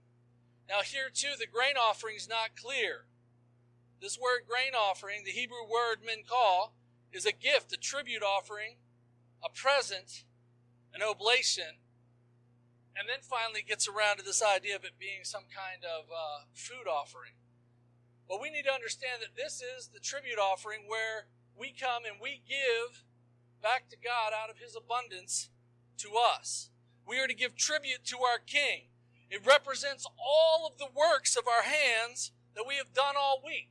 Now, 0.69 0.83
here 0.83 1.11
too, 1.13 1.35
the 1.39 1.47
grain 1.47 1.75
offering 1.75 2.17
is 2.17 2.29
not 2.29 2.59
clear. 2.59 3.07
This 4.01 4.19
word 4.19 4.47
grain 4.47 4.75
offering, 4.75 5.23
the 5.25 5.31
Hebrew 5.31 5.63
word 5.63 6.03
minkah, 6.03 6.71
is 7.13 7.27
a 7.27 7.33
gift, 7.33 7.73
a 7.73 7.77
tribute 7.77 8.23
offering, 8.23 8.77
a 9.45 9.51
present, 9.51 10.25
an 10.95 11.03
oblation, 11.03 11.83
and 12.97 13.09
then 13.09 13.23
finally 13.23 13.63
gets 13.67 13.89
around 13.89 14.19
to 14.19 14.25
this 14.25 14.43
idea 14.43 14.77
of 14.77 14.85
it 14.85 14.99
being 14.99 15.25
some 15.25 15.45
kind 15.49 15.85
of 15.85 16.11
uh, 16.11 16.45
food 16.53 16.89
offering. 16.91 17.33
But 18.29 18.41
we 18.41 18.51
need 18.51 18.65
to 18.65 18.73
understand 18.73 19.21
that 19.21 19.37
this 19.37 19.63
is 19.63 19.89
the 19.89 20.01
tribute 20.01 20.39
offering 20.39 20.89
where 20.89 21.27
we 21.59 21.73
come 21.73 22.05
and 22.05 22.17
we 22.21 22.43
give 22.49 23.05
back 23.63 23.89
to 23.91 23.97
God 23.97 24.33
out 24.33 24.51
of 24.51 24.59
His 24.59 24.77
abundance 24.77 25.51
to 25.99 26.11
us. 26.17 26.71
We 27.07 27.19
are 27.21 27.27
to 27.27 27.35
give 27.35 27.57
tribute 27.57 28.05
to 28.07 28.19
our 28.19 28.39
King. 28.39 28.89
It 29.31 29.47
represents 29.47 30.07
all 30.19 30.67
of 30.67 30.79
the 30.79 30.89
works 30.95 31.37
of 31.37 31.45
our 31.47 31.63
hands 31.63 32.33
that 32.55 32.65
we 32.67 32.77
have 32.77 32.93
done 32.95 33.15
all 33.19 33.43
week. 33.45 33.71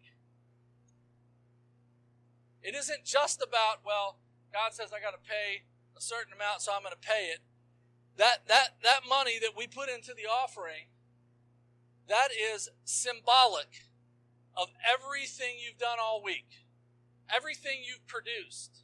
It 2.63 2.75
isn't 2.75 3.05
just 3.05 3.41
about, 3.41 3.85
well, 3.85 4.17
God 4.53 4.73
says 4.73 4.91
I 4.93 4.99
got 4.99 5.11
to 5.11 5.29
pay 5.29 5.63
a 5.97 6.01
certain 6.01 6.33
amount, 6.33 6.61
so 6.61 6.71
I'm 6.73 6.83
going 6.83 6.93
to 6.99 7.07
pay 7.07 7.29
it. 7.33 7.39
That, 8.17 8.47
that, 8.47 8.75
that 8.83 9.01
money 9.07 9.39
that 9.41 9.51
we 9.57 9.67
put 9.67 9.89
into 9.89 10.13
the 10.13 10.29
offering 10.29 10.91
that 12.07 12.29
is 12.53 12.69
symbolic 12.83 13.87
of 14.55 14.69
everything 14.81 15.59
you've 15.59 15.79
done 15.79 15.97
all 16.01 16.21
week, 16.23 16.67
everything 17.29 17.83
you've 17.85 18.05
produced. 18.07 18.83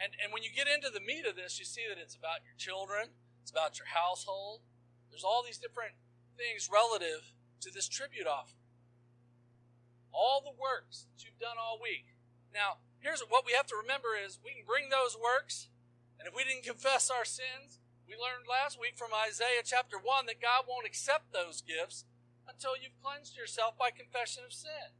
And, 0.00 0.12
and 0.22 0.32
when 0.32 0.42
you 0.42 0.52
get 0.52 0.68
into 0.68 0.92
the 0.92 1.00
meat 1.00 1.24
of 1.24 1.36
this, 1.36 1.58
you 1.58 1.64
see 1.64 1.84
that 1.88 2.00
it's 2.00 2.16
about 2.16 2.44
your 2.44 2.56
children, 2.56 3.16
it's 3.40 3.50
about 3.50 3.78
your 3.78 3.88
household. 3.88 4.60
There's 5.08 5.24
all 5.24 5.42
these 5.44 5.58
different 5.58 5.96
things 6.36 6.68
relative 6.68 7.32
to 7.60 7.70
this 7.72 7.88
tribute 7.88 8.26
offering. 8.26 8.60
All 10.12 10.40
the 10.44 10.52
works 10.52 11.08
that 11.08 11.24
you've 11.24 11.40
done 11.40 11.56
all 11.56 11.80
week. 11.80 12.16
Now, 12.52 12.80
here's 13.00 13.20
what 13.20 13.44
we 13.44 13.52
have 13.52 13.68
to 13.68 13.76
remember 13.76 14.16
is 14.16 14.40
we 14.44 14.52
can 14.52 14.64
bring 14.68 14.88
those 14.88 15.16
works, 15.16 15.68
and 16.20 16.28
if 16.28 16.36
we 16.36 16.44
didn't 16.44 16.64
confess 16.64 17.08
our 17.08 17.24
sins, 17.24 17.80
we 18.08 18.14
learned 18.14 18.48
last 18.48 18.80
week 18.80 18.96
from 18.96 19.12
Isaiah 19.12 19.64
chapter 19.64 19.96
1 19.96 20.26
that 20.26 20.40
God 20.40 20.64
won't 20.68 20.86
accept 20.86 21.32
those 21.32 21.60
gifts 21.60 22.04
until 22.48 22.78
you've 22.78 22.96
cleansed 23.02 23.36
yourself 23.36 23.76
by 23.78 23.90
confession 23.90 24.42
of 24.46 24.52
sin. 24.52 24.94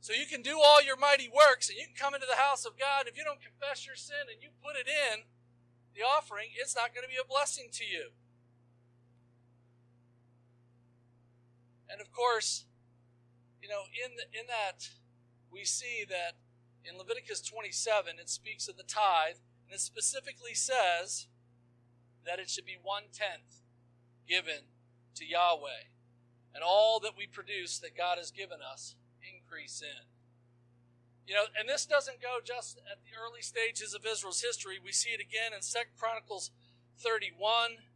So 0.00 0.16
you 0.16 0.24
can 0.24 0.40
do 0.40 0.58
all 0.58 0.82
your 0.82 0.96
mighty 0.96 1.28
works 1.28 1.68
and 1.68 1.76
you 1.76 1.84
can 1.84 1.94
come 1.94 2.14
into 2.14 2.26
the 2.26 2.40
house 2.40 2.64
of 2.64 2.80
God. 2.80 3.04
If 3.06 3.16
you 3.16 3.24
don't 3.24 3.40
confess 3.40 3.86
your 3.86 3.96
sin 3.96 4.32
and 4.32 4.42
you 4.42 4.48
put 4.64 4.80
it 4.80 4.88
in 4.88 5.28
the 5.94 6.00
offering, 6.00 6.48
it's 6.56 6.74
not 6.74 6.94
going 6.94 7.04
to 7.04 7.12
be 7.12 7.20
a 7.20 7.26
blessing 7.26 7.68
to 7.72 7.84
you. 7.84 8.16
And 11.90 12.00
of 12.00 12.10
course, 12.12 12.64
you 13.60 13.68
know, 13.68 13.84
in 13.92 14.16
the, 14.16 14.24
in 14.32 14.46
that 14.48 14.88
we 15.52 15.64
see 15.64 16.04
that 16.08 16.40
in 16.84 16.96
Leviticus 16.96 17.42
27 17.42 18.14
it 18.18 18.30
speaks 18.30 18.68
of 18.68 18.76
the 18.76 18.84
tithe 18.84 19.36
and 19.68 19.74
it 19.74 19.80
specifically 19.80 20.54
says 20.54 21.26
that 22.24 22.38
it 22.38 22.48
should 22.48 22.64
be 22.64 22.78
one 22.80 23.04
tenth 23.12 23.60
given 24.26 24.69
to 25.16 25.24
Yahweh. 25.24 25.90
And 26.54 26.64
all 26.64 27.00
that 27.00 27.12
we 27.16 27.26
produce 27.26 27.78
that 27.78 27.96
God 27.96 28.18
has 28.18 28.30
given 28.30 28.58
us, 28.60 28.96
increase 29.22 29.82
in. 29.82 30.06
You 31.26 31.34
know, 31.34 31.46
and 31.54 31.68
this 31.68 31.86
doesn't 31.86 32.20
go 32.20 32.42
just 32.42 32.78
at 32.90 32.98
the 33.06 33.14
early 33.14 33.40
stages 33.40 33.94
of 33.94 34.02
Israel's 34.02 34.42
history. 34.42 34.82
We 34.82 34.90
see 34.90 35.10
it 35.10 35.20
again 35.20 35.54
in 35.54 35.62
Second 35.62 35.94
Chronicles 35.94 36.50
31. 36.98 37.86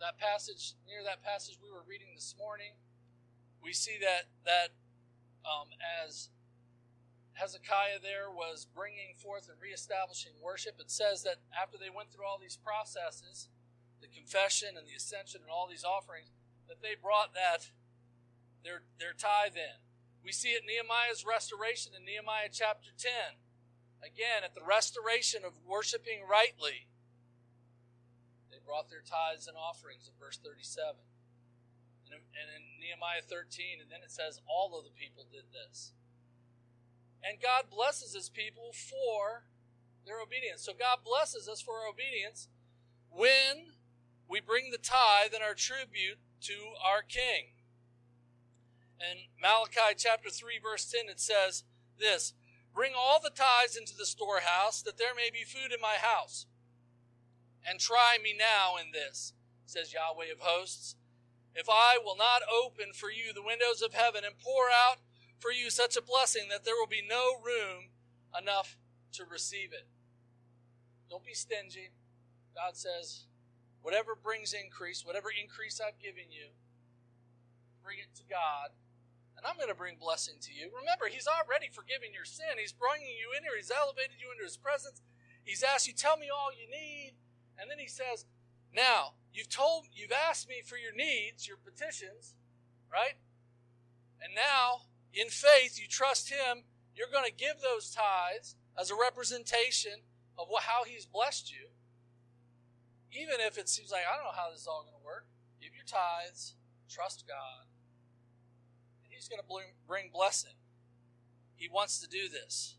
That 0.00 0.18
passage, 0.18 0.74
near 0.86 1.06
that 1.06 1.22
passage 1.22 1.58
we 1.62 1.70
were 1.70 1.86
reading 1.86 2.08
this 2.14 2.34
morning, 2.38 2.74
we 3.62 3.72
see 3.72 3.98
that 4.00 4.30
that 4.42 4.74
um, 5.46 5.70
as 6.02 6.30
Hezekiah 7.38 8.02
there 8.02 8.30
was 8.30 8.66
bringing 8.66 9.14
forth 9.14 9.48
and 9.48 9.58
reestablishing 9.62 10.32
worship, 10.42 10.74
it 10.80 10.90
says 10.90 11.22
that 11.22 11.38
after 11.54 11.78
they 11.78 11.90
went 11.90 12.10
through 12.10 12.26
all 12.26 12.38
these 12.38 12.58
processes, 12.58 13.48
the 14.08 14.16
confession 14.16 14.80
and 14.80 14.88
the 14.88 14.96
ascension 14.96 15.44
and 15.44 15.52
all 15.52 15.68
these 15.68 15.84
offerings, 15.84 16.32
that 16.68 16.80
they 16.80 16.96
brought 16.96 17.36
that 17.36 17.68
their 18.64 18.88
their 18.96 19.12
tithe 19.12 19.56
in. 19.56 19.84
We 20.24 20.32
see 20.32 20.56
it 20.56 20.64
Nehemiah's 20.66 21.24
restoration 21.24 21.92
in 21.92 22.04
Nehemiah 22.04 22.50
chapter 22.52 22.90
10. 22.96 23.40
Again, 24.00 24.44
at 24.44 24.54
the 24.54 24.64
restoration 24.64 25.42
of 25.44 25.58
worshiping 25.66 26.26
rightly, 26.28 26.86
they 28.50 28.60
brought 28.62 28.90
their 28.90 29.04
tithes 29.04 29.46
and 29.46 29.56
offerings 29.56 30.06
in 30.06 30.14
verse 30.18 30.38
37. 30.38 31.00
And 32.06 32.18
in, 32.18 32.22
and 32.34 32.48
in 32.50 32.62
Nehemiah 32.80 33.24
13, 33.24 33.82
and 33.82 33.90
then 33.90 34.00
it 34.00 34.10
says 34.10 34.40
all 34.48 34.78
of 34.78 34.84
the 34.84 34.94
people 34.94 35.26
did 35.28 35.50
this. 35.52 35.92
And 37.22 37.42
God 37.42 37.66
blesses 37.68 38.14
his 38.14 38.30
people 38.30 38.70
for 38.72 39.48
their 40.06 40.20
obedience. 40.22 40.62
So 40.62 40.72
God 40.72 41.02
blesses 41.04 41.48
us 41.48 41.60
for 41.60 41.84
our 41.84 41.90
obedience 41.90 42.48
when 43.10 43.77
we 44.28 44.40
bring 44.40 44.70
the 44.70 44.78
tithe 44.78 45.32
and 45.34 45.42
our 45.42 45.54
tribute 45.54 46.18
to 46.42 46.54
our 46.84 47.02
king. 47.02 47.56
In 49.00 49.30
Malachi 49.40 49.94
chapter 49.96 50.28
3, 50.28 50.58
verse 50.62 50.90
10, 50.90 51.08
it 51.08 51.20
says 51.20 51.64
this 51.98 52.34
Bring 52.74 52.92
all 52.96 53.20
the 53.22 53.30
tithes 53.30 53.76
into 53.76 53.96
the 53.96 54.06
storehouse, 54.06 54.82
that 54.82 54.98
there 54.98 55.14
may 55.14 55.30
be 55.32 55.44
food 55.44 55.72
in 55.72 55.80
my 55.80 55.96
house. 56.00 56.46
And 57.68 57.80
try 57.80 58.18
me 58.22 58.34
now 58.38 58.76
in 58.80 58.92
this, 58.92 59.32
says 59.66 59.92
Yahweh 59.92 60.32
of 60.32 60.40
hosts, 60.40 60.96
if 61.54 61.68
I 61.68 61.98
will 62.02 62.16
not 62.16 62.42
open 62.46 62.92
for 62.94 63.10
you 63.10 63.32
the 63.32 63.42
windows 63.42 63.82
of 63.82 63.94
heaven 63.94 64.22
and 64.24 64.38
pour 64.38 64.70
out 64.70 64.98
for 65.40 65.50
you 65.50 65.70
such 65.70 65.96
a 65.96 66.02
blessing 66.02 66.46
that 66.50 66.64
there 66.64 66.74
will 66.78 66.86
be 66.86 67.02
no 67.06 67.34
room 67.44 67.90
enough 68.38 68.76
to 69.12 69.24
receive 69.24 69.72
it. 69.72 69.86
Don't 71.10 71.24
be 71.24 71.34
stingy. 71.34 71.90
God 72.54 72.76
says, 72.76 73.24
Whatever 73.82 74.14
brings 74.14 74.52
increase, 74.52 75.06
whatever 75.06 75.28
increase 75.30 75.80
I've 75.80 75.98
given 75.98 76.30
you, 76.30 76.50
bring 77.82 77.98
it 77.98 78.12
to 78.18 78.24
God, 78.28 78.74
and 79.38 79.46
I'm 79.46 79.54
going 79.54 79.70
to 79.70 79.78
bring 79.78 79.94
blessing 79.96 80.34
to 80.42 80.52
you. 80.52 80.66
Remember, 80.74 81.06
He's 81.06 81.30
already 81.30 81.70
forgiven 81.70 82.10
your 82.10 82.26
sin. 82.26 82.58
He's 82.58 82.74
bringing 82.74 83.14
you 83.14 83.30
in 83.38 83.46
here. 83.46 83.54
He's 83.54 83.70
elevated 83.70 84.18
you 84.18 84.34
into 84.34 84.42
His 84.42 84.58
presence. 84.58 85.00
He's 85.46 85.62
asked 85.62 85.86
you, 85.86 85.94
tell 85.94 86.18
me 86.18 86.26
all 86.26 86.50
you 86.50 86.66
need. 86.66 87.14
And 87.54 87.70
then 87.70 87.78
He 87.78 87.86
says, 87.86 88.26
now, 88.74 89.14
you've 89.32 89.48
told, 89.48 89.86
you've 89.94 90.12
asked 90.12 90.48
me 90.48 90.60
for 90.66 90.76
your 90.76 90.92
needs, 90.92 91.46
your 91.46 91.56
petitions, 91.56 92.34
right? 92.90 93.14
And 94.20 94.34
now, 94.34 94.90
in 95.14 95.28
faith, 95.28 95.78
you 95.80 95.86
trust 95.86 96.28
Him. 96.28 96.66
You're 96.94 97.12
going 97.12 97.30
to 97.30 97.32
give 97.32 97.62
those 97.62 97.94
tithes 97.94 98.56
as 98.74 98.90
a 98.90 98.98
representation 98.98 100.02
of 100.36 100.48
how 100.66 100.82
He's 100.84 101.06
blessed 101.06 101.52
you 101.52 101.67
even 103.12 103.40
if 103.40 103.58
it 103.58 103.68
seems 103.68 103.90
like 103.90 104.02
I 104.04 104.16
don't 104.16 104.24
know 104.24 104.36
how 104.36 104.50
this 104.50 104.62
is 104.62 104.66
all 104.66 104.82
going 104.82 104.98
to 104.98 105.04
work, 105.04 105.26
give 105.60 105.74
your 105.74 105.86
tithes, 105.86 106.54
trust 106.88 107.24
God, 107.26 107.68
and 109.04 109.12
He's 109.12 109.28
going 109.28 109.40
to 109.40 109.48
bring 109.86 110.10
blessing. 110.12 110.56
He 111.56 111.68
wants 111.68 111.98
to 112.00 112.08
do 112.08 112.28
this. 112.28 112.76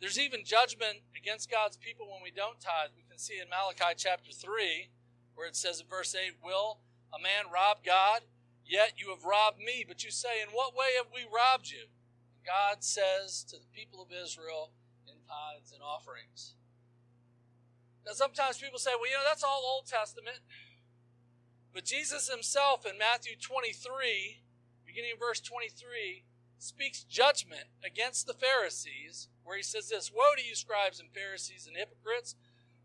There's 0.00 0.18
even 0.18 0.44
judgment 0.44 1.00
against 1.16 1.50
God's 1.50 1.76
people 1.76 2.06
when 2.10 2.22
we 2.22 2.30
don't 2.30 2.60
tithe. 2.60 2.92
We 2.96 3.08
can 3.08 3.18
see 3.18 3.40
in 3.40 3.48
Malachi 3.48 3.96
chapter 3.96 4.32
3, 4.32 4.90
where 5.34 5.48
it 5.48 5.56
says 5.56 5.80
in 5.80 5.86
verse 5.88 6.14
8, 6.14 6.44
Will 6.44 6.78
a 7.12 7.20
man 7.22 7.50
rob 7.52 7.78
God? 7.84 8.22
Yet 8.66 8.94
you 8.96 9.10
have 9.10 9.24
robbed 9.24 9.58
me. 9.58 9.84
But 9.86 10.04
you 10.04 10.10
say, 10.10 10.42
In 10.42 10.52
what 10.52 10.74
way 10.74 10.92
have 10.96 11.08
we 11.12 11.24
robbed 11.24 11.70
you? 11.70 11.88
God 12.44 12.84
says 12.84 13.44
to 13.48 13.56
the 13.56 13.72
people 13.72 14.02
of 14.02 14.08
Israel 14.12 14.72
in 15.08 15.14
tithes 15.24 15.72
and 15.72 15.82
offerings. 15.82 16.54
Now, 18.06 18.12
sometimes 18.12 18.58
people 18.58 18.78
say, 18.78 18.90
well, 18.94 19.08
you 19.08 19.16
know, 19.16 19.24
that's 19.26 19.44
all 19.44 19.62
Old 19.64 19.86
Testament. 19.86 20.38
But 21.72 21.84
Jesus 21.84 22.28
himself 22.28 22.86
in 22.86 22.98
Matthew 22.98 23.34
23, 23.40 24.42
beginning 24.86 25.12
in 25.14 25.18
verse 25.18 25.40
23, 25.40 26.24
speaks 26.58 27.04
judgment 27.04 27.66
against 27.84 28.26
the 28.26 28.34
Pharisees, 28.34 29.28
where 29.42 29.56
he 29.56 29.62
says 29.62 29.88
this 29.88 30.12
Woe 30.14 30.36
to 30.36 30.44
you, 30.44 30.54
scribes 30.54 31.00
and 31.00 31.10
Pharisees 31.12 31.66
and 31.66 31.76
hypocrites, 31.76 32.36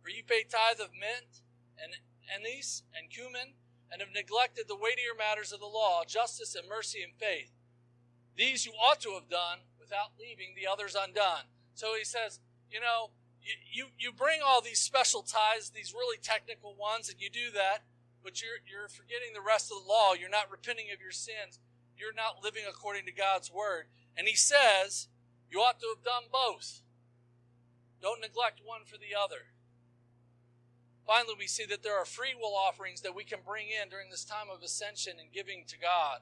for 0.01 0.09
you 0.09 0.23
pay 0.23 0.43
tithe 0.43 0.79
of 0.79 0.91
mint 0.93 1.43
and 1.77 1.93
anise 2.33 2.83
and 2.97 3.09
cumin, 3.09 3.53
and 3.91 4.01
have 4.01 4.13
neglected 4.13 4.65
the 4.67 4.75
weightier 4.75 5.17
matters 5.17 5.51
of 5.51 5.59
the 5.59 5.65
law, 5.65 6.03
justice 6.07 6.55
and 6.55 6.67
mercy 6.67 7.03
and 7.03 7.13
faith. 7.13 7.51
These 8.35 8.65
you 8.65 8.71
ought 8.73 9.01
to 9.01 9.13
have 9.13 9.29
done 9.29 9.59
without 9.79 10.17
leaving 10.19 10.53
the 10.55 10.69
others 10.69 10.95
undone. 10.95 11.49
So 11.73 11.95
he 11.97 12.05
says, 12.05 12.39
you 12.71 12.79
know, 12.79 13.09
you, 13.71 13.87
you, 13.97 14.11
bring 14.11 14.41
all 14.45 14.61
these 14.61 14.79
special 14.79 15.21
tithes, 15.21 15.71
these 15.71 15.93
really 15.93 16.17
technical 16.21 16.75
ones, 16.75 17.09
and 17.09 17.19
you 17.19 17.29
do 17.29 17.51
that, 17.55 17.83
but 18.23 18.41
you're, 18.41 18.59
you're 18.67 18.89
forgetting 18.89 19.33
the 19.33 19.41
rest 19.41 19.71
of 19.71 19.83
the 19.83 19.89
law. 19.89 20.13
You're 20.13 20.29
not 20.29 20.51
repenting 20.51 20.87
of 20.93 21.01
your 21.01 21.11
sins. 21.11 21.59
You're 21.97 22.13
not 22.13 22.43
living 22.43 22.63
according 22.67 23.05
to 23.05 23.11
God's 23.11 23.51
word. 23.51 23.85
And 24.17 24.27
he 24.27 24.35
says, 24.35 25.07
you 25.49 25.59
ought 25.59 25.79
to 25.79 25.93
have 25.95 26.03
done 26.03 26.29
both. 26.31 26.81
Don't 28.01 28.21
neglect 28.21 28.61
one 28.63 28.85
for 28.85 28.97
the 28.97 29.17
other. 29.17 29.51
Finally, 31.05 31.35
we 31.39 31.47
see 31.47 31.65
that 31.65 31.81
there 31.81 31.97
are 31.97 32.05
free 32.05 32.37
will 32.39 32.55
offerings 32.55 33.01
that 33.01 33.15
we 33.15 33.23
can 33.23 33.39
bring 33.45 33.67
in 33.67 33.89
during 33.89 34.09
this 34.11 34.23
time 34.23 34.45
of 34.53 34.61
ascension 34.61 35.13
and 35.19 35.33
giving 35.33 35.63
to 35.67 35.77
God. 35.77 36.19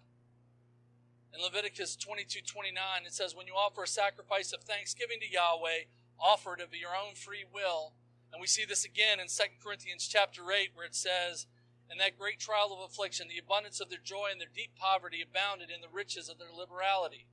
In 1.35 1.43
Leviticus 1.43 1.97
22 1.97 2.39
29, 2.47 3.05
it 3.05 3.13
says, 3.13 3.35
When 3.35 3.47
you 3.47 3.53
offer 3.53 3.83
a 3.83 3.87
sacrifice 3.87 4.53
of 4.53 4.63
thanksgiving 4.63 5.19
to 5.19 5.29
Yahweh, 5.29 5.91
offered 6.19 6.59
of 6.61 6.73
your 6.73 6.91
own 6.91 7.15
free 7.15 7.45
will. 7.45 7.93
And 8.31 8.41
we 8.41 8.47
see 8.47 8.65
this 8.65 8.85
again 8.85 9.19
in 9.19 9.27
2 9.27 9.43
Corinthians 9.63 10.07
chapter 10.07 10.51
8 10.51 10.71
where 10.73 10.85
it 10.85 10.95
says, 10.95 11.47
In 11.89 11.97
that 11.99 12.19
great 12.19 12.39
trial 12.39 12.73
of 12.73 12.83
affliction, 12.83 13.27
the 13.29 13.39
abundance 13.39 13.79
of 13.79 13.89
their 13.89 14.03
joy 14.03 14.29
and 14.31 14.41
their 14.41 14.51
deep 14.53 14.75
poverty 14.75 15.23
abounded 15.23 15.69
in 15.69 15.81
the 15.81 15.93
riches 15.93 16.29
of 16.29 16.37
their 16.37 16.51
liberality. 16.51 17.27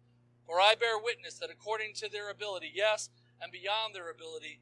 For 0.47 0.61
I 0.61 0.75
bear 0.79 0.99
witness 0.99 1.39
that 1.39 1.51
according 1.51 1.95
to 1.95 2.09
their 2.09 2.31
ability, 2.31 2.71
yes, 2.75 3.09
and 3.41 3.51
beyond 3.51 3.95
their 3.95 4.11
ability, 4.11 4.61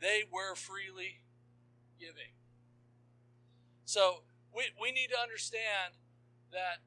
they 0.00 0.22
were 0.30 0.54
freely 0.54 1.22
giving. 1.98 2.34
So 3.84 4.22
we, 4.54 4.70
we 4.80 4.92
need 4.92 5.08
to 5.10 5.20
understand 5.20 5.98
that, 6.52 6.80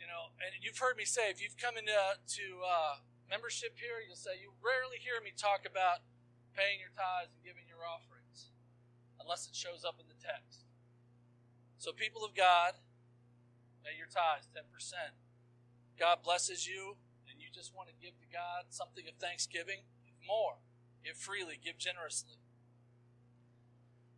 you 0.00 0.06
know, 0.06 0.32
and 0.40 0.56
you've 0.60 0.78
heard 0.78 0.96
me 0.96 1.04
say, 1.04 1.30
if 1.30 1.42
you've 1.42 1.56
come 1.56 1.76
into 1.76 1.92
to, 1.92 2.44
uh, 2.64 2.96
membership 3.30 3.78
here, 3.78 4.02
you'll 4.02 4.18
say, 4.18 4.36
You 4.42 4.52
rarely 4.60 4.98
hear 4.98 5.22
me 5.22 5.30
talk 5.32 5.64
about 5.64 6.02
paying 6.52 6.82
your 6.82 6.92
tithes 6.92 7.32
and 7.32 7.40
giving 7.46 7.64
your 7.70 7.86
offerings 7.86 8.50
unless 9.22 9.46
it 9.46 9.54
shows 9.54 9.86
up 9.86 10.02
in 10.02 10.10
the 10.10 10.18
text. 10.18 10.66
So, 11.78 11.94
people 11.94 12.26
of 12.26 12.34
God, 12.34 12.76
Pay 13.84 13.96
your 13.96 14.06
tithes, 14.06 14.48
10%. 14.52 14.92
God 15.98 16.18
blesses 16.22 16.66
you, 16.66 16.96
and 17.28 17.40
you 17.40 17.48
just 17.52 17.74
want 17.74 17.88
to 17.88 17.94
give 18.00 18.18
to 18.20 18.26
God 18.32 18.68
something 18.70 19.04
of 19.08 19.14
thanksgiving, 19.14 19.88
give 20.04 20.16
more. 20.26 20.56
Give 21.04 21.16
freely, 21.16 21.58
give 21.62 21.78
generously. 21.78 22.36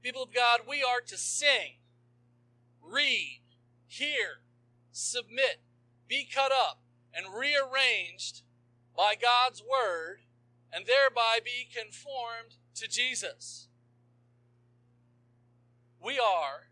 People 0.02 0.24
of 0.24 0.34
God, 0.34 0.60
we 0.68 0.82
are 0.82 1.00
to 1.00 1.16
sing, 1.16 1.78
read, 2.82 3.42
hear, 3.86 4.42
submit, 4.90 5.62
be 6.08 6.28
cut 6.32 6.50
up, 6.50 6.80
and 7.14 7.26
rearranged 7.32 8.42
by 8.96 9.14
God's 9.20 9.62
word, 9.62 10.20
and 10.72 10.86
thereby 10.86 11.38
be 11.44 11.68
conformed 11.70 12.56
to 12.74 12.88
Jesus. 12.88 13.68
We 16.02 16.18
are 16.18 16.68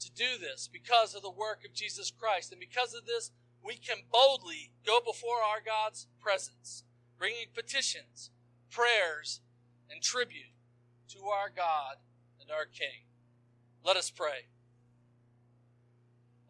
to 0.00 0.12
do 0.12 0.38
this 0.40 0.68
because 0.72 1.14
of 1.14 1.22
the 1.22 1.30
work 1.30 1.64
of 1.64 1.74
Jesus 1.74 2.10
Christ. 2.10 2.52
And 2.52 2.60
because 2.60 2.94
of 2.94 3.06
this, 3.06 3.30
we 3.62 3.76
can 3.76 3.98
boldly 4.12 4.72
go 4.86 5.00
before 5.04 5.42
our 5.42 5.60
God's 5.64 6.06
presence, 6.20 6.84
bringing 7.18 7.46
petitions, 7.54 8.30
prayers, 8.70 9.40
and 9.90 10.02
tribute 10.02 10.54
to 11.08 11.24
our 11.26 11.50
God 11.54 11.96
and 12.40 12.50
our 12.50 12.66
King. 12.66 13.08
Let 13.84 13.96
us 13.96 14.10
pray. 14.10 14.48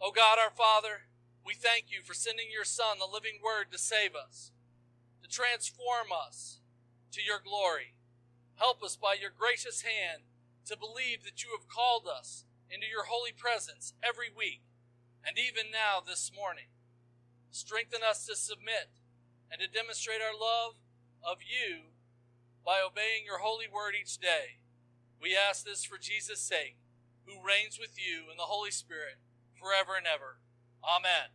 O 0.01 0.11
God, 0.11 0.39
our 0.39 0.51
Father, 0.51 1.07
we 1.45 1.55
thank 1.55 1.87
you 1.89 2.01
for 2.05 2.15
sending 2.15 2.47
your 2.53 2.65
Son, 2.65 2.99
the 2.99 3.13
living 3.13 3.39
Word, 3.43 3.71
to 3.73 3.79
save 3.79 4.15
us, 4.15 4.51
to 5.25 5.29
transform 5.29 6.13
us 6.13 6.61
to 7.13 7.25
your 7.25 7.41
glory. 7.41 7.97
Help 8.57 8.85
us 8.85 8.95
by 8.95 9.17
your 9.17 9.33
gracious 9.33 9.81
hand 9.81 10.29
to 10.69 10.77
believe 10.77 11.25
that 11.25 11.43
you 11.43 11.49
have 11.57 11.69
called 11.69 12.05
us 12.05 12.45
into 12.69 12.85
your 12.87 13.09
holy 13.09 13.33
presence 13.33 13.95
every 14.05 14.29
week 14.29 14.61
and 15.25 15.41
even 15.41 15.73
now 15.73 16.05
this 16.05 16.31
morning. 16.35 16.69
Strengthen 17.51 18.05
us 18.05 18.27
to 18.27 18.37
submit 18.37 19.01
and 19.51 19.61
to 19.61 19.69
demonstrate 19.69 20.21
our 20.21 20.37
love 20.37 20.77
of 21.25 21.41
you 21.41 21.97
by 22.65 22.85
obeying 22.85 23.25
your 23.25 23.41
holy 23.41 23.67
word 23.67 23.97
each 23.97 24.19
day. 24.19 24.61
We 25.21 25.33
ask 25.33 25.65
this 25.65 25.85
for 25.85 25.97
Jesus' 25.97 26.41
sake, 26.41 26.77
who 27.25 27.41
reigns 27.41 27.81
with 27.81 27.97
you 27.97 28.29
in 28.29 28.37
the 28.37 28.53
Holy 28.53 28.71
Spirit 28.71 29.17
forever 29.57 29.97
and 29.97 30.05
ever. 30.05 30.37
Amen. 30.85 31.33